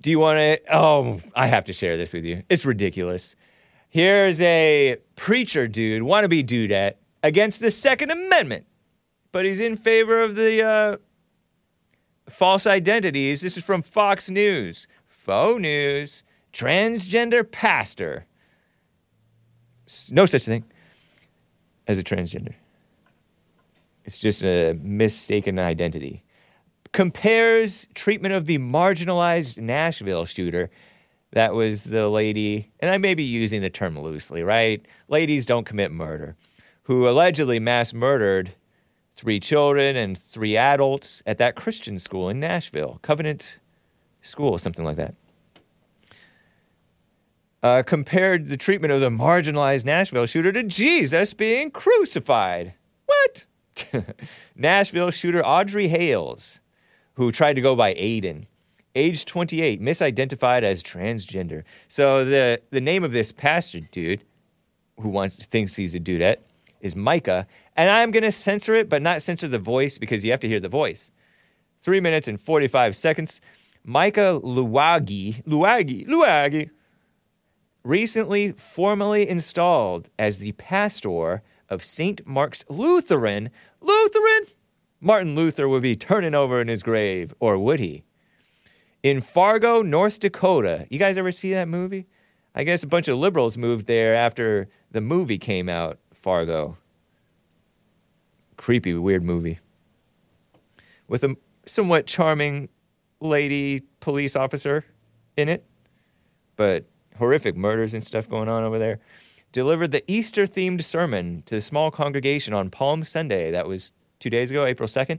[0.00, 0.74] Do you want to?
[0.74, 2.42] Oh, I have to share this with you.
[2.48, 3.36] It's ridiculous.
[3.90, 8.66] Here's a preacher dude, wannabe dudette, against the Second Amendment,
[9.32, 10.96] but he's in favor of the uh,
[12.28, 13.40] false identities.
[13.40, 14.86] This is from Fox News.
[15.06, 16.22] Faux news.
[16.52, 18.26] Transgender pastor.
[20.10, 20.64] No such thing
[21.86, 22.54] as a transgender.
[24.04, 26.22] It's just a mistaken identity.
[26.92, 30.70] Compares treatment of the marginalized Nashville shooter.
[31.32, 34.84] That was the lady, and I may be using the term loosely, right?
[35.08, 36.36] Ladies don't commit murder,
[36.82, 38.52] who allegedly mass murdered
[39.14, 43.58] three children and three adults at that Christian school in Nashville, Covenant
[44.22, 45.14] School, something like that.
[47.62, 52.72] Uh, compared the treatment of the marginalized Nashville shooter to Jesus being crucified.
[53.04, 53.46] What?
[54.56, 56.60] Nashville shooter Audrey Hales,
[57.20, 58.46] who tried to go by Aiden,
[58.94, 61.64] age 28, misidentified as transgender.
[61.86, 64.24] So the, the name of this pastor dude,
[64.98, 66.38] who wants thinks he's a dudette,
[66.80, 67.46] is Micah.
[67.76, 70.48] And I'm going to censor it, but not censor the voice because you have to
[70.48, 71.10] hear the voice.
[71.82, 73.42] Three minutes and 45 seconds.
[73.84, 76.70] Micah Luwagi, Luwagi, Luwagi,
[77.84, 82.26] recently formally installed as the pastor of St.
[82.26, 83.50] Mark's Lutheran.
[83.82, 84.46] Lutheran?
[85.00, 88.04] Martin Luther would be turning over in his grave, or would he?
[89.02, 90.86] In Fargo, North Dakota.
[90.90, 92.06] You guys ever see that movie?
[92.54, 96.76] I guess a bunch of liberals moved there after the movie came out, Fargo.
[98.56, 99.58] Creepy, weird movie.
[101.08, 102.68] With a somewhat charming
[103.20, 104.84] lady police officer
[105.36, 105.64] in it,
[106.56, 106.84] but
[107.16, 108.98] horrific murders and stuff going on over there.
[109.52, 113.50] Delivered the Easter themed sermon to the small congregation on Palm Sunday.
[113.50, 115.18] That was two days ago, April 2nd.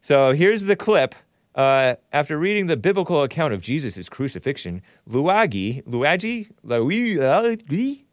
[0.00, 1.14] So here's the clip.
[1.54, 8.04] Uh, after reading the biblical account of Jesus' crucifixion, Luagi, Luagi, Luagi,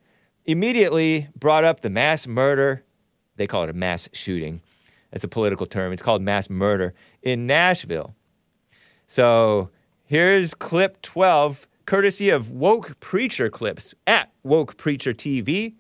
[0.45, 2.83] immediately brought up the mass murder.
[3.35, 4.61] They call it a mass shooting.
[5.11, 5.93] That's a political term.
[5.93, 8.15] It's called mass murder in Nashville.
[9.07, 9.69] So
[10.05, 15.75] here's clip 12, courtesy of Woke Preacher Clips at Woke Preacher TV.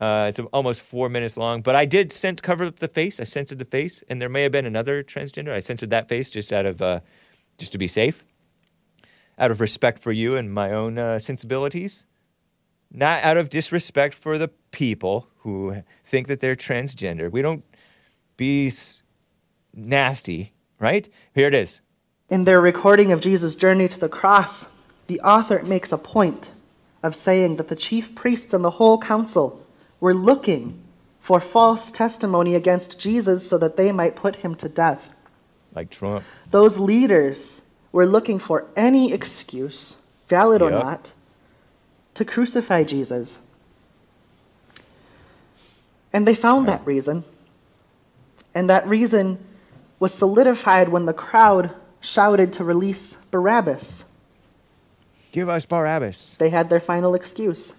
[0.00, 3.20] Uh, it's almost four minutes long, but I did cent- cover up the face.
[3.20, 5.52] I censored the face, and there may have been another transgender.
[5.52, 7.00] I censored that face just out of uh,
[7.58, 8.24] just to be safe,
[9.38, 12.06] out of respect for you and my own uh, sensibilities,
[12.90, 17.30] not out of disrespect for the people who think that they're transgender.
[17.30, 17.64] We don't
[18.38, 19.02] be s-
[19.74, 21.06] nasty, right?
[21.34, 21.82] Here it is.
[22.30, 24.68] In their recording of Jesus' journey to the cross,
[25.08, 26.50] the author makes a point
[27.02, 29.66] of saying that the chief priests and the whole council
[30.00, 30.82] were looking
[31.20, 35.10] for false testimony against Jesus so that they might put him to death.
[35.74, 36.24] Like Trump.
[36.50, 37.62] Those leaders
[37.92, 39.96] were looking for any excuse,
[40.28, 41.12] valid or not,
[42.14, 43.40] to crucify Jesus.
[46.12, 47.24] And they found that reason.
[48.54, 49.38] And that reason
[50.00, 54.06] was solidified when the crowd shouted to release Barabbas.
[55.32, 57.72] Give us Barabbas, They had their final excuse.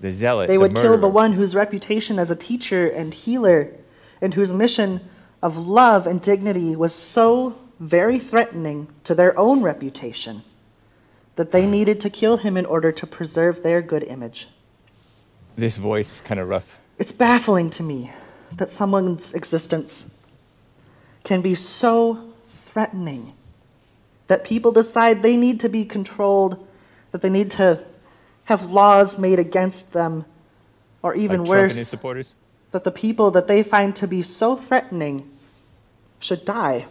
[0.00, 0.48] The zealot.
[0.48, 3.72] They the would kill the one whose reputation as a teacher and healer
[4.20, 5.00] and whose mission
[5.42, 10.42] of love and dignity was so very threatening to their own reputation
[11.36, 14.48] that they needed to kill him in order to preserve their good image.
[15.56, 16.78] This voice is kind of rough.
[16.98, 18.12] It's baffling to me
[18.56, 20.10] that someone's existence
[21.22, 22.32] can be so
[22.66, 23.32] threatening
[24.26, 26.66] that people decide they need to be controlled,
[27.12, 27.84] that they need to
[28.48, 30.24] have laws made against them,
[31.02, 32.34] or even like worse, supporters.
[32.70, 35.28] that the people that they find to be so threatening
[36.18, 36.86] should die.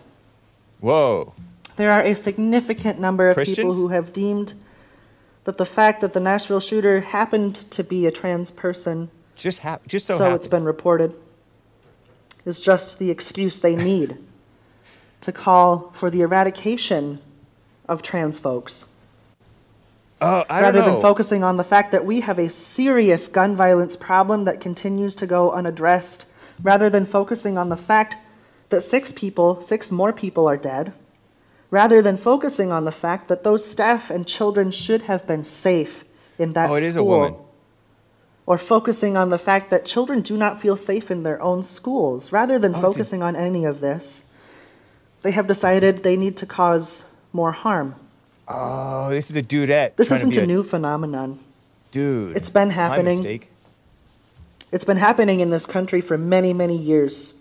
[0.79, 1.33] Whoa.
[1.75, 4.53] There are a significant number of people who have deemed
[5.45, 9.87] that the fact that the Nashville shooter happened to be a trans person, Just hap-
[9.87, 10.35] just so, so happened.
[10.35, 11.15] it's been reported,
[12.45, 14.15] is just the excuse they need
[15.21, 17.19] to call for the eradication
[17.89, 18.85] of trans folks.
[20.21, 20.93] Oh, I rather don't know.
[20.93, 25.13] than focusing on the fact that we have a serious gun violence problem that continues
[25.15, 26.25] to go unaddressed,
[26.61, 28.15] rather than focusing on the fact
[28.69, 30.91] that six people, six more people are dead,
[31.69, 36.03] rather than focusing on the fact that those staff and children should have been safe
[36.39, 37.35] in that oh, it is a school, woman.
[38.47, 42.31] or focusing on the fact that children do not feel safe in their own schools,
[42.31, 44.23] rather than Oh, it's a- focusing on any of this,
[45.21, 47.95] they have decided they need to cause more harm.
[48.47, 49.95] Oh, this is a dudette.
[49.95, 51.39] This isn't be a new phenomenon.
[51.91, 52.37] dude.
[52.37, 53.43] It's been happening.
[54.71, 57.33] It's been happening in this country for many, many years.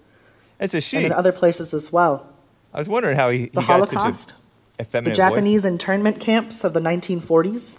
[0.61, 0.99] It's a shame.
[0.99, 2.27] And in other places as well.
[2.73, 4.33] I was wondering how he, he The Holocaust,
[4.79, 5.71] a the Japanese voice.
[5.71, 7.79] internment camps of the 1940s,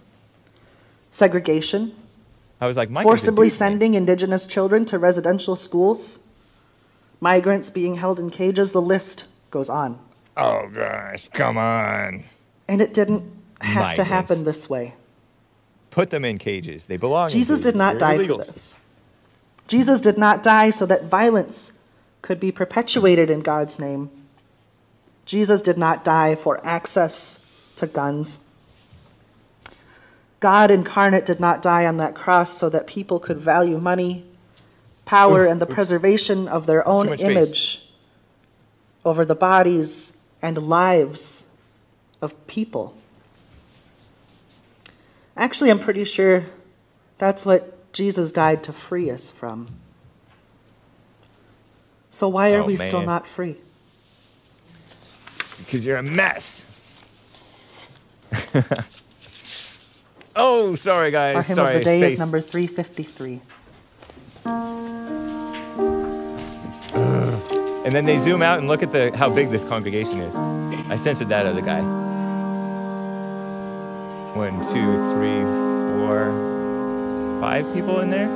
[1.12, 1.94] segregation,
[2.60, 6.18] I was like, Mike forcibly sending indigenous children to residential schools,
[7.20, 10.00] migrants being held in cages, the list goes on.
[10.36, 12.24] Oh gosh, come on.
[12.68, 13.24] And it didn't
[13.62, 14.94] have to happen this way.
[15.90, 16.86] Put them in cages.
[16.86, 17.28] They belong.
[17.28, 17.74] in Jesus cages.
[17.74, 18.46] did not They're die illegals.
[18.48, 18.76] for this.
[19.68, 21.72] Jesus did not die so that violence
[22.22, 24.10] could be perpetuated in God's name.
[25.26, 27.40] Jesus did not die for access
[27.78, 28.38] to guns.
[30.40, 34.24] God incarnate did not die on that cross so that people could value money,
[35.06, 35.74] power, Oof, and the oops.
[35.74, 37.32] preservation of their own Too much space.
[37.36, 37.90] image
[39.04, 41.46] over the bodies and lives
[42.22, 42.96] of people.
[45.36, 46.46] Actually, I'm pretty sure
[47.18, 49.70] that's what Jesus died to free us from.
[52.10, 53.58] So why are Oh, we still not free?
[55.60, 56.66] Because you're a mess.
[60.36, 61.36] oh, sorry guys.
[61.36, 61.76] Our hymn sorry.
[61.76, 62.14] of the day face.
[62.14, 63.42] is number 353.
[67.86, 70.36] And then they zoom out and look at the how big this congregation is.
[70.90, 72.07] I censored that other guy.
[74.38, 75.42] One, two, three,
[75.98, 76.30] four,
[77.42, 78.28] five people in there.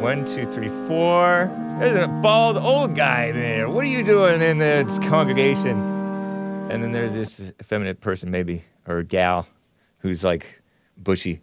[0.00, 1.50] One, two, three, four.
[1.80, 3.68] There's a bald old guy there.
[3.68, 5.76] What are you doing in the congregation?
[6.70, 9.48] And then there's this effeminate person, maybe, or gal,
[9.98, 10.62] who's like
[10.98, 11.40] bushy.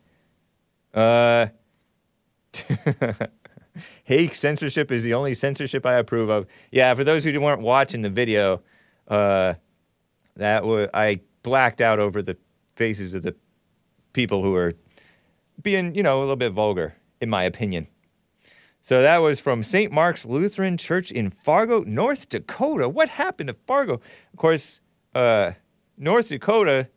[0.93, 1.47] Uh,
[4.05, 6.47] Hate censorship is the only censorship I approve of.
[6.71, 8.61] Yeah, for those who weren't watching the video,
[9.09, 9.55] uh,
[10.37, 12.37] that was I blacked out over the
[12.75, 13.35] faces of the
[14.13, 14.73] people who are
[15.61, 17.87] being, you know, a little bit vulgar, in my opinion.
[18.81, 19.91] So that was from St.
[19.91, 22.89] Mark's Lutheran Church in Fargo, North Dakota.
[22.89, 23.93] What happened to Fargo?
[23.93, 24.81] Of course,
[25.13, 25.51] uh,
[25.97, 26.87] North Dakota.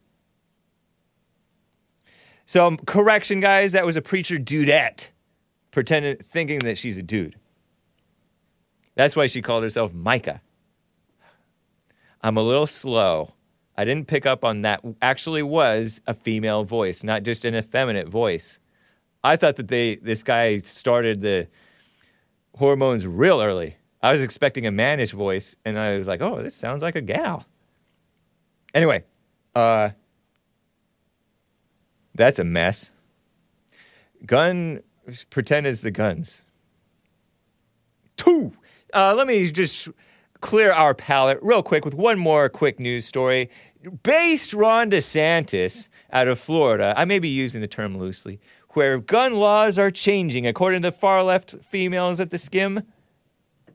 [2.47, 5.11] So, um, correction, guys, that was a preacher dudette
[5.71, 7.37] pretending, thinking that she's a dude.
[8.95, 10.41] That's why she called herself Micah.
[12.23, 13.34] I'm a little slow.
[13.77, 14.83] I didn't pick up on that.
[15.03, 18.59] Actually, was a female voice, not just an effeminate voice.
[19.25, 21.49] I thought that they this guy started the
[22.57, 23.77] hormones real early.
[24.03, 27.01] I was expecting a mannish voice, and I was like, "Oh, this sounds like a
[27.01, 27.45] gal."
[28.75, 29.05] Anyway,
[29.55, 29.91] uh,
[32.15, 32.91] that's a mess.
[34.27, 34.83] Gun
[35.31, 36.43] pretend it's the guns.
[38.17, 38.53] Two.
[38.93, 39.89] Uh, let me just
[40.45, 43.49] clear our palate real quick with one more quick news story.
[44.03, 48.39] Based Ron DeSantis out of Florida, I may be using the term loosely,
[48.75, 52.83] where gun laws are changing according to the far left females at the skim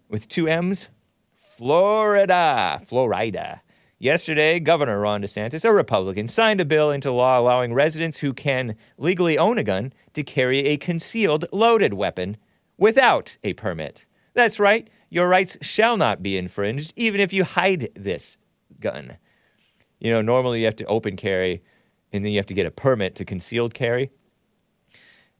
[0.09, 0.89] with two M's.
[1.33, 2.79] Florida.
[2.85, 3.61] Florida.
[3.97, 8.75] Yesterday, Governor Ron DeSantis, a Republican, signed a bill into law allowing residents who can
[8.99, 12.37] legally own a gun to carry a concealed loaded weapon
[12.77, 14.05] without a permit.
[14.35, 18.37] That's right, your rights shall not be infringed even if you hide this
[18.79, 19.17] gun.
[19.99, 21.61] You know, normally you have to open carry
[22.13, 24.11] and then you have to get a permit to concealed carry.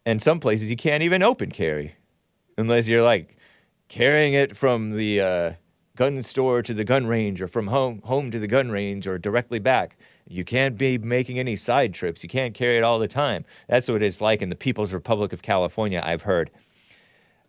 [0.06, 1.96] And some places you can't even open carry
[2.58, 3.38] unless you're like
[3.88, 5.54] carrying it from the uh,
[5.96, 9.18] gun store to the gun range or from home home to the gun range or
[9.18, 9.98] directly back.
[10.28, 12.22] You can't be making any side trips.
[12.22, 13.46] You can't carry it all the time.
[13.68, 16.52] That's what it's like in the People's Republic of California, I've heard.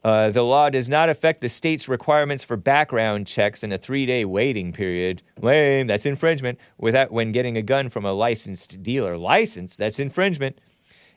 [0.02, 4.24] Uh, the law does not affect the state's requirements for background checks and a three-day
[4.24, 5.22] waiting period.
[5.40, 6.58] Lame, that's infringement.
[6.78, 10.58] Without when getting a gun from a licensed dealer, license that's infringement.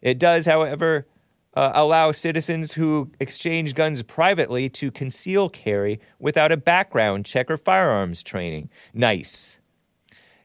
[0.01, 1.07] It does, however,
[1.55, 7.57] uh, allow citizens who exchange guns privately to conceal carry without a background check or
[7.57, 8.69] firearms training.
[8.93, 9.59] Nice.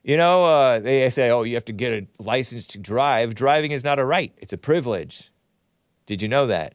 [0.04, 3.34] You know, uh, they say, oh, you have to get a license to drive.
[3.34, 5.32] Driving is not a right, it's a privilege.
[6.06, 6.74] Did you know that?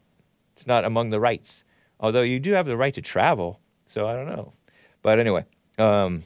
[0.54, 1.64] It's not among the rights.
[2.00, 4.54] Although you do have the right to travel, so I don't know.
[5.02, 5.46] But anyway,
[5.78, 6.24] um,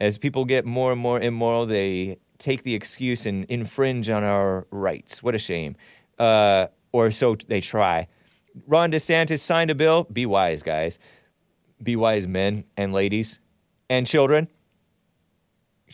[0.00, 4.66] as people get more and more immoral, they take the excuse and infringe on our
[4.70, 5.22] rights.
[5.22, 5.76] What a shame.
[6.18, 8.08] Uh, or so they try.
[8.66, 10.04] Ron DeSantis signed a bill.
[10.04, 10.98] Be wise, guys.
[11.82, 13.40] Be wise, men and ladies
[13.90, 14.48] and children.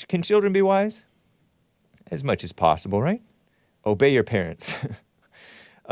[0.09, 1.05] Can children be wise?
[2.11, 3.23] As much as possible, right?
[3.85, 4.73] Obey your parents.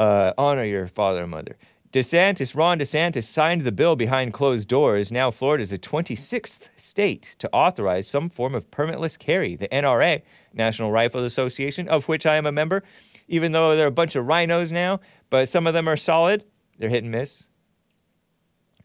[0.01, 1.57] uh, honor your father and mother.
[1.93, 5.13] DeSantis, Ron DeSantis, signed the bill behind closed doors.
[5.13, 9.57] Now, Florida is the 26th state to authorize some form of permitless carry.
[9.57, 10.23] The NRA,
[10.55, 12.83] National Rifle Association, of which I am a member,
[13.29, 16.45] even though they're a bunch of RINOs now, but some of them are solid,
[16.79, 17.47] they're hit and miss,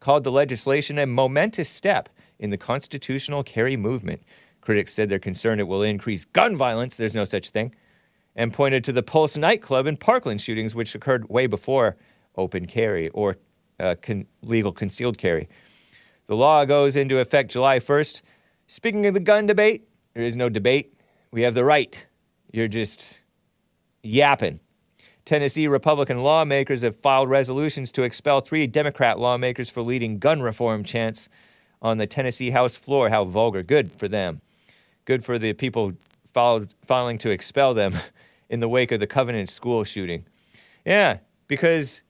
[0.01, 2.09] called the legislation a momentous step
[2.39, 4.21] in the constitutional carry movement.
[4.59, 6.97] Critics said they're concerned it will increase gun violence.
[6.97, 7.73] There's no such thing
[8.35, 11.95] and pointed to the Pulse nightclub and Parkland shootings, which occurred way before
[12.35, 13.37] open carry or
[13.79, 15.47] uh, con- legal concealed carry.
[16.27, 18.21] The law goes into effect July 1st.
[18.67, 20.93] Speaking of the gun debate, there is no debate.
[21.31, 22.07] We have the right.
[22.51, 23.19] You're just
[24.01, 24.59] yapping.
[25.25, 30.83] Tennessee Republican lawmakers have filed resolutions to expel three Democrat lawmakers for leading gun reform
[30.83, 31.29] chants
[31.81, 33.09] on the Tennessee House floor.
[33.09, 33.63] How vulgar.
[33.63, 34.41] Good for them.
[35.05, 35.93] Good for the people
[36.33, 37.93] filed, filing to expel them
[38.49, 40.25] in the wake of the Covenant school shooting.
[40.85, 41.17] Yeah,
[41.47, 42.01] because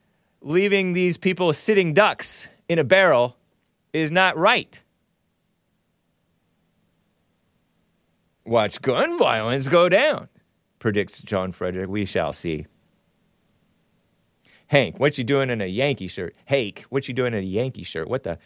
[0.41, 3.37] leaving these people sitting ducks in a barrel
[3.93, 4.81] is not right.
[8.45, 10.29] Watch gun violence go down,
[10.79, 11.89] predicts John Frederick.
[11.89, 12.67] We shall see.
[14.67, 16.35] Hank, what you doing in a Yankee shirt?
[16.45, 18.07] Hank, what you doing in a Yankee shirt?
[18.07, 18.37] What the?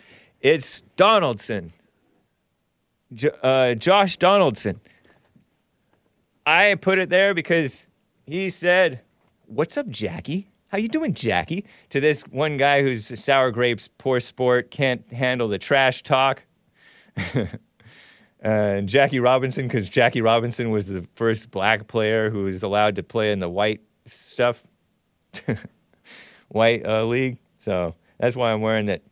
[0.42, 1.74] It's Donaldson.
[3.14, 4.80] J- uh, Josh Donaldson.
[6.50, 7.86] I put it there because
[8.26, 9.02] he said,
[9.46, 10.50] "What's up, Jackie?
[10.70, 15.48] How you doing, Jackie?" To this one guy who's sour grapes, poor sport, can't handle
[15.48, 16.44] the trash talk.
[18.44, 23.32] Jackie Robinson, because Jackie Robinson was the first black player who was allowed to play
[23.32, 24.66] in the white stuff,
[26.48, 27.38] white uh, league.
[27.60, 29.06] So that's why I'm wearing it.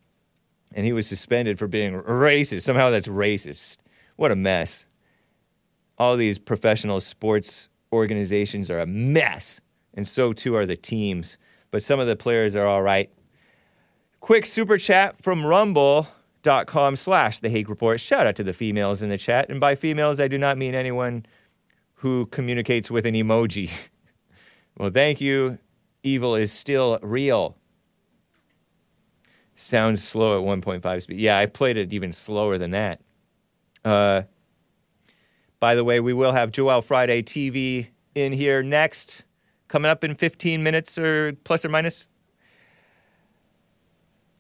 [0.74, 2.64] And he was suspended for being racist.
[2.64, 3.78] Somehow that's racist.
[4.16, 4.88] What a mess.
[5.98, 9.60] All these professional sports organizations are a mess,
[9.94, 11.38] and so too are the teams.
[11.72, 13.10] But some of the players are all right.
[14.20, 18.00] Quick super chat from rumble.com slash the Hake Report.
[18.00, 19.50] Shout out to the females in the chat.
[19.50, 21.26] And by females, I do not mean anyone
[21.94, 23.72] who communicates with an emoji.
[24.78, 25.58] well, thank you.
[26.04, 27.58] Evil is still real.
[29.56, 31.20] Sounds slow at 1.5 speed.
[31.20, 33.02] Yeah, I played it even slower than that.
[33.84, 34.22] Uh,
[35.60, 39.24] by the way, we will have Joel Friday TV in here next,
[39.68, 42.08] coming up in 15 minutes or plus or minus.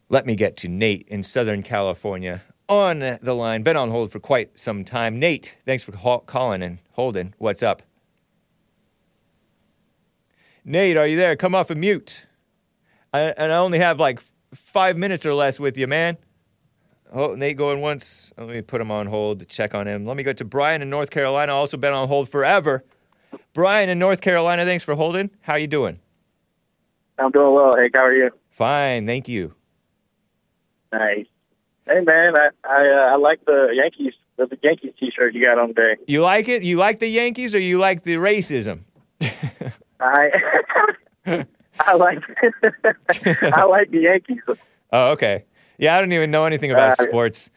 [0.09, 3.63] Let me get to Nate in Southern California on the line.
[3.63, 5.19] Been on hold for quite some time.
[5.19, 7.33] Nate, thanks for call- calling and holding.
[7.37, 7.81] What's up?
[10.63, 11.35] Nate, are you there?
[11.35, 12.25] Come off of mute.
[13.13, 14.21] I, and I only have like
[14.53, 16.17] five minutes or less with you, man.
[17.13, 18.33] Oh, Nate going once.
[18.37, 20.05] Let me put him on hold to check on him.
[20.05, 21.53] Let me go to Brian in North Carolina.
[21.53, 22.83] Also been on hold forever.
[23.53, 25.29] Brian in North Carolina, thanks for holding.
[25.41, 25.99] How you doing?
[27.17, 27.71] I'm doing well.
[27.75, 28.29] Hey, how are you?
[28.49, 29.55] Fine, thank you.
[30.91, 31.25] Nice.
[31.87, 35.69] Hey, man, I I, uh, I like the Yankees the Yankees T-shirt you got on
[35.69, 35.95] today.
[36.05, 36.61] You like it?
[36.63, 38.81] You like the Yankees or you like the racism?
[39.99, 40.29] I
[41.79, 42.19] I like
[43.41, 44.41] I like the Yankees.
[44.91, 45.45] Oh, okay.
[45.77, 47.49] Yeah, I don't even know anything about Uh, sports.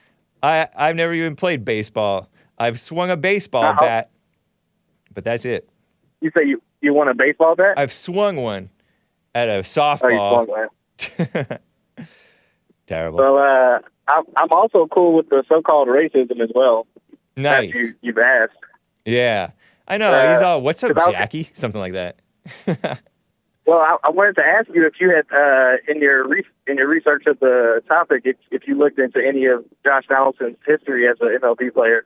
[0.43, 2.29] I I've never even played baseball.
[2.59, 3.81] I've swung a baseball Uh-oh.
[3.81, 4.11] bat,
[5.15, 5.71] but that's it.
[6.21, 7.79] You say you you want a baseball bat?
[7.79, 8.71] I've swung one
[9.35, 10.45] at a Oh, softball.
[10.47, 11.59] swung.
[12.87, 13.19] Terrible.
[13.19, 13.79] Well, uh,
[14.09, 16.87] I'm I'm also cool with the so-called racism as well.
[17.37, 17.75] nice.
[17.75, 18.53] You, you've asked.
[19.05, 19.51] Yeah.
[19.89, 20.11] I know.
[20.13, 21.49] Uh, He's all, what's up, I was- Jackie?
[21.53, 22.17] Something like that.
[23.67, 26.79] Well, I, I wanted to ask you if you had uh, in your re- in
[26.79, 31.09] your research of the topic, if, if you looked into any of Josh Donaldson's history
[31.09, 32.05] as an MLB player.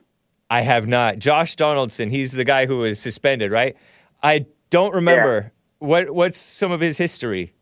[0.51, 1.19] I have not.
[1.19, 3.77] Josh Donaldson, he's the guy who was suspended, right?
[4.23, 7.55] I don't remember what what's some of his history.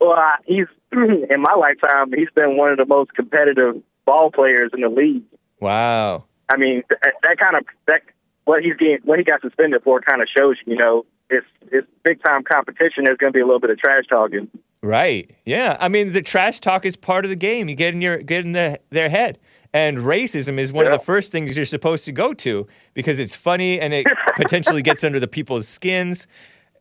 [0.00, 4.70] Well, uh, he's in my lifetime, he's been one of the most competitive ball players
[4.72, 5.24] in the league.
[5.60, 6.24] Wow.
[6.48, 8.02] I mean, that, that kind of that
[8.44, 11.86] what he's getting, what he got suspended for, kind of shows you know it's it's
[12.04, 13.04] big time competition.
[13.04, 14.48] There's going to be a little bit of trash talking.
[14.82, 15.30] Right.
[15.44, 15.76] Yeah.
[15.80, 17.68] I mean, the trash talk is part of the game.
[17.68, 19.38] You get in your get in the, their head.
[19.72, 23.34] And racism is one of the first things you're supposed to go to because it's
[23.36, 26.26] funny and it potentially gets under the people's skins.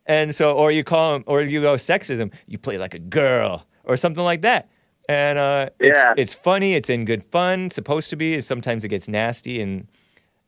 [0.06, 2.32] And so, or you call them, or you go sexism.
[2.48, 4.70] You play like a girl or something like that.
[5.10, 6.12] And uh, Yeah.
[6.12, 6.76] it's, it's funny.
[6.76, 7.70] It's in good fun.
[7.70, 8.40] Supposed to be.
[8.40, 9.88] Sometimes it gets nasty and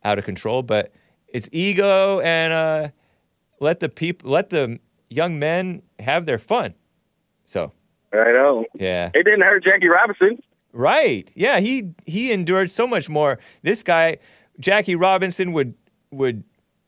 [0.06, 0.94] out of control, but
[1.28, 2.88] it's ego and uh,
[3.60, 4.80] let the people, let the
[5.10, 6.74] young men have their fun.
[7.46, 7.72] So
[8.14, 8.66] I know.
[8.76, 9.10] yeah.
[9.14, 10.42] It didn't hurt Jackie Robinson.
[10.74, 11.32] Right.
[11.34, 13.40] Yeah, he he endured so much more.
[13.64, 14.18] This guy,
[14.60, 15.74] Jackie Robinson, would
[16.12, 16.44] would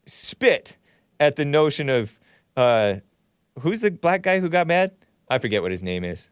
[0.05, 0.77] spit
[1.19, 2.19] at the notion of
[2.55, 2.95] uh,
[3.59, 4.91] who's the black guy who got mad?
[5.29, 6.29] I forget what his name is.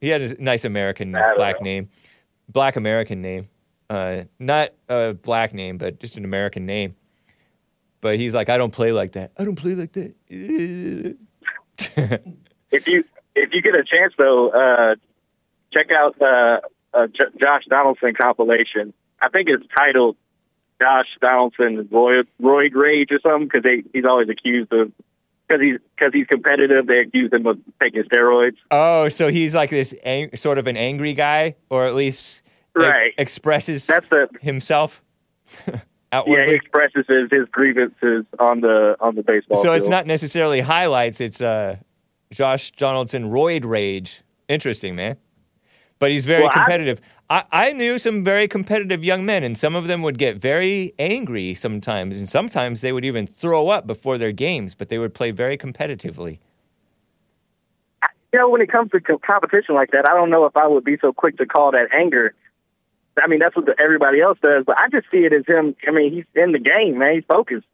[0.00, 1.88] He had a nice American black name,
[2.48, 3.48] black American name,
[3.90, 6.94] uh, not a black name, but just an American name.
[8.06, 9.32] But he's like, I don't play like that.
[9.36, 10.14] I don't play like that.
[12.70, 13.04] If you
[13.34, 14.94] if you get a chance though, uh,
[15.76, 16.60] check out uh,
[16.94, 18.92] uh, J- Josh Donaldson compilation.
[19.20, 20.16] I think it's titled
[20.80, 24.92] Josh Donaldson Roy Roid Rage or something because he's always accused of
[25.48, 26.86] because he's because he's competitive.
[26.86, 28.56] They accuse him of taking steroids.
[28.70, 32.42] Oh, so he's like this ang- sort of an angry guy, or at least
[32.76, 33.14] e- Right.
[33.18, 35.02] expresses That's the himself.
[36.16, 36.50] outwardly.
[36.50, 39.62] He expresses his, his grievances on the on the baseball.
[39.62, 41.20] so it's not necessarily highlights.
[41.20, 41.76] It's uh,
[42.30, 44.22] Josh Donaldson roid rage.
[44.48, 45.16] Interesting, man.
[45.98, 47.00] But he's very Well, competitive.
[47.30, 50.94] I, I knew some very competitive young men, and some of them would get very
[50.98, 54.74] angry sometimes, and sometimes they would even throw up before their games.
[54.74, 56.38] But they would play very competitively.
[58.32, 60.84] you know, when it comes to competition like that, I don't know if I would
[60.84, 62.34] be so quick to call that anger.
[63.22, 65.74] I mean, that's what the, everybody else does, but I just see it as him.
[65.86, 67.14] I mean, he's in the game, man.
[67.14, 67.66] He's focused.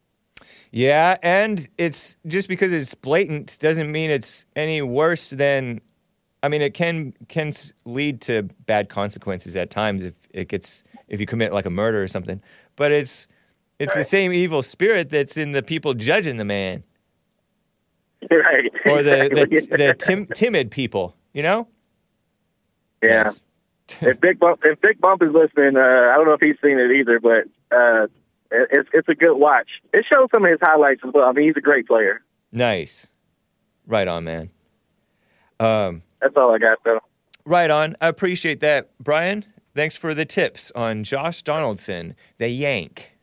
[0.71, 5.81] Yeah, and it's just because it's blatant doesn't mean it's any worse than.
[6.43, 7.53] I mean, it can can
[7.85, 12.03] lead to bad consequences at times if it gets if you commit like a murder
[12.03, 12.41] or something.
[12.77, 13.29] But it's
[13.79, 16.83] it's the same evil spirit that's in the people judging the man
[18.31, 18.73] right.
[18.87, 19.59] or the Exactly.
[19.59, 21.15] the, the tim- timid people.
[21.33, 21.69] You know?
[23.03, 23.31] yeah.
[23.89, 26.79] If Big Bump, if Big Bump is listening, uh, I don't know if he's seen
[26.79, 27.45] it either, but
[27.77, 28.05] uh,
[28.51, 29.69] it, it's it's a good watch.
[29.93, 31.29] It shows some of his highlights as well.
[31.29, 32.23] I mean, he's a great player.
[32.53, 33.09] Nice.
[33.87, 34.51] Right on, man.
[35.59, 37.01] Um, That's all I got, though.
[37.45, 37.97] Right on.
[38.01, 39.45] I appreciate that, Brian.
[39.75, 43.17] Thanks for the tips on Josh Donaldson, the Yank.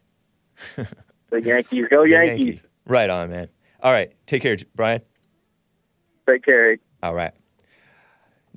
[0.76, 2.46] The Yankees go Yankees.
[2.48, 2.62] Yankee.
[2.86, 3.48] Right on, man.
[3.82, 4.12] All right.
[4.26, 5.02] Take care, Brian.
[6.28, 6.78] Take care.
[7.04, 7.34] All right.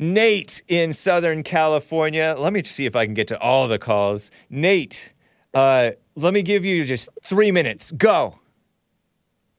[0.02, 2.34] Nate in Southern California.
[2.36, 4.32] Let me see if I can get to all the calls.
[4.50, 5.14] Nate,
[5.54, 7.92] uh, let me give you just three minutes.
[7.92, 8.38] Go.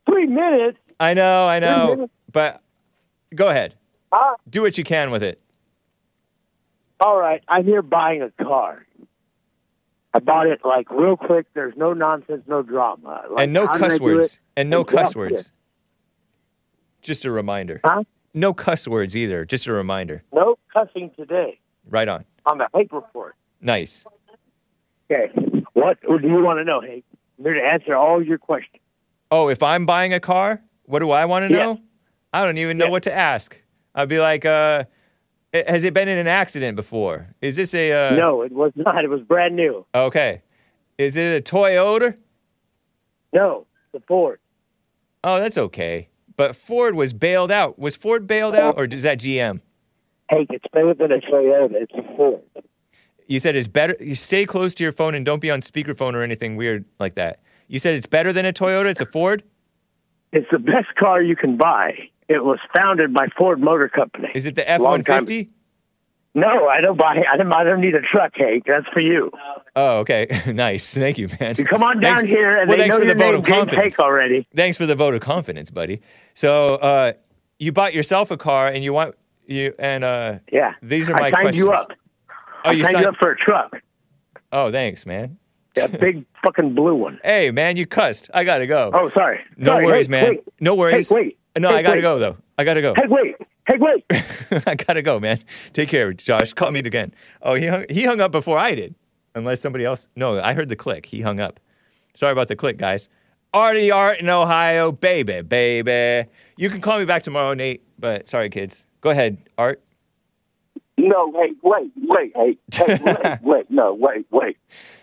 [0.06, 0.78] Three minutes?
[1.00, 2.10] I know, I know.
[2.32, 2.62] But
[3.34, 3.76] go ahead.
[4.12, 4.36] Huh?
[4.50, 5.40] Do what you can with it.
[7.00, 8.86] All right, I'm here buying a car.
[10.14, 11.48] I bought it like real quick.
[11.54, 13.24] There's no nonsense, no drama.
[13.32, 14.40] Like, and no how did I cuss words.
[14.56, 15.52] And no cuss words.
[17.02, 17.82] Just a reminder.
[17.84, 18.04] Huh?
[18.34, 19.46] No cuss words either.
[19.46, 20.24] Just a reminder.
[20.34, 22.26] No cussing today Right on.
[22.46, 23.36] on the Hake report.
[23.62, 24.06] Nice.
[25.12, 25.32] Okay.
[25.74, 27.04] What do you want to know, Hank?
[27.38, 28.82] I'm here to answer all your questions.
[29.32, 31.80] Oh, if I'm buying a car, what do I want to know?
[32.32, 33.56] I don't even know what to ask.
[33.96, 34.86] I'd be like, uh,
[35.54, 37.28] has it been in an accident before?
[37.42, 37.92] Is this a.
[38.14, 39.04] Uh, no, it was not.
[39.04, 39.86] It was brand new.
[39.94, 40.42] Okay.
[40.98, 42.18] Is it a Toyota?
[43.34, 44.40] No, the Ford.
[45.24, 46.10] Oh, that's okay.
[46.36, 47.78] But Ford was bailed out.
[47.78, 49.62] Was Ford bailed out or is that GM?
[50.30, 51.74] Hey, it's better than a Toyota.
[51.74, 52.42] It's a Ford.
[53.28, 53.96] You said it's better.
[54.00, 57.16] You stay close to your phone and don't be on speakerphone or anything weird like
[57.16, 57.40] that.
[57.68, 58.86] You said it's better than a Toyota.
[58.88, 59.44] It's a Ford.
[60.32, 62.10] It's the best car you can buy.
[62.28, 64.30] It was founded by Ford Motor Company.
[64.34, 65.52] Is it the F one fifty?
[66.36, 67.24] No, I don't buy.
[67.32, 67.54] I don't.
[67.54, 68.64] I don't need a truck, Hank.
[68.66, 69.32] That's for you.
[69.76, 70.26] Oh, okay.
[70.48, 70.92] nice.
[70.94, 71.54] Thank you, man.
[71.58, 73.32] You come on down Thanks- here, and well, they thanks know for your the vote
[73.32, 73.96] name, of confidence.
[73.96, 74.48] Hank already.
[74.56, 76.02] Thanks for the vote of confidence, buddy.
[76.34, 77.14] So, uh,
[77.60, 79.16] you bought yourself a car, and you want
[79.46, 80.74] you and uh, Yeah.
[80.82, 81.58] these are my I signed questions.
[81.58, 81.92] you up.
[82.66, 83.76] Oh, I you signed signed you up for a truck.
[84.52, 85.38] Oh, thanks, man.
[85.82, 87.20] A big fucking blue one.
[87.24, 88.30] Hey, man, you cussed.
[88.34, 88.90] I gotta go.
[88.94, 89.40] Oh, sorry.
[89.58, 90.30] No Sorry, worries, Hank, man.
[90.30, 90.44] wait.
[90.60, 91.10] No worries.
[91.10, 91.38] Hank, wait.
[91.58, 92.02] No, Hey, I gotta wait.
[92.02, 92.38] go though.
[92.58, 92.94] I gotta go.
[92.96, 93.36] Hey, wait.
[93.68, 94.06] Hey, wait.
[94.68, 95.40] I gotta go, man.
[95.74, 96.54] Take care, Josh.
[96.54, 97.14] Call me again.
[97.42, 98.96] Oh, he hung, he hung up before I did.
[99.36, 100.08] Unless somebody else.
[100.16, 101.06] No, I heard the click.
[101.06, 101.60] He hung up.
[102.16, 103.10] Sorry about the click, guys.
[103.54, 106.28] Artie Art in Ohio, baby, baby.
[106.58, 107.84] You can call me back tomorrow, Nate.
[108.00, 108.86] But sorry, kids.
[109.02, 109.82] Go ahead, Art.
[110.98, 114.58] No, hey, wait, wait, hey, hey, wait, wait, no, wait, wait.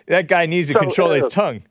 [0.06, 1.62] That guy needs to So, control his uh, tongue.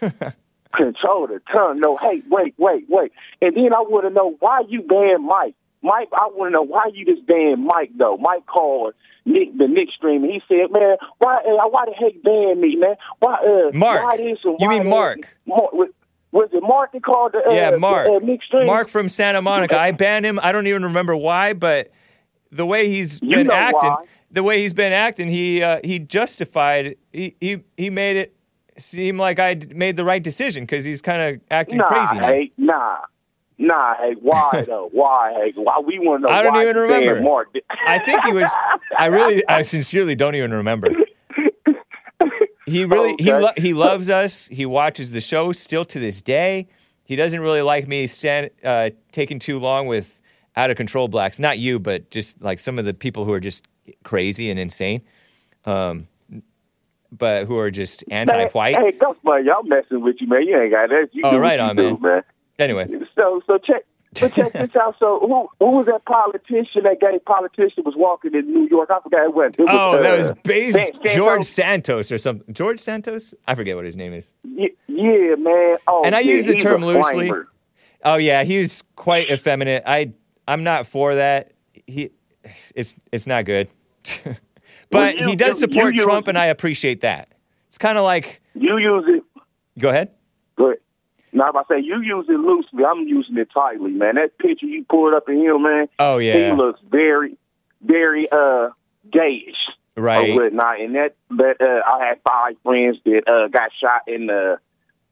[0.76, 1.80] Control the tongue.
[1.80, 3.12] No, hey, wait, wait, wait.
[3.40, 5.54] And then I want to know why you banned Mike.
[5.82, 8.16] Mike, I want to know why you just banned Mike though.
[8.16, 8.94] Mike called
[9.26, 12.76] Nick the Nick stream and he said, "Man, why, uh, why the heck ban me,
[12.76, 12.96] man?
[13.20, 14.02] Why, uh, Mark.
[14.02, 15.18] Why this and You why mean that?" Mark.
[15.46, 15.88] Mark was,
[16.32, 18.08] was it Mark that called the uh, yeah, the, Mark.
[18.08, 18.66] uh, Nick stream?
[18.66, 19.78] Mark from Santa Monica.
[19.78, 20.40] I banned him.
[20.42, 21.92] I don't even remember why, but
[22.50, 24.04] the way he's You been acting, why.
[24.30, 26.96] the way he's been acting, he uh, he justified.
[27.12, 28.33] He he he made it
[28.76, 32.26] seem like I made the right decision because he's kind of acting nah, crazy now.
[32.26, 32.98] hey, nah,
[33.58, 34.88] nah, hey, why though?
[34.92, 35.80] Why, hey, why?
[35.80, 36.34] We want to know.
[36.34, 37.20] I don't even remember.
[37.20, 37.48] Mark.
[37.86, 38.50] I think he was.
[38.98, 40.88] I really, I sincerely don't even remember.
[42.66, 44.48] He really, he lo- he loves us.
[44.48, 46.68] He watches the show still to this day.
[47.04, 50.18] He doesn't really like me stand, uh, taking too long with
[50.56, 51.38] out of control blacks.
[51.38, 53.68] Not you, but just like some of the people who are just
[54.02, 55.02] crazy and insane,
[55.66, 56.08] um,
[57.16, 58.76] but who are just anti-white.
[58.76, 60.42] Hey, don't man, y'all messing with you, man.
[60.46, 61.08] You ain't got that.
[61.12, 62.22] You Oh, right on, do, man.
[62.58, 62.88] Anyway,
[63.18, 63.82] So, so check.
[64.16, 64.94] So check this out.
[65.00, 66.84] So, who who was that politician?
[66.84, 68.90] That gay politician was walking in New York.
[68.92, 69.52] I forgot it was.
[69.58, 70.76] It was oh, that was uh, Base
[71.14, 72.54] George Santos or something.
[72.54, 73.34] George Santos?
[73.48, 74.32] I forget what his name is.
[74.44, 75.78] Y- Yeah, man.
[75.88, 77.28] Oh, and I yeah, use the term loosely.
[77.28, 77.46] flamer.
[78.04, 79.82] Oh yeah, he's quite effeminate.
[79.84, 80.12] I
[80.46, 81.52] I'm not for that.
[81.88, 82.10] He
[82.76, 83.68] it's it's not good.
[84.94, 87.28] but Well, you- he does support you Trump and I appreciate that.
[87.66, 89.22] It's kind of like You use it.
[89.78, 90.14] Go ahead.
[90.56, 90.78] Good.
[91.32, 94.14] Now, if I say you use it loosely, I'm using it tightly, man.
[94.14, 95.88] That picture you pulled up in him, man.
[95.98, 96.50] Oh yeah.
[96.50, 97.36] He looks very,
[97.82, 98.68] very uh
[99.12, 99.56] gayish.
[99.96, 100.30] Right.
[100.30, 100.80] Or whatnot.
[100.80, 104.58] And that that uh I had five friends that uh got shot in the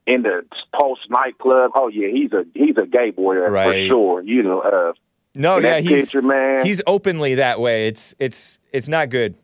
[0.06, 0.44] in the
[0.78, 1.72] Pulse nightclub.
[1.74, 4.22] Oh yeah, he's a he's a gay boy uh, for sure.
[4.22, 4.92] You know, uh
[5.34, 6.64] No, yeah, he's picture, man.
[6.64, 7.88] he's openly that way.
[7.88, 9.36] It's it's it's not good.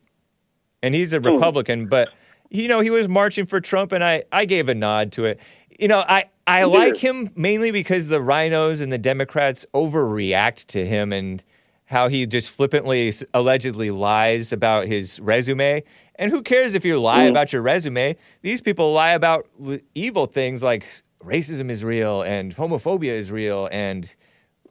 [0.81, 2.09] And he's a Republican, but
[2.49, 5.39] you know, he was marching for Trump and I I gave a nod to it.
[5.79, 10.85] You know, I I like him mainly because the RINOs and the Democrats overreact to
[10.85, 11.43] him and
[11.85, 15.83] how he just flippantly allegedly lies about his resume.
[16.15, 17.29] And who cares if you lie Mm.
[17.29, 18.15] about your resume?
[18.41, 20.85] These people lie about l- evil things like
[21.23, 24.13] racism is real and homophobia is real and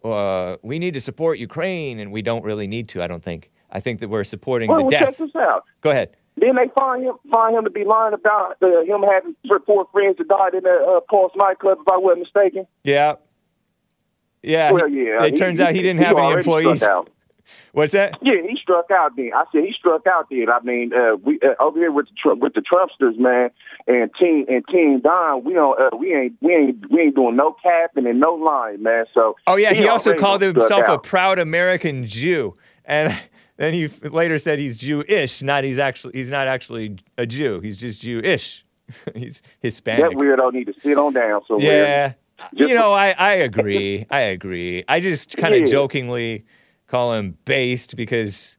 [0.05, 3.03] uh, we need to support Ukraine, and we don't really need to.
[3.03, 3.51] I don't think.
[3.71, 5.19] I think that we're supporting well, the well, check death.
[5.19, 5.65] this out.
[5.81, 6.17] Go ahead.
[6.37, 9.35] Then they find him find him to be lying about uh, him having
[9.67, 12.67] four friends that died in the uh, Pulse nightclub, if I wasn't mistaken.
[12.85, 13.15] Yeah.
[14.43, 14.71] Yeah.
[14.71, 15.25] Well, yeah.
[15.25, 16.85] It he- turns he- out he didn't he have any employees.
[17.73, 18.19] What's that?
[18.21, 19.31] Yeah, he struck out then.
[19.35, 20.51] I said he struck out then.
[20.51, 23.51] I mean, uh, we uh, over here with the Trump, with the Trumpsters, man,
[23.87, 25.45] and Team and Team Don.
[25.45, 25.81] We don't.
[25.81, 26.37] Uh, we ain't.
[26.41, 26.91] We ain't.
[26.91, 29.07] We ain't doing no capping and no lying, man.
[29.15, 29.37] So.
[29.47, 32.55] Oh yeah, he, also called himself a proud American Jew,
[32.85, 33.19] and
[33.59, 35.43] then he later said he's Jewish.
[35.43, 37.61] Not he's actually he's not actually a Jew.
[37.61, 38.65] He's just Jewish.
[39.15, 40.11] he's Hispanic.
[40.13, 41.43] That weirdo need to sit on down.
[41.47, 42.15] So Yeah.
[42.55, 44.07] Just you know, I, I agree.
[44.11, 44.85] I agree.
[44.89, 45.67] I just kind of Yeah.
[45.67, 46.45] jokingly
[46.87, 48.57] call him based because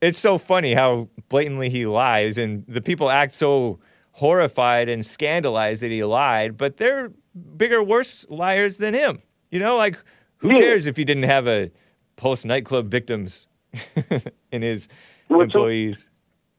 [0.00, 3.78] it's so funny how blatantly he lies and the people act so
[4.10, 7.12] horrified and scandalized that he lied, but they're
[7.56, 9.22] bigger, worse liars than him.
[9.52, 9.96] You know, like
[10.38, 10.60] who Yeah.
[10.60, 11.70] cares if he didn't have a
[12.16, 13.46] Pulse nightclub victims
[14.52, 14.88] in his
[15.28, 16.08] Well, employees?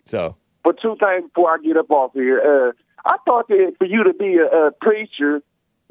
[0.06, 2.40] So But two things before I get up off here.
[2.40, 2.72] Uh,
[3.06, 5.41] I thought that for you to be a, a preacher,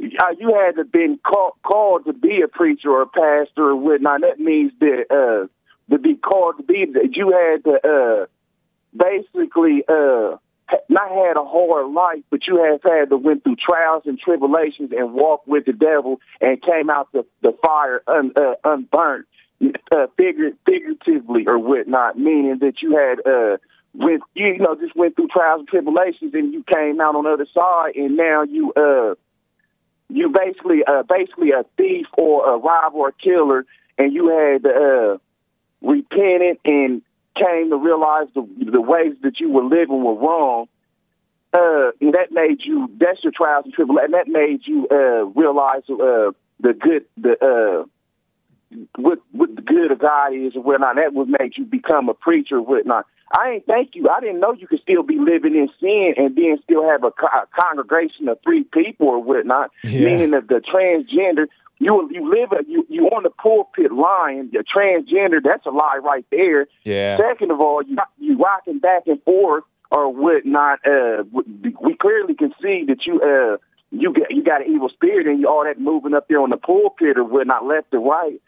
[0.01, 3.77] uh, you had to been call, called to be a preacher or a pastor or
[3.77, 4.23] whatnot.
[4.23, 8.27] That means that uh, to be called to be that you had to uh,
[8.97, 10.37] basically uh,
[10.89, 14.91] not had a hard life, but you have had to went through trials and tribulations
[14.97, 19.27] and walk with the devil and came out the, the fire un, uh, unburnt,
[19.95, 23.59] uh, figuratively or whatnot, meaning that you had uh,
[23.95, 27.31] went you know just went through trials and tribulations and you came out on the
[27.31, 29.15] other side and now you uh
[30.09, 33.67] you basically uh basically a thief or a robber or a killer
[33.99, 35.19] and you had uh
[35.83, 37.03] repented and
[37.37, 40.67] came to realize the the ways that you were living were wrong
[41.53, 45.25] uh and that made you that's your trials and tribulations and that made you uh
[45.39, 47.85] realize uh the good the uh
[48.97, 50.97] what what the good of God is or whatnot.
[50.97, 53.07] That would make you become a preacher or whatnot.
[53.37, 54.09] I ain't thank you.
[54.11, 57.11] I didn't know you could still be living in sin and then still have a,
[57.11, 59.71] co- a congregation of three people or whatnot.
[59.85, 60.05] Yeah.
[60.05, 61.47] Meaning that the transgender,
[61.79, 64.51] You you live a- you you on the pulpit lying.
[64.53, 65.39] You're transgender.
[65.43, 66.67] That's a lie right there.
[66.85, 67.17] Yeah.
[67.19, 70.81] Second of all, you you rocking back and forth or whatnot.
[70.87, 73.57] Uh, we- we clearly can see that you uh
[73.91, 76.51] you got you got an evil spirit and you all that moving up there on
[76.51, 78.41] the pulpit or whatnot, left and right.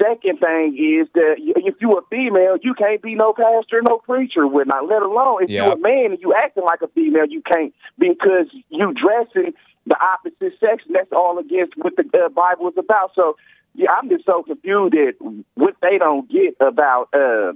[0.00, 4.46] Second thing is that if you a female, you can't be no pastor, no preacher,
[4.46, 4.88] with not.
[4.88, 5.72] Let alone if you Yeah.
[5.72, 9.54] a man and you acting like a female, you can't because you dressing
[9.86, 10.82] the opposite sex.
[10.86, 13.12] And that's all against what the uh, Bible is about.
[13.14, 13.36] So
[13.74, 15.14] yeah, I'm just so confused at
[15.54, 17.52] what they don't get about uh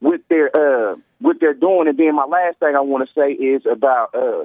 [0.00, 1.88] what they're uh what they're doing.
[1.88, 4.44] And then my last thing I want to say is about uh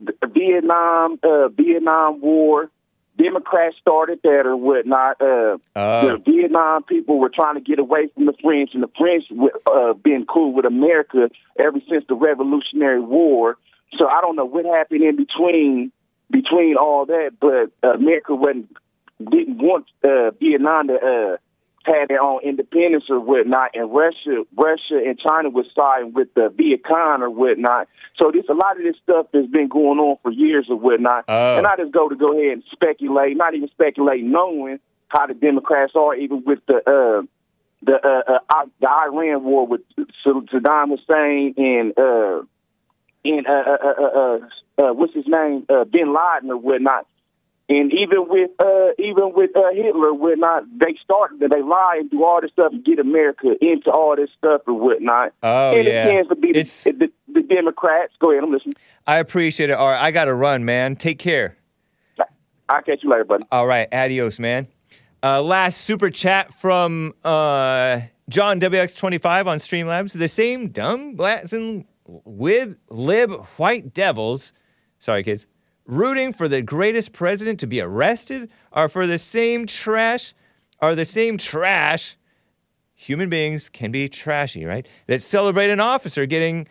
[0.00, 2.70] the Vietnam uh Vietnam War.
[3.16, 5.20] Democrats started that or whatnot.
[5.20, 6.08] Uh, Oh.
[6.08, 9.24] the Vietnam people were trying to get away from the French, and the French
[9.66, 13.56] uh, been cool with America ever since the Revolutionary War.
[13.98, 15.92] So I don't know what happened in between
[16.30, 18.68] between all that, but uh, America wasn't
[19.18, 21.36] didn't want uh, Vietnam to uh,
[21.86, 26.48] have their own independence or whatnot, and Russia, Russia and China was siding with the
[26.56, 27.88] Viet Cong or whatnot.
[28.20, 31.24] So this a lot of this stuff that's been going on for years or whatnot,
[31.28, 31.58] Oh.
[31.58, 34.78] and I just go to go ahead and speculate, not even speculate, knowing
[35.08, 37.22] how the Democrats are, even with the uh,
[37.82, 39.82] the uh, uh, the Iran war with
[40.24, 42.42] Saddam Hussein and uh,
[43.24, 44.38] and uh, uh, uh, uh,
[44.88, 47.06] uh, what's his name, uh, Bin Laden or whatnot.
[47.66, 52.22] And even with uh, even with uh, Hitler, whatnot, they started they lie and do
[52.22, 55.32] all this stuff and get America into all this stuff and whatnot.
[55.42, 56.04] Oh, and yeah.
[56.04, 56.62] it tends to be the,
[56.92, 58.12] the, the Democrats.
[58.20, 58.74] Go ahead, I'm listening.
[59.06, 59.74] I appreciate it.
[59.74, 60.96] All right, I got to run, man.
[60.96, 61.56] Take care.
[62.68, 63.44] I'll catch you later, buddy.
[63.50, 64.68] All right, adios, man.
[65.22, 70.18] Uh, last super chat from uh, John WX25 on Streamlabs.
[70.18, 74.52] The same dumb and with lib white devils,
[74.98, 75.46] sorry kids,
[75.86, 80.34] rooting for the greatest president to be arrested are for the same trash,
[80.80, 82.16] are the same trash.
[82.94, 84.86] Human beings can be trashy, right?
[85.06, 86.66] That celebrate an officer getting,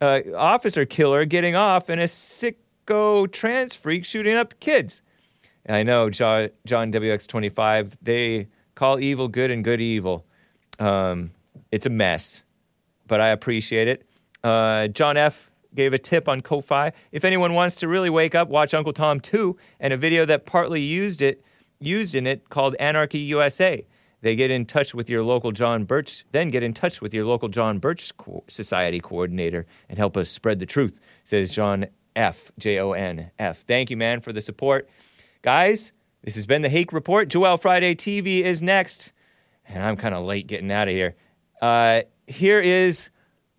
[0.00, 5.02] uh, officer killer getting off and a sicko trans freak shooting up kids.
[5.66, 10.24] And I know John, John WX25, they call evil good and good evil.
[10.78, 11.30] Um,
[11.72, 12.44] it's a mess,
[13.06, 14.06] but I appreciate it.
[14.42, 15.50] Uh, John F.
[15.74, 16.92] gave a tip on Ko-Fi.
[17.12, 20.46] If anyone wants to really wake up, watch Uncle Tom 2 and a video that
[20.46, 21.44] partly used it,
[21.80, 23.84] used in it called Anarchy USA.
[24.20, 27.26] They get in touch with your local John Birch, then get in touch with your
[27.26, 31.86] local John Birch Co- Society coordinator and help us spread the truth, says John
[32.16, 32.50] F.
[32.58, 33.58] J O N F.
[33.58, 34.88] Thank you, man, for the support.
[35.42, 35.92] Guys,
[36.22, 37.28] this has been the Hake Report.
[37.28, 39.12] Joel Friday TV is next.
[39.66, 41.16] And I'm kind of late getting out of here.
[41.60, 43.10] Uh, here is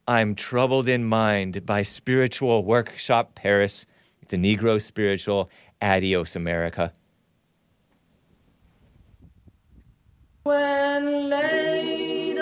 [0.07, 3.87] I'm Troubled in Mind by Spiritual Workshop Paris.
[4.21, 5.49] It's a Negro spiritual.
[5.81, 6.93] Adios, America.
[10.43, 12.34] When laden